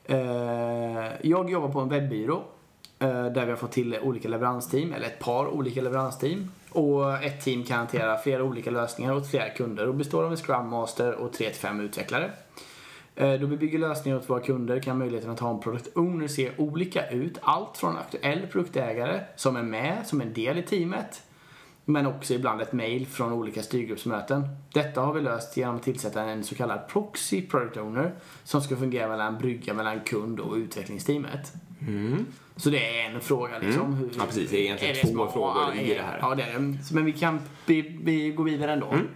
Eh, 0.08 1.12
jag 1.22 1.50
jobbar 1.50 1.70
på 1.70 1.80
en 1.80 1.90
webbyrå 1.90 2.44
eh, 3.00 3.26
där 3.26 3.46
vi 3.46 3.52
har 3.52 3.58
fått 3.58 3.72
till 3.72 4.00
olika 4.00 4.30
leveransteam, 4.30 4.94
eller 4.94 5.06
ett 5.06 5.20
par 5.20 5.48
olika 5.48 5.82
leveransteam. 5.82 6.52
Och 6.70 7.24
ett 7.24 7.42
team 7.42 7.64
kan 7.64 7.78
hantera 7.78 8.18
flera 8.18 8.44
olika 8.44 8.72
lösningar 8.72 9.16
åt 9.16 9.30
flera 9.30 9.50
kunder 9.50 9.88
och 9.88 9.96
består 9.96 10.24
av 10.24 10.32
en 10.32 10.38
Scrum 10.38 10.70
Master 10.70 11.16
och 11.16 11.32
3-5 11.32 11.82
utvecklare. 11.82 12.32
Eh, 13.16 13.34
då 13.34 13.46
vi 13.46 13.58
bygger 13.58 13.80
lösningar 13.80 14.18
åt 14.18 14.30
våra 14.30 14.40
kunder 14.40 14.80
kan 14.80 14.98
möjligheten 14.98 15.32
att 15.32 15.40
ha 15.40 15.50
en 15.50 15.60
product 15.60 15.98
owner 15.98 16.28
se 16.28 16.52
olika 16.58 17.10
ut. 17.10 17.38
Allt 17.42 17.78
från 17.78 17.98
aktuell 17.98 18.48
produktägare 18.52 19.22
som 19.36 19.56
är 19.56 19.64
med 19.64 20.08
som 20.08 20.22
en 20.22 20.34
del 20.34 20.58
i 20.58 20.64
teamet 20.64 21.22
men 21.90 22.06
också 22.06 22.34
ibland 22.34 22.62
ett 22.62 22.74
mail 22.74 23.08
från 23.08 23.34
olika 23.34 23.64
styrgruppsmöten. 23.64 24.48
Detta 24.74 25.02
har 25.02 25.14
vi 25.14 25.22
löst 25.22 25.58
genom 25.58 25.76
att 25.76 25.84
tillsätta 25.84 26.22
en 26.22 26.44
så 26.44 26.56
kallad 26.56 26.88
proxy 26.88 27.42
product 27.42 27.78
owner 27.78 28.14
som 28.44 28.62
ska 28.62 28.76
fungera 28.76 29.08
mellan 29.08 29.38
brygga 29.38 29.74
mellan 29.74 30.00
kund 30.00 30.40
och 30.40 30.56
utvecklingsteamet. 30.56 31.54
Så 32.56 32.70
det 32.70 33.00
är 33.00 33.10
en 33.10 33.22
fråga 33.22 33.60
liksom. 33.60 33.94
Hur, 33.94 34.10
Ja, 34.18 34.24
precis. 34.26 34.52
Det 34.52 34.58
är 34.58 34.62
egentligen 34.62 34.96
det 34.96 35.14
två 35.14 35.28
frågor 35.28 35.76
i 35.76 35.90
ja, 35.90 35.96
det 35.96 36.02
här. 36.02 36.20
Ja, 36.22 36.36
det 36.36 36.44
är 36.44 36.60
det. 36.60 36.78
Men 36.92 37.06
vi 37.06 37.14
kan 37.14 37.40
vi, 37.66 38.00
vi 38.04 38.32
går 38.32 38.44
vidare 38.44 38.74
ändå. 38.74 38.88
Mm. 38.88 39.08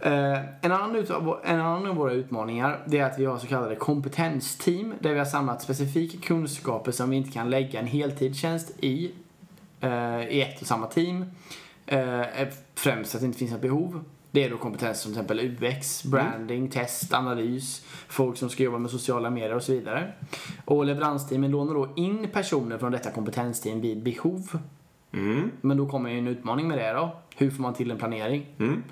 Eh, 0.00 0.40
en, 0.60 0.72
annan 0.72 0.96
utav, 0.96 1.40
en 1.44 1.60
annan 1.60 1.86
av 1.86 1.96
våra 1.96 2.12
utmaningar 2.12 2.80
det 2.86 2.98
är 2.98 3.04
att 3.04 3.18
vi 3.18 3.24
har 3.24 3.38
så 3.38 3.46
kallade 3.46 3.76
kompetensteam 3.76 4.94
där 5.00 5.12
vi 5.12 5.18
har 5.18 5.26
samlat 5.26 5.62
specifika 5.62 6.18
kunskaper 6.26 6.92
som 6.92 7.10
vi 7.10 7.16
inte 7.16 7.30
kan 7.30 7.50
lägga 7.50 7.80
en 7.80 7.86
heltidstjänst 7.86 8.70
i, 8.80 9.12
eh, 9.80 10.28
i 10.28 10.42
ett 10.42 10.60
och 10.60 10.66
samma 10.66 10.86
team. 10.86 11.24
Eh, 11.90 12.48
främst 12.74 13.14
att 13.14 13.20
det 13.20 13.26
inte 13.26 13.38
finns 13.38 13.52
ett 13.52 13.60
behov. 13.60 14.04
Det 14.30 14.44
är 14.44 14.50
då 14.50 14.56
kompetenser 14.56 15.02
som 15.02 15.12
till 15.12 15.20
exempel 15.20 15.66
UX, 15.66 16.04
branding, 16.04 16.68
test, 16.68 17.14
analys, 17.14 17.84
folk 18.08 18.36
som 18.36 18.50
ska 18.50 18.62
jobba 18.62 18.78
med 18.78 18.90
sociala 18.90 19.30
medier 19.30 19.54
och 19.54 19.62
så 19.62 19.72
vidare. 19.72 20.12
Och 20.64 20.84
leveransteamen 20.84 21.50
lånar 21.50 21.74
då 21.74 21.92
in 21.96 22.28
personer 22.32 22.78
från 22.78 22.92
detta 22.92 23.10
kompetensteam 23.10 23.80
vid 23.80 24.02
behov. 24.02 24.58
Mm. 25.12 25.50
Men 25.60 25.76
då 25.76 25.86
kommer 25.86 26.10
ju 26.10 26.18
en 26.18 26.26
utmaning 26.28 26.68
med 26.68 26.78
det 26.78 26.92
då. 26.92 27.16
Hur 27.36 27.50
får 27.50 27.62
man 27.62 27.74
till 27.74 27.90
en 27.90 27.98
planering? 27.98 28.46
Mm. 28.58 28.82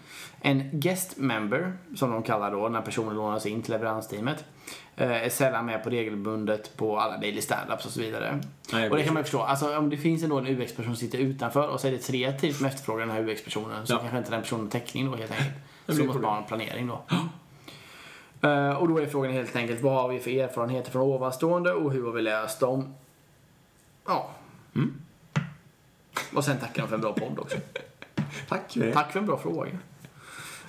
En 0.41 0.71
guest 0.73 1.17
member, 1.17 1.73
som 1.97 2.11
de 2.11 2.23
kallar 2.23 2.53
då 2.53 2.69
när 2.69 2.81
personer 2.81 3.15
lånas 3.15 3.47
in 3.47 3.63
till 3.63 3.73
leveransteamet, 3.73 4.45
eh, 4.97 5.11
är 5.13 5.29
sällan 5.29 5.67
med 5.67 5.85
på 5.85 5.91
regelbundet 5.91 6.77
på 6.77 6.99
alla 6.99 7.17
daily 7.17 7.41
standups 7.41 7.87
och 7.87 7.93
så 7.93 8.01
vidare. 8.01 8.41
Nej, 8.73 8.91
och 8.91 8.97
det 8.97 9.03
kan 9.03 9.15
man 9.15 9.21
ju 9.21 9.25
förstå. 9.25 9.41
Alltså 9.41 9.79
om 9.79 9.91
det 9.91 9.97
finns 9.97 10.23
ändå 10.23 10.39
en 10.39 10.47
UX-person 10.47 10.85
som 10.85 10.97
sitter 10.97 11.19
utanför 11.19 11.69
och 11.69 11.81
så 11.81 11.87
är 11.89 11.93
det 11.93 11.99
tre 11.99 12.33
team 12.33 12.53
som 12.53 12.67
efterfrågar 12.67 13.07
den 13.07 13.11
här 13.17 13.29
UX-personen 13.29 13.87
så 13.87 13.93
Ja. 13.95 13.99
kanske 13.99 14.19
inte 14.19 14.31
den 14.31 14.43
personen 14.43 14.65
har 14.65 14.71
täckning 14.71 15.11
då 15.11 15.17
helt 15.17 15.31
enkelt. 15.31 15.51
Så 15.87 15.93
måste 15.93 16.05
problem. 16.05 16.23
man 16.23 16.31
ha 16.31 16.39
en 16.39 16.45
planering 16.47 16.87
då. 16.87 17.03
Eh, 18.49 18.71
och 18.71 18.89
då 18.89 18.99
är 18.99 19.07
frågan 19.07 19.33
helt 19.33 19.57
enkelt 19.57 19.81
vad 19.83 19.93
har 19.95 20.09
vi 20.09 20.19
för 20.21 20.31
erfarenheter 20.31 20.91
från 20.91 21.03
ovanstående 21.03 21.73
och 21.73 21.93
hur 21.93 22.05
har 22.05 22.13
vi 22.13 22.23
löst 22.23 22.61
dem? 22.61 22.95
Ja. 24.07 24.31
Mm. 24.75 24.95
Och 26.35 26.45
sen 26.45 26.59
tackar 26.59 26.83
de 26.83 26.89
för 26.89 26.95
en 26.95 27.01
bra 27.01 27.13
podd 27.13 27.39
också. 27.39 27.57
Tack 28.49 28.73
för 28.73 28.81
det. 28.81 28.93
Tack 28.93 29.13
för 29.13 29.21
en 29.21 29.27
bra 29.27 29.39
fråga. 29.39 29.71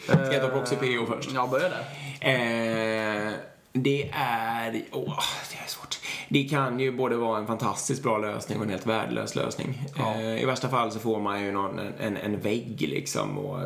Ska 0.03 0.33
jag 0.33 0.41
ta 0.41 0.49
Proxy 0.49 0.75
PO 0.75 1.05
först? 1.05 1.31
Ja, 1.33 1.47
börja 1.47 1.69
där. 1.69 1.85
Eh, 2.21 3.33
det 3.73 4.09
är... 4.13 4.81
Åh, 4.91 5.19
det 5.51 5.57
är 5.63 5.67
svårt. 5.67 5.99
Det 6.29 6.43
kan 6.43 6.79
ju 6.79 6.91
både 6.91 7.15
vara 7.15 7.39
en 7.39 7.47
fantastiskt 7.47 8.03
bra 8.03 8.17
lösning 8.17 8.57
och 8.57 8.63
en 8.63 8.69
helt 8.69 8.85
värdelös 8.85 9.35
lösning. 9.35 9.81
Ja. 9.97 10.15
Eh, 10.15 10.41
I 10.41 10.45
värsta 10.45 10.69
fall 10.69 10.91
så 10.91 10.99
får 10.99 11.19
man 11.19 11.41
ju 11.41 11.51
någon, 11.51 11.79
en, 11.99 12.17
en 12.17 12.39
vägg 12.39 12.81
liksom 12.81 13.37
och 13.37 13.59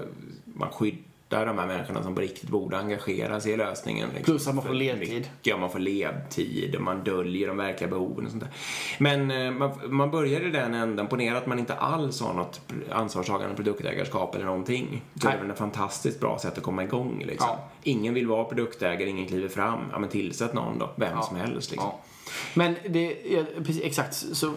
man 0.45 0.69
skyddar 0.69 1.12
de 1.39 1.57
här 1.57 1.67
människorna 1.67 2.03
som 2.03 2.15
på 2.15 2.21
riktigt 2.21 2.49
borde 2.49 2.77
engagera 2.77 3.39
sig 3.39 3.51
i 3.51 3.57
lösningen. 3.57 4.09
Liksom. 4.15 4.23
Plus 4.23 4.47
att 4.47 4.55
man 4.55 4.63
får 4.63 4.73
ledtid. 4.73 5.09
mycket, 5.09 5.59
man 5.59 5.69
får 5.69 5.79
ledtid 5.79 6.75
och 6.75 6.81
man 6.81 7.03
döljer 7.03 7.47
de 7.47 7.57
verkliga 7.57 7.89
behoven 7.89 8.25
och 8.25 8.31
sånt 8.31 8.43
där. 8.43 8.51
Men 8.99 9.31
eh, 9.31 9.51
man, 9.51 9.71
man 9.85 10.11
börjar 10.11 10.41
i 10.41 10.51
den 10.51 10.73
änden, 10.73 11.07
ponera 11.07 11.37
att 11.37 11.45
man 11.47 11.59
inte 11.59 11.73
alls 11.73 12.21
har 12.21 12.33
något 12.33 12.61
ansvarstagande 12.91 13.55
produktägarskap 13.55 14.35
eller 14.35 14.45
någonting. 14.45 15.01
Är 15.21 15.25
Nej. 15.25 15.33
det 15.35 15.41
väl 15.41 15.51
ett 15.51 15.57
fantastiskt 15.57 16.19
bra 16.19 16.39
sätt 16.39 16.57
att 16.57 16.63
komma 16.63 16.83
igång 16.83 17.23
liksom. 17.27 17.49
Ja. 17.49 17.69
Ingen 17.83 18.13
vill 18.13 18.27
vara 18.27 18.43
produktägare, 18.43 19.09
ingen 19.09 19.27
kliver 19.27 19.49
fram. 19.49 19.79
Ja, 19.91 19.99
men 19.99 20.09
tillsätt 20.09 20.53
någon 20.53 20.79
då, 20.79 20.89
vem 20.95 21.11
Ja. 21.15 21.21
som 21.21 21.37
helst 21.37 21.71
liksom. 21.71 21.89
Ja. 21.89 21.99
Men 22.53 22.75
det 22.89 23.35
är 23.37 23.45
precis, 23.57 23.81
exakt 23.83 24.13
så, 24.13 24.53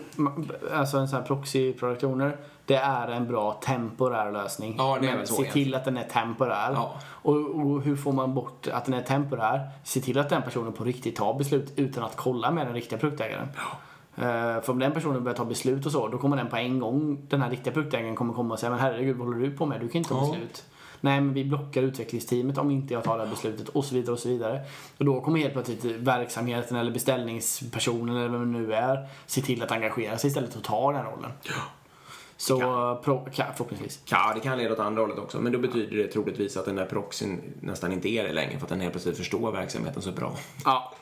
alltså 0.72 0.98
en 0.98 1.08
sån 1.08 1.18
här 1.18 1.26
proxy 1.26 1.72
product 1.72 2.04
owner, 2.04 2.36
det 2.66 2.76
är 2.76 3.08
en 3.08 3.26
bra 3.28 3.52
temporär 3.52 4.32
lösning. 4.32 4.74
Ja, 4.78 4.98
det 5.00 5.08
är 5.08 5.16
Men 5.16 5.26
så 5.26 5.34
se 5.34 5.50
till 5.52 5.74
att 5.74 5.84
den 5.84 5.96
är 5.96 6.04
temporär. 6.04 6.72
Ja. 6.72 6.94
Och, 7.04 7.34
och 7.36 7.82
hur 7.82 7.96
får 7.96 8.12
man 8.12 8.34
bort 8.34 8.68
att 8.72 8.84
den 8.84 8.94
är 8.94 9.02
temporär? 9.02 9.60
Se 9.84 10.00
till 10.00 10.18
att 10.18 10.28
den 10.28 10.42
personen 10.42 10.72
på 10.72 10.84
riktigt 10.84 11.16
tar 11.16 11.34
beslut 11.34 11.72
utan 11.76 12.04
att 12.04 12.16
kolla 12.16 12.50
med 12.50 12.66
den 12.66 12.74
riktiga 12.74 12.98
produktägaren. 12.98 13.48
Eh, 14.16 14.62
för 14.62 14.70
om 14.70 14.78
den 14.78 14.92
personen 14.92 15.24
börjar 15.24 15.36
ta 15.36 15.44
beslut 15.44 15.86
och 15.86 15.92
så, 15.92 16.08
då 16.08 16.18
kommer 16.18 16.36
den 16.36 16.48
på 16.48 16.56
en 16.56 16.78
gång, 16.78 17.18
den 17.28 17.42
här 17.42 17.50
riktiga 17.50 17.72
produktägaren 17.72 18.14
kommer 18.16 18.34
komma 18.34 18.54
och 18.54 18.60
säga 18.60 18.70
men 18.70 18.78
herregud 18.78 19.16
vad 19.16 19.26
håller 19.28 19.40
du 19.40 19.56
på 19.56 19.66
med? 19.66 19.80
Du 19.80 19.88
kan 19.88 19.98
inte 19.98 20.10
ta 20.10 20.16
Ja. 20.16 20.30
beslut. 20.32 20.64
Nej 21.00 21.20
men 21.20 21.34
vi 21.34 21.44
blockar 21.44 21.82
utvecklingsteamet 21.82 22.58
om 22.58 22.70
inte 22.70 22.94
jag 22.94 23.04
tar 23.04 23.18
det 23.18 23.24
här 23.24 23.30
beslutet 23.30 23.68
och 23.68 23.84
så 23.84 23.94
vidare 23.94 24.12
och 24.12 24.18
så 24.18 24.28
vidare. 24.28 24.60
Och 24.98 25.04
då 25.04 25.20
kommer 25.20 25.40
helt 25.40 25.52
plötsligt 25.52 25.84
verksamheten 25.84 26.76
eller 26.76 26.90
beställningspersonen 26.90 28.16
eller 28.16 28.28
vem 28.28 28.52
det 28.52 28.58
nu 28.58 28.74
är 28.74 29.08
se 29.26 29.40
till 29.40 29.62
att 29.62 29.72
engagera 29.72 30.18
sig 30.18 30.28
istället 30.28 30.56
och 30.56 30.62
ta 30.62 30.92
den 30.92 31.04
rollen. 31.04 31.30
Så 32.36 32.58
pro, 33.04 33.28
ja, 33.34 33.44
förhoppningsvis. 33.56 34.00
Ja, 34.04 34.32
det 34.34 34.40
kan 34.40 34.58
leda 34.58 34.72
åt 34.72 34.78
andra 34.78 35.02
hållet 35.02 35.18
också. 35.18 35.40
Men 35.40 35.52
då 35.52 35.58
betyder 35.58 35.96
det 35.96 36.08
troligtvis 36.08 36.56
att 36.56 36.64
den 36.64 36.76
där 36.76 36.86
proxyn 36.86 37.40
nästan 37.60 37.92
inte 37.92 38.08
är 38.08 38.24
det 38.24 38.32
längre 38.32 38.58
för 38.58 38.66
att 38.66 38.68
den 38.68 38.80
helt 38.80 38.92
plötsligt 38.92 39.16
förstår 39.16 39.52
verksamheten 39.52 40.02
så 40.02 40.12
bra. 40.12 40.36
Ja, 40.64 40.92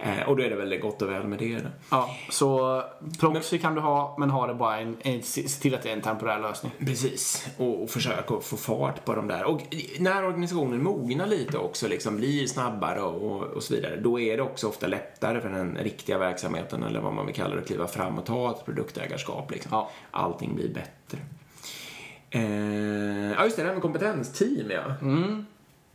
Eh, 0.00 0.28
och 0.28 0.36
då 0.36 0.42
är 0.42 0.50
det 0.50 0.56
väl 0.56 0.76
gott 0.76 1.02
och 1.02 1.10
väl 1.10 1.26
med 1.26 1.38
det. 1.38 1.60
ja. 1.90 2.16
Så 2.30 2.82
proxy 3.20 3.58
kan 3.58 3.74
du 3.74 3.80
ha 3.80 4.16
men 4.18 4.30
ha 4.30 4.46
det 4.46 4.54
bara 4.54 4.78
en, 4.78 4.96
en, 5.00 5.22
se 5.22 5.42
till 5.42 5.74
att 5.74 5.82
det 5.82 5.88
är 5.88 5.92
en 5.92 6.02
temporär 6.02 6.40
lösning. 6.40 6.72
Precis, 6.78 7.48
och, 7.56 7.82
och 7.82 7.90
försöka 7.90 8.40
få 8.40 8.56
fart 8.56 9.04
på 9.04 9.14
de 9.14 9.28
där. 9.28 9.44
Och 9.44 9.60
när 9.98 10.24
organisationen 10.24 10.82
mognar 10.82 11.26
lite 11.26 11.58
också, 11.58 11.88
liksom 11.88 12.16
blir 12.16 12.46
snabbare 12.46 13.00
och, 13.00 13.42
och 13.42 13.62
så 13.62 13.74
vidare, 13.74 13.96
då 13.96 14.20
är 14.20 14.36
det 14.36 14.42
också 14.42 14.68
ofta 14.68 14.86
lättare 14.86 15.40
för 15.40 15.48
den 15.48 15.76
riktiga 15.76 16.18
verksamheten, 16.18 16.82
eller 16.82 17.00
vad 17.00 17.14
man 17.14 17.26
vill 17.26 17.34
kalla 17.34 17.54
det, 17.54 17.60
att 17.60 17.66
kliva 17.66 17.86
fram 17.86 18.18
och 18.18 18.26
ta 18.26 18.50
ett 18.50 18.64
produktägarskap. 18.64 19.50
Liksom. 19.50 19.70
Ja. 19.72 19.90
Allting 20.10 20.54
blir 20.54 20.68
bättre. 20.68 21.18
Eh, 22.30 23.32
ja, 23.32 23.44
just 23.44 23.56
det, 23.56 23.62
det 23.62 23.66
här 23.66 23.74
med 23.74 23.82
kompetensteam, 23.82 24.70
ja. 24.70 24.82
Mm. 25.02 25.46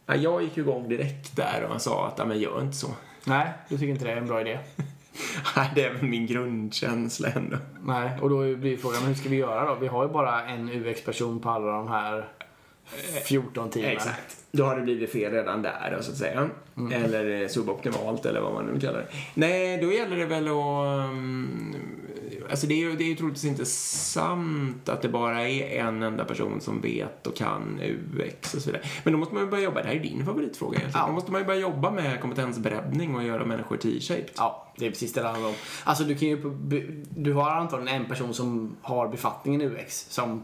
ja. 0.06 0.16
Jag 0.16 0.43
gick 0.43 0.58
ju 0.58 0.64
igång 0.64 0.89
direkt 0.89 1.36
där 1.36 1.70
och 1.74 1.82
sa 1.82 2.08
att, 2.08 2.14
ja, 2.18 2.26
men 2.26 2.39
gör 2.39 2.62
inte 2.62 2.78
så. 2.78 2.88
Nej, 3.26 3.52
du 3.70 3.78
tycker 3.78 3.92
inte 3.92 4.06
det 4.06 4.12
är 4.12 4.18
en 4.18 4.28
bra 4.28 4.42
idé? 4.42 4.60
Nej, 5.56 5.72
det 5.76 5.84
är 5.84 6.02
min 6.02 6.28
grundkänsla 6.28 7.30
ändå. 7.30 7.58
Nej, 7.84 8.12
och 8.22 8.30
då 8.30 8.56
blir 8.56 8.78
frågan 8.78 9.04
hur 9.04 9.14
ska 9.14 9.30
vi 9.30 9.36
göra 9.36 9.66
då? 9.66 9.76
Vi 9.76 9.88
har 9.88 10.04
ju 10.04 10.10
bara 10.10 10.44
en 10.44 10.70
UX-person 10.70 11.40
på 11.40 11.50
alla 11.50 11.72
de 11.72 11.88
här 11.88 12.28
14 13.26 13.70
teamen. 13.70 13.92
Exakt. 13.92 14.38
Då 14.52 14.64
har 14.64 14.76
det 14.76 14.82
blivit 14.82 15.12
fel 15.12 15.32
redan 15.32 15.62
där, 15.62 15.98
så 16.02 16.12
att 16.12 16.18
säga. 16.18 16.50
Eller 16.94 17.42
eh, 17.42 17.48
suboptimalt, 17.48 18.26
eller 18.26 18.42
vad 18.42 18.54
man 18.54 18.66
nu 18.66 18.80
kallar 18.80 19.00
det. 19.00 19.08
Nej, 19.34 19.78
då 19.78 19.92
gäller 19.92 20.18
det 20.18 20.26
väl 20.26 20.48
att... 20.48 21.10
Um, 21.10 21.76
alltså 22.54 22.68
det 22.68 22.74
är 22.74 22.78
ju 22.78 22.95
det 22.95 23.04
är 23.04 23.08
ju 23.08 23.16
troligtvis 23.16 23.45
inte 23.45 23.66
sant 23.66 24.89
att 24.89 25.01
det 25.01 25.10
bara 25.10 25.49
är 25.49 25.80
en 25.80 26.04
enda 26.04 26.26
person 26.26 26.62
som 26.62 26.82
vet 26.82 27.28
och 27.28 27.36
kan 27.36 27.80
UX 28.14 28.54
och 28.54 28.62
så 28.62 28.72
vidare. 28.72 28.84
Men 29.04 29.14
då 29.14 29.20
måste 29.20 29.34
man 29.34 29.43
ju 29.43 29.49
börja 29.49 29.64
jobba, 29.64 29.82
det 29.82 29.88
här 29.88 29.95
är 29.95 29.99
din 29.99 30.26
favoritfråga 30.26 30.78
egentligen. 30.78 31.01
Ja. 31.04 31.08
Då 31.08 31.14
måste 31.14 31.32
man 31.32 31.41
ju 31.41 31.47
börja 31.47 31.60
jobba 31.60 31.91
med 31.91 32.22
kompetensbreddning 32.22 33.16
och 33.16 33.24
göra 33.24 33.45
människor 33.45 33.78
T-shaped. 33.78 34.32
Ja, 34.38 34.68
det 34.78 34.86
är 34.86 34.89
precis 34.89 35.14
det 35.14 35.22
det 35.22 35.28
handlar 35.28 35.49
om. 35.49 35.56
Alltså 35.84 36.04
du 36.04 36.16
kan 36.16 36.28
ju, 36.28 36.38
du 37.10 37.34
har 37.34 37.51
antagligen 37.51 38.01
en 38.01 38.08
person 38.10 38.34
som 38.34 38.76
har 38.82 39.08
befattningen 39.08 39.62
UX 39.62 40.06
som 40.10 40.43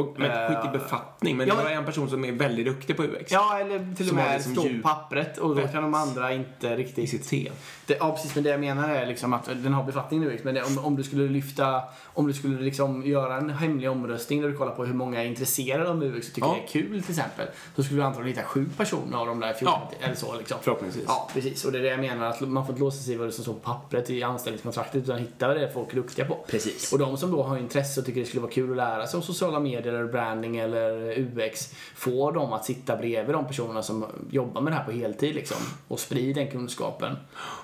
Och, 0.00 0.14
men 0.18 0.30
Eh, 0.30 0.48
skit 0.48 0.70
i 0.74 0.78
befattning, 0.78 1.36
men 1.36 1.48
ja, 1.48 1.54
det 1.54 1.62
var 1.62 1.70
en 1.70 1.84
person 1.84 2.10
som 2.10 2.24
är 2.24 2.32
väldigt 2.32 2.66
duktig 2.66 2.96
på 2.96 3.02
UX. 3.04 3.32
Ja, 3.32 3.58
eller 3.58 3.94
till 3.96 4.08
och 4.08 4.14
med 4.14 4.32
liksom 4.34 4.52
stå 4.52 4.62
på 4.62 4.68
pappret 4.82 5.38
och 5.38 5.56
då 5.56 5.66
kan 5.68 5.82
de 5.82 5.94
andra 5.94 6.32
inte 6.32 6.68
I 6.68 6.76
riktigt... 6.76 7.10
sitt 7.10 7.28
te. 7.28 7.50
Det, 7.86 7.96
ja, 8.00 8.12
precis. 8.12 8.34
Men 8.34 8.44
det 8.44 8.50
jag 8.50 8.60
menar 8.60 8.88
är 8.88 9.06
liksom 9.06 9.32
att 9.32 9.44
den 9.46 9.72
har 9.72 9.84
befattning 9.84 10.20
nu. 10.20 10.38
Men 10.42 10.54
det, 10.54 10.62
om, 10.62 10.78
om 10.78 10.96
du 10.96 11.02
skulle 11.02 11.28
lyfta, 11.28 11.82
om 12.04 12.26
du 12.26 12.32
skulle 12.32 12.60
liksom 12.62 13.06
göra 13.06 13.36
en 13.36 13.50
hemlig 13.50 13.90
omröstning 13.90 14.42
där 14.42 14.48
du 14.48 14.56
kollar 14.56 14.72
på 14.74 14.84
hur 14.84 14.94
många 14.94 15.22
är 15.22 15.26
intresserade 15.26 15.90
av 15.90 16.02
UX 16.04 16.28
och 16.28 16.34
tycker 16.34 16.48
Ja. 16.48 16.56
det 16.72 16.78
är 16.78 16.82
kul 16.82 17.02
till 17.02 17.10
exempel. 17.10 17.46
Så 17.76 17.82
skulle 17.82 18.00
du 18.00 18.04
antagligen 18.04 18.36
hitta 18.36 18.48
sju 18.48 18.66
personer 18.76 19.18
av 19.18 19.26
de 19.26 19.40
där 19.40 19.52
14 19.52 19.74
Ja. 19.90 19.90
eller 20.06 20.14
så 20.14 20.36
liksom. 20.38 20.58
Förhoppningsvis. 20.62 21.04
Ja, 21.06 21.30
precis. 21.34 21.64
Och 21.64 21.72
det 21.72 21.78
är 21.78 21.82
det 21.82 21.88
jag 21.88 22.00
menar, 22.00 22.26
att 22.26 22.40
man 22.40 22.66
får 22.66 22.72
inte 22.72 22.80
låsa 22.84 23.02
sig 23.02 23.14
i 23.14 23.16
vad 23.16 23.28
det 23.28 23.32
som 23.32 23.44
står 23.44 23.54
på 23.54 23.60
pappret 23.60 24.10
i 24.10 24.22
anställningskontraktet 24.22 25.02
utan 25.02 25.18
hitta 25.18 25.46
vad 25.48 25.56
det 25.56 25.64
är 25.66 25.72
folk 25.72 25.92
är 25.92 25.96
duktiga 25.96 26.24
på. 26.24 26.34
Precis. 26.48 26.92
Och 26.92 26.98
de 26.98 27.16
som 27.16 27.30
då 27.30 27.42
har 27.42 27.58
intresse 27.58 28.00
och 28.00 28.06
tycker 28.06 28.20
det 28.20 28.26
skulle 28.26 28.40
vara 28.40 28.52
kul 28.52 28.70
att 28.70 28.76
lära 28.76 29.06
sig 29.06 29.16
om 29.16 29.22
sociala 29.22 29.60
medier 29.60 29.89
eller 29.94 30.04
branding 30.04 30.56
eller 30.56 31.18
UX 31.18 31.74
får 31.94 32.32
dem 32.32 32.52
att 32.52 32.64
sitta 32.64 32.96
bredvid 32.96 33.34
de 33.34 33.46
personerna 33.46 33.82
som 33.82 34.06
jobbar 34.30 34.60
med 34.60 34.72
det 34.72 34.76
här 34.76 34.84
på 34.84 34.90
heltid 34.90 35.34
liksom 35.34 35.56
och 35.88 36.00
sprida 36.00 36.40
den 36.40 36.50
kunskapen. 36.50 37.16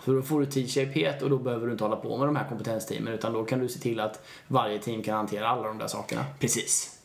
Så 0.05 0.13
då 0.13 0.23
får 0.23 0.41
du 0.41 0.47
T-shapehet 0.47 1.23
och 1.23 1.31
då 1.31 1.39
behöver 1.39 1.67
du 1.67 1.73
inte 1.73 1.85
hålla 1.85 1.97
på 1.97 2.17
med 2.17 2.29
de 2.29 2.37
här 2.37 2.49
kompetensteamen 2.49 3.13
utan 3.13 3.33
då 3.33 3.45
kan 3.45 3.59
du 3.59 3.69
se 3.69 3.79
till 3.81 4.01
att 4.01 4.27
varje 4.49 4.79
team 4.79 5.03
kan 5.03 5.17
hantera 5.17 5.49
alla 5.49 5.69
de 5.69 5.79
där 5.79 5.87
sakerna. 5.87 6.25
Precis. 6.41 6.96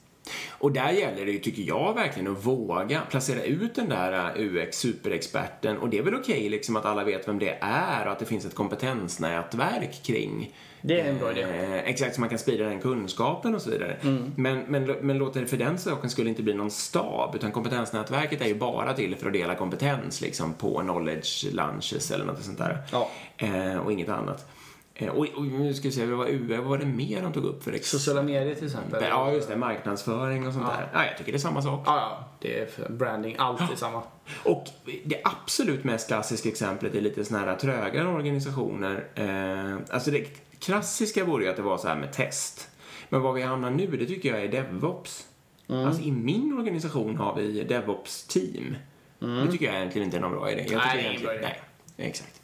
Och 0.49 0.72
där 0.72 0.91
gäller 0.91 1.26
det 1.26 1.32
ju, 1.32 1.39
tycker 1.39 1.63
jag, 1.63 1.93
verkligen 1.93 2.32
att 2.32 2.45
våga 2.45 3.01
placera 3.09 3.43
ut 3.43 3.76
den 3.76 3.89
där 3.89 4.34
UX-superexperten. 4.38 5.78
Och 5.78 5.89
det 5.89 5.97
är 5.97 6.03
väl 6.03 6.15
okej 6.15 6.49
liksom 6.49 6.76
att 6.76 6.86
alla 6.86 7.03
vet 7.03 7.28
vem 7.28 7.39
det 7.39 7.57
är 7.61 8.05
och 8.05 8.11
att 8.11 8.19
det 8.19 8.26
finns 8.26 8.45
ett 8.45 8.55
kompetensnätverk 8.55 10.03
kring 10.03 10.55
Det 10.82 11.01
är 11.01 11.09
en 11.09 11.19
bra 11.19 11.32
idé. 11.32 11.41
Eh, 11.41 11.74
exakt, 11.74 12.15
så 12.15 12.22
man 12.22 12.30
kan 12.30 12.39
sprida 12.39 12.65
den 12.65 12.82
kunskapen 12.82 13.55
och 13.55 13.61
så 13.61 13.69
vidare. 13.69 13.97
Mm. 14.01 14.32
Men, 14.36 14.59
men, 14.67 14.84
men 14.86 15.17
låt 15.17 15.34
det 15.34 15.45
för 15.45 15.57
den 15.57 15.78
saken 15.78 16.09
skulle 16.09 16.30
inte 16.30 16.43
bli 16.43 16.53
någon 16.53 16.72
stab, 16.72 17.36
utan 17.36 17.51
kompetensnätverket 17.51 18.41
är 18.41 18.47
ju 18.47 18.55
bara 18.55 18.93
till 18.93 19.15
för 19.15 19.28
att 19.28 19.34
dela 19.34 19.55
kompetens 19.55 20.22
liksom 20.22 20.53
på 20.53 20.80
knowledge 20.80 21.45
lunches 21.51 22.11
eller 22.11 22.26
något 22.26 22.43
sånt 22.43 22.57
där. 22.57 22.78
Ja. 22.91 23.09
Eh, 23.38 23.78
och 23.78 23.91
inget 23.91 24.09
annat. 24.09 24.47
Eh, 24.95 25.07
och, 25.09 25.27
och 25.35 25.43
nu 25.45 25.73
ska 25.73 25.87
vi 25.87 25.91
se, 25.91 26.05
vad 26.05 26.17
var, 26.17 26.27
UR, 26.27 26.57
vad 26.57 26.65
var 26.65 26.77
det 26.77 26.85
mer 26.85 27.21
de 27.21 27.33
tog 27.33 27.43
upp 27.45 27.63
för 27.63 27.71
exempel? 27.71 27.99
Sociala 27.99 28.21
medier 28.23 28.55
till 28.55 28.65
exempel. 28.65 29.03
Ja, 29.09 29.31
just 29.31 29.47
det. 29.49 29.55
Marknadsföring 29.57 30.47
och 30.47 30.53
sånt 30.53 30.65
Ja. 30.69 30.75
där. 30.77 30.89
Ja, 30.93 31.05
jag 31.05 31.17
tycker 31.17 31.31
det 31.31 31.37
är 31.37 31.39
samma 31.39 31.61
sak. 31.61 31.83
Ja, 31.85 31.95
ja. 31.97 32.29
Det 32.39 32.59
är 32.59 32.89
branding. 32.89 33.35
Allt 33.39 33.61
är 33.71 33.75
samma. 33.75 34.03
Och 34.43 34.63
det 35.03 35.21
absolut 35.23 35.83
mest 35.83 36.07
klassiska 36.07 36.49
exemplet 36.49 36.95
är 36.95 37.01
lite 37.01 37.25
såna 37.25 37.39
här 37.39 37.55
trögare 37.55 38.07
organisationer. 38.07 39.07
Eh, 39.15 39.95
alltså 39.95 40.11
det 40.11 40.25
klassiska 40.59 41.25
vore 41.25 41.43
ju 41.43 41.49
att 41.49 41.55
det 41.55 41.61
var 41.61 41.77
så 41.77 41.87
här 41.87 41.95
med 41.95 42.13
test. 42.13 42.67
Men 43.09 43.21
vad 43.21 43.33
vi 43.33 43.41
hamnar 43.41 43.69
nu, 43.69 43.87
det 43.87 44.05
tycker 44.05 44.29
jag 44.29 44.43
är 44.43 44.47
DevOps. 44.47 45.27
Mm. 45.69 45.87
Alltså 45.87 46.01
i 46.01 46.11
min 46.11 46.53
organisation 46.59 47.15
har 47.17 47.35
vi 47.35 47.63
DevOps-team. 47.63 48.75
Det 49.19 49.51
tycker 49.51 49.65
jag 49.65 49.75
egentligen 49.75 50.05
inte 50.05 50.17
är 50.17 50.21
någon 50.21 50.31
bra 50.31 50.51
idé. 50.51 50.61
Jag 50.61 50.71
Mm. 50.71 50.83
Nej, 50.87 51.09
tycker 51.11 51.23
bra 51.25 51.33
egentligen- 51.33 51.55
Nej, 51.97 52.07
exakt. 52.09 52.40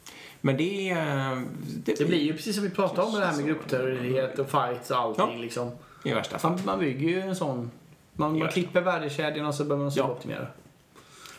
Men 0.48 0.56
det 0.56 0.90
är... 0.90 1.44
Det 1.84 2.04
blir 2.08 2.18
ju 2.22 2.32
precis 2.32 2.54
som 2.54 2.64
vi 2.64 2.70
pratade 2.70 3.02
om 3.02 3.12
med 3.12 3.20
det 3.22 3.26
här 3.26 3.36
med 3.36 3.46
grupptillhörighet 3.46 4.38
och 4.38 4.50
fights 4.50 4.90
och 4.90 4.96
allting 4.96 5.34
Ja. 5.36 5.40
liksom. 5.42 5.70
I 6.04 6.12
värsta 6.12 6.38
fall. 6.38 6.50
Man, 6.52 6.60
man 6.64 6.78
bygger 6.78 7.08
ju 7.08 7.20
en 7.20 7.36
sån... 7.36 7.70
Man, 8.12 8.30
man 8.30 8.38
Ja. 8.38 8.46
klipper 8.48 8.80
värdekedjan 8.80 9.46
och 9.46 9.54
så 9.54 9.64
behöver 9.64 9.84
man 9.84 9.92
Ja. 9.96 10.04
optimera. 10.10 10.46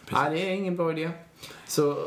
Precis. 0.05 0.23
Nej, 0.23 0.29
det 0.31 0.49
är 0.49 0.53
ingen 0.53 0.75
bra 0.77 0.91
idé. 0.91 1.09
Så, 1.67 1.97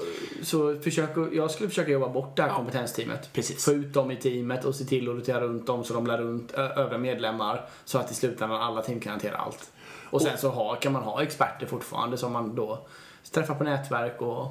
så 0.42 0.80
försök, 0.80 1.10
jag 1.32 1.50
skulle 1.50 1.68
försöka 1.68 1.90
jobba 1.90 2.08
bort 2.08 2.36
det 2.36 2.42
här 2.42 2.48
Ja. 2.48 2.54
kompetensteamet. 2.56 3.30
Precis. 3.32 3.64
Få 3.64 3.72
ut 3.72 3.92
dem 3.94 4.10
i 4.10 4.16
teamet 4.16 4.64
och 4.64 4.74
se 4.74 4.84
till 4.84 5.08
att 5.08 5.14
rotera 5.16 5.40
runt 5.40 5.66
dem 5.66 5.84
så 5.84 5.94
de 5.94 6.06
lär 6.06 6.18
runt 6.18 6.52
övriga 6.52 6.98
medlemmar. 6.98 7.64
Så 7.84 7.98
att 7.98 8.10
i 8.10 8.14
slutändan 8.14 8.60
alla 8.62 8.82
team 8.82 9.00
kan 9.00 9.10
hantera 9.10 9.36
allt. 9.36 9.72
Och 10.10 10.22
sen 10.22 10.38
så 10.38 10.48
ha, 10.48 10.74
kan 10.74 10.92
man 10.92 11.02
ha 11.02 11.22
experter 11.22 11.66
fortfarande 11.66 12.16
som 12.18 12.32
man 12.32 12.54
då 12.54 12.86
träffar 13.32 13.54
på 13.54 13.64
nätverk 13.64 14.20
och... 14.22 14.46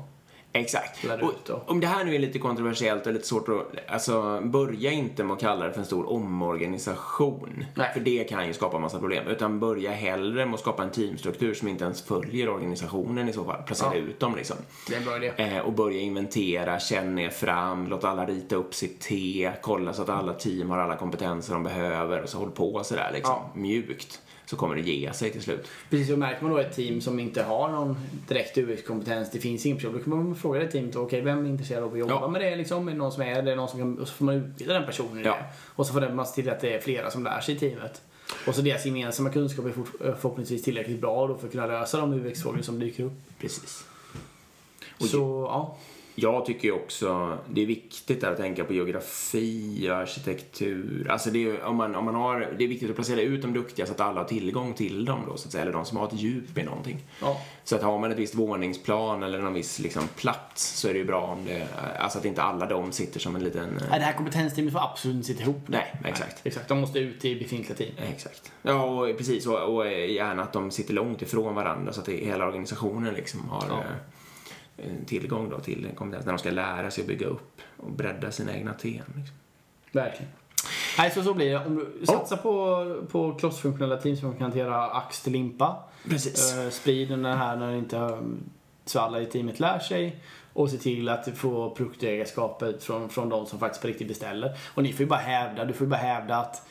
Exakt. 0.54 1.06
Och, 1.22 1.70
om 1.72 1.80
det 1.80 1.88
här 1.88 2.06
nu 2.06 2.16
är 2.16 2.20
lite 2.20 2.40
kontroversiellt 2.40 3.08
och 3.08 3.14
lite 3.14 3.28
svårt 3.28 3.50
att... 3.50 3.92
Alltså, 3.94 4.42
börja 4.42 4.92
inte 4.92 5.24
med 5.24 5.34
att 5.34 5.40
kalla 5.40 5.66
det 5.66 5.74
för 5.74 5.80
en 5.80 5.86
stor 5.86 6.10
omorganisation. 6.12 7.66
Nej. 7.76 7.90
För 7.94 8.00
det 8.00 8.24
kan 8.24 8.48
ju 8.48 8.54
skapa 8.54 8.80
massa 8.80 9.00
problem. 9.00 9.28
Utan 9.28 9.60
börja 9.60 9.92
hellre 9.92 10.46
med 10.46 10.54
att 10.54 10.60
skapa 10.60 10.84
en 10.84 10.92
teamstruktur 10.92 11.54
som 11.54 11.68
inte 11.68 11.84
ens 11.84 12.02
följer 12.02 12.50
organisationen 12.50 13.30
i 13.30 13.34
så 13.34 13.44
fall. 13.46 13.64
Placera 13.64 13.96
Ja. 13.96 14.02
ut 14.02 14.20
dem 14.20 14.36
liksom. 14.36 14.58
Det 14.88 14.94
är 14.94 14.98
en 14.98 15.06
bra 15.06 15.18
idé. 15.18 15.32
Eh, 15.38 15.58
och 15.60 15.74
börja 15.74 16.00
inventera, 16.00 16.80
känna 16.80 17.22
er 17.22 17.30
fram, 17.30 17.88
låt 17.88 18.04
alla 18.04 18.26
rita 18.26 18.56
upp 18.56 18.74
sitt 18.76 19.00
T, 19.00 19.52
kolla 19.62 19.94
så 19.94 20.02
att 20.02 20.10
alla 20.10 20.34
team 20.34 20.70
har 20.70 20.78
alla 20.78 20.96
kompetenser 20.96 21.54
de 21.54 21.64
behöver 21.64 22.22
och 22.24 22.30
så 22.30 22.38
håll 22.38 22.52
på 22.52 22.84
sådär 22.84 23.10
liksom. 23.14 23.36
Ja. 23.36 23.52
Mjukt. 23.54 24.22
Så 24.52 24.58
kommer 24.58 24.76
det 24.76 24.82
ge 24.82 25.14
sig 25.14 25.32
till 25.32 25.42
slut. 25.42 25.68
Precis, 25.90 26.08
så 26.08 26.18
märker 26.18 26.44
man 26.44 26.52
då 26.52 26.58
ett 26.58 26.76
team 26.76 27.02
som 27.02 27.20
inte 27.20 27.44
har 27.44 27.70
någon 27.70 27.98
direkt 28.28 28.58
UX-kompetens, 28.58 29.30
det 29.32 29.40
finns 29.40 29.66
ingen 29.66 29.78
person, 29.78 29.94
då 29.94 30.00
kan 30.00 30.10
man 30.26 30.36
fråga 30.36 30.60
det 30.60 30.68
teamet, 30.72 30.96
okej 30.96 31.22
vem 31.22 31.46
är 31.46 31.50
intresserad 31.50 31.84
av 31.84 31.94
att 31.94 32.00
jobba 32.00 32.14
Ja. 32.14 32.28
med 32.28 32.42
det 32.42 32.56
liksom? 32.56 32.88
Är 32.88 32.92
det 32.92 32.98
någon 32.98 33.12
som 33.12 33.24
är 33.24 33.42
det? 33.42 33.56
Någon 33.56 33.70
som 33.70 33.80
kan, 33.80 34.00
och 34.00 34.08
så 34.08 34.14
får 34.14 34.26
man 34.26 34.36
utbilda 34.36 34.74
den 34.74 34.86
personen 34.86 35.20
i 35.20 35.24
Ja. 35.26 35.32
det. 35.36 35.44
Och 35.76 35.86
så 35.88 35.94
får 35.94 36.10
man 36.14 36.26
se 36.26 36.34
till 36.42 36.50
att 36.52 36.60
det 36.60 36.76
är 36.76 36.80
flera 36.80 37.12
som 37.12 37.24
lär 37.24 37.40
sig 37.42 37.56
i 37.56 37.60
teamet. 37.60 38.02
Och 38.48 38.56
så 38.56 38.62
deras 38.62 38.86
gemensamma 38.86 39.30
kunskap 39.30 39.66
är 39.66 39.70
fort- 39.70 39.96
förhoppningsvis 40.00 40.64
tillräckligt 40.64 41.02
bra 41.02 41.28
då 41.28 41.38
för 41.38 41.46
att 41.46 41.52
kunna 41.52 41.68
lösa 41.68 41.98
de 41.98 42.14
UX-frågor 42.14 42.62
som 42.62 42.80
dyker 42.80 43.04
upp. 43.04 43.14
Precis. 43.40 43.84
Och 45.00 45.06
Så, 45.06 45.18
ja. 45.50 45.78
Jag 46.16 46.46
tycker 46.46 46.72
också 46.72 47.38
det 47.50 47.62
är 47.62 47.66
viktigt 47.66 48.24
att 48.24 48.38
tänka 48.38 48.64
på 48.64 48.74
geografi 48.74 49.90
och 49.90 49.96
arkitektur. 49.96 51.08
Alltså 51.10 51.30
det 51.30 51.50
är, 51.50 51.64
om 51.64 51.76
man, 51.76 51.96
om 51.96 52.06
man 52.06 52.16
har, 52.16 52.54
det 52.58 52.64
är 52.64 52.68
viktigt 52.68 52.90
att 52.90 52.96
placera 52.96 53.22
ut 53.22 53.42
de 53.42 53.54
duktiga 53.54 53.86
så 53.86 53.92
att 53.92 54.00
alla 54.02 54.22
har 54.22 54.28
tillgång 54.28 54.74
till 54.74 55.06
dem 55.06 55.20
då, 55.28 55.38
så 55.38 55.48
att 55.48 55.52
säga. 55.52 55.62
Eller 55.62 55.74
de 55.74 55.86
som 55.86 55.98
har 55.98 56.08
ett 56.08 56.14
djup 56.14 56.58
i 56.58 56.64
någonting. 56.64 57.00
ja. 57.22 57.42
Så 57.64 57.76
att 57.76 57.84
har 57.84 58.00
man 58.00 58.12
ett 58.12 58.18
visst 58.18 58.36
våningsplan 58.36 59.24
eller 59.24 59.40
någon 59.40 59.54
viss 59.54 59.80
liksom, 59.80 60.04
plats 60.16 60.80
så 60.80 60.88
är 60.88 60.94
det 60.94 61.00
ju 61.00 61.06
bra 61.06 61.22
om 61.22 61.46
det, 61.46 61.68
alltså 62.00 62.20
att 62.20 62.26
inte 62.26 62.42
alla 62.42 62.66
de 62.66 62.92
sitter 62.92 63.20
som 63.20 63.36
en 63.36 63.44
liten... 63.44 63.70
Nej, 63.90 64.00
det 64.00 64.06
här 64.06 64.14
kompetensteamet 64.14 64.74
får 64.74 64.80
absolut 64.80 65.16
inte 65.16 65.28
sitta 65.28 65.44
ihop. 65.44 65.62
Nej, 65.68 65.96
exakt. 66.06 66.46
Exakt, 66.46 66.68
de 66.68 66.80
måste 66.80 67.00
ut 67.00 67.26
i 67.26 67.36
befintliga 67.36 67.78
team. 67.78 67.92
Exakt. 68.14 68.52
Ja, 68.62 68.84
och 68.84 69.18
precis. 69.18 69.48
Och, 69.48 69.76
och 69.76 69.92
gärna 69.92 70.44
att 70.44 70.54
de 70.54 70.72
sitter 70.72 70.94
långt 70.94 71.22
ifrån 71.22 71.56
varandra 71.56 71.94
så 71.94 72.00
att 72.00 72.06
det, 72.06 72.26
hela 72.26 72.48
organisationen 72.48 73.14
liksom 73.14 73.50
har 73.50 73.66
Ja. 73.70 73.84
Eh, 74.82 75.06
tillgång 75.06 75.50
då 75.50 75.60
till 75.60 75.88
kompetens 75.96 76.26
när 76.26 76.34
de 76.34 76.40
ska 76.40 76.52
lära 76.52 76.92
sig 76.92 77.02
att 77.02 77.08
bygga 77.08 77.28
upp 77.28 77.62
och 77.78 77.92
bredda 77.92 78.32
sina 78.32 78.56
egna 78.56 78.74
team. 78.74 79.04
Liksom. 79.16 79.36
Verkligen. 79.92 80.32
Nej, 80.98 81.12
så 81.12 81.24
så 81.24 81.34
blir 81.34 81.50
det. 81.50 81.66
Om 81.66 81.76
du 81.76 82.06
satsar 82.06 82.38
på, 82.38 83.08
på 83.12 83.34
klossfunktionella 83.34 83.98
team 83.98 84.18
som 84.18 84.34
kan 84.34 84.42
hantera 84.42 84.92
ax 84.92 85.22
till 85.22 85.34
limpa. 85.34 85.84
Precis. 86.10 86.56
Uh, 86.58 86.70
sprid 86.70 87.10
den 87.10 87.26
här 87.26 87.56
när 87.56 87.76
inte 87.76 87.98
um, 87.98 88.40
så 88.86 89.00
alla 89.00 89.22
i 89.22 89.26
teamet 89.26 89.60
lär 89.60 89.80
sig. 89.80 90.20
Och 90.54 90.70
se 90.70 90.78
till 90.78 91.10
att 91.10 91.38
få 91.38 91.70
produktägarskapet 91.70 92.84
från, 92.84 93.10
från 93.10 93.30
de 93.30 93.46
som 93.46 93.60
faktiskt 93.60 93.82
på 93.82 93.88
riktigt 93.88 94.08
beställer. 94.08 94.58
Och 94.74 94.84
ni 94.84 94.94
får 94.94 95.00
ju 95.00 95.06
bara 95.06 95.20
hävda, 95.20 95.66
du 95.66 95.74
får 95.74 95.86
ju 95.86 95.92
bara 95.92 95.98
hävda 95.98 96.38
att 96.38 96.56
eh, 96.56 96.62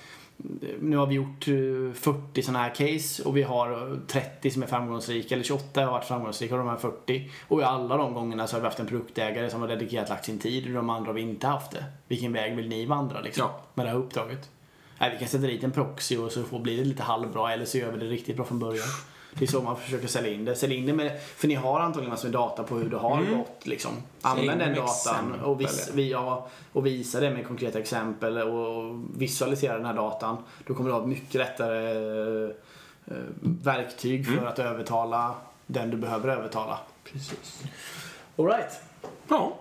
nu 0.81 0.97
har 0.97 1.07
vi 1.07 1.15
gjort 1.15 1.49
eh, 1.49 1.93
40 1.95 2.43
sådana 2.43 2.59
här 2.59 2.75
case 2.75 3.23
och 3.23 3.37
vi 3.37 3.43
har 3.43 3.73
eh, 3.93 3.99
30 4.07 4.51
som 4.51 4.63
är 4.63 4.67
framgångsrika, 4.67 5.35
eller 5.35 5.45
28 5.45 5.85
har 5.85 5.93
varit 5.93 6.05
framgångsrika 6.05 6.55
av 6.55 6.59
de 6.59 6.69
här 6.69 6.77
40. 6.77 7.31
Och 7.49 7.61
i 7.61 7.65
alla 7.65 7.97
de 7.97 8.15
gångerna 8.15 8.47
så 8.47 8.57
har 8.57 8.61
vi 8.61 8.67
haft 8.67 8.81
en 8.81 8.87
produktägare 8.87 9.51
som 9.51 9.61
har 9.61 9.69
dedikerat 9.69 10.09
lagt 10.09 10.25
sin 10.25 10.39
tid 10.39 10.67
och 10.67 10.73
de 10.73 10.91
andra 10.91 11.07
har 11.09 11.15
vi 11.15 11.21
inte 11.21 11.47
haft 11.47 11.71
det. 11.71 11.85
Vilken 12.09 12.33
väg 12.33 12.57
vill 12.57 12.69
ni 12.69 12.87
vandra 12.87 13.21
liksom, 13.21 13.43
Ja. 13.47 13.61
med 13.75 13.87
det 13.87 13.91
här 13.91 13.99
uppdraget? 13.99 14.51
Nej, 14.99 15.11
vi 15.13 15.19
kan 15.19 15.29
sätta 15.29 15.47
dit 15.47 15.65
en 15.65 15.73
proxy 15.73 16.17
och 16.17 16.33
så 16.33 16.43
får 16.43 16.59
bli 16.59 16.77
det 16.77 16.85
lite 16.85 17.03
halvbra 17.03 17.53
eller 17.53 17.65
så 17.65 17.79
gör 17.79 17.93
vi 17.93 17.99
det 17.99 18.07
riktigt 18.07 18.37
bra 18.37 18.45
från 18.45 18.59
början. 18.59 18.87
Det 19.35 19.45
är 19.45 19.49
så 19.49 19.63
man 19.63 19.77
försöker 19.77 20.09
sälja 20.09 20.33
in 20.33 20.45
det. 20.45 20.57
Sälj 20.57 20.75
in 20.75 20.87
det 20.87 20.93
med, 20.93 21.21
för 21.37 21.49
ni 21.49 21.55
har 21.55 21.81
antagligen 21.81 22.11
massor 22.11 22.29
med 22.29 22.33
data 22.33 22.63
på 22.63 22.75
hur 22.79 22.91
det 22.91 22.97
har 22.97 23.23
gått. 23.37 23.67
Liksom. 23.67 23.91
Använd 24.23 24.61
den 24.61 24.75
datan 24.75 25.41
och, 25.45 25.61
vis, 25.61 25.91
vi, 25.95 26.11
ja, 26.11 26.49
och 26.73 26.87
visa 26.87 27.21
det 27.21 27.31
med 27.31 27.47
konkreta 27.47 27.79
exempel 27.79 28.39
och 28.39 29.01
visualisera 29.17 29.77
den 29.77 29.87
här 29.87 29.95
datan. 29.95 30.37
Då 30.67 30.75
kommer 30.75 30.91
du 30.91 30.97
ha 30.97 31.07
mycket 31.07 31.35
lättare 31.35 32.45
eh, 32.45 33.15
verktyg 33.43 34.27
för 34.27 34.47
att 34.47 34.59
övertala 34.59 35.35
den 35.67 35.91
du 35.91 35.97
behöver 35.97 36.29
övertala. 36.29 36.79
Precis. 37.05 37.63
Alright. 38.39 38.81
Ja, 39.29 39.55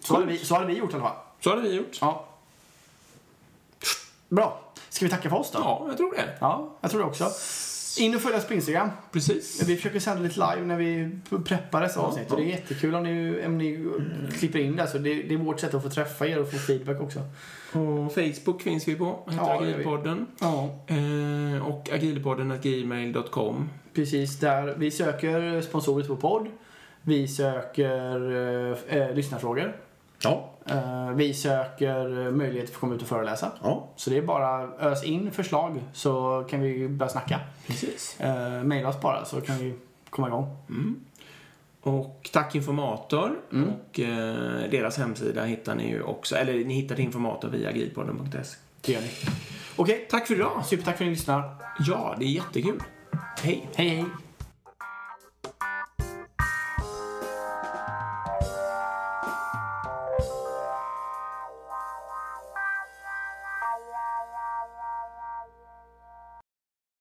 Så 0.00 0.14
hade 0.14 0.26
vi, 0.26 0.38
så 0.38 0.54
hade 0.54 0.66
vi 0.66 0.74
gjort 0.74 0.90
i 0.90 0.94
alla 0.94 1.04
fall. 1.04 1.16
så 1.40 1.50
hade 1.50 1.62
vi 1.62 1.74
gjort. 1.74 1.98
Ja. 2.00 2.24
Bra. 4.28 4.60
Ska 4.88 5.04
vi 5.04 5.10
tacka 5.10 5.30
för 5.30 5.36
oss 5.36 5.50
då? 5.50 5.58
Ja, 5.58 5.84
jag 5.88 5.96
tror 5.96 6.12
det. 6.14 6.36
Ja, 6.40 6.68
jag 6.80 6.90
tror 6.90 7.00
det 7.00 7.06
också. 7.06 7.30
In 7.98 8.14
och 8.14 8.20
följ 8.20 8.34
oss 8.36 8.46
på 8.46 8.54
Instagram. 8.54 8.88
Precis. 9.12 9.62
Vi 9.68 9.76
försöker 9.76 10.00
sända 10.00 10.22
lite 10.22 10.34
live 10.54 10.66
när 10.66 10.76
vi 10.76 11.10
preppar 11.44 11.80
dessa 11.80 12.00
avsnitt. 12.00 12.30
Och 12.30 12.36
det 12.36 12.44
är 12.44 12.46
jättekul 12.48 12.94
om 12.94 13.02
ni, 13.02 13.46
om 13.46 13.58
ni 13.58 13.88
klipper 14.38 14.58
in 14.58 14.76
det. 14.76 14.86
Så 14.86 14.98
det, 14.98 15.14
det 15.22 15.34
är 15.34 15.38
vårt 15.38 15.60
sätt 15.60 15.74
att 15.74 15.82
få 15.82 15.90
träffa 15.90 16.26
er 16.26 16.38
och 16.40 16.50
få 16.50 16.58
feedback 16.58 17.00
också. 17.00 17.20
På 17.72 18.08
Facebook 18.14 18.62
finns 18.62 18.88
vi 18.88 18.94
på. 18.94 19.28
Heter 19.30 19.44
Ja. 19.44 19.60
Agilpodden. 19.60 20.26
Ja, 20.40 20.84
Eh, 20.86 21.66
och 21.68 21.90
agilpodden.gmail.com. 21.92 23.70
precis. 23.94 24.38
Där 24.38 24.74
vi 24.78 24.90
söker 24.90 25.60
sponsorer 25.60 26.04
vår 26.08 26.16
podd. 26.16 26.46
Vi 27.02 27.28
söker 27.28 28.32
eh, 28.90 28.98
eh, 29.02 29.14
lyssnarfrågor. 29.14 29.76
Ja. 30.24 30.48
Eh, 30.66 31.10
vi 31.10 31.34
söker 31.34 32.30
möjlighet 32.30 32.68
att 32.68 32.74
få 32.74 32.80
komma 32.80 32.94
ut 32.94 33.02
och 33.02 33.08
föreläsa. 33.08 33.52
Ja, 33.62 33.88
Så 33.96 34.10
det 34.10 34.18
är 34.18 34.22
bara 34.22 34.62
ös 34.62 35.04
in 35.04 35.30
förslag 35.30 35.80
så 35.92 36.44
kan 36.50 36.60
vi 36.60 36.88
börja 36.88 37.10
snacka. 37.10 37.40
precis. 37.66 38.20
Eh, 38.20 38.62
maila 38.62 38.88
oss 38.88 39.00
bara 39.00 39.24
så 39.24 39.40
kan 39.40 39.58
vi 39.58 39.74
komma 40.10 40.28
igång. 40.28 40.56
Och 41.80 42.30
Tack 42.32 42.54
Informator 42.54 43.30
Mm. 43.52 43.68
och 43.68 44.00
eh, 44.00 44.70
deras 44.70 44.98
hemsida 44.98 45.44
hittar 45.44 45.74
ni 45.74 45.88
ju 45.90 46.02
också, 46.02 46.36
eller 46.36 46.52
ni 46.64 46.74
hittar 46.74 47.00
Informator 47.00 47.48
via 47.48 47.68
agilpodden.se. 47.68 48.56
Det 48.80 48.92
gör 48.92 49.00
ni. 49.00 49.08
Okej, 49.76 50.06
Tack 50.10 50.26
för 50.26 50.34
idag! 50.34 50.64
supertack 50.66 50.96
för 50.96 51.04
att 51.04 51.08
ni 51.08 51.14
lyssnar. 51.14 51.54
Ja, 51.86 52.14
det 52.18 52.24
är 52.24 52.28
jättekul. 52.28 52.80
Hej! 53.42 53.68
Hej 53.74 53.88
hej! 53.88 54.04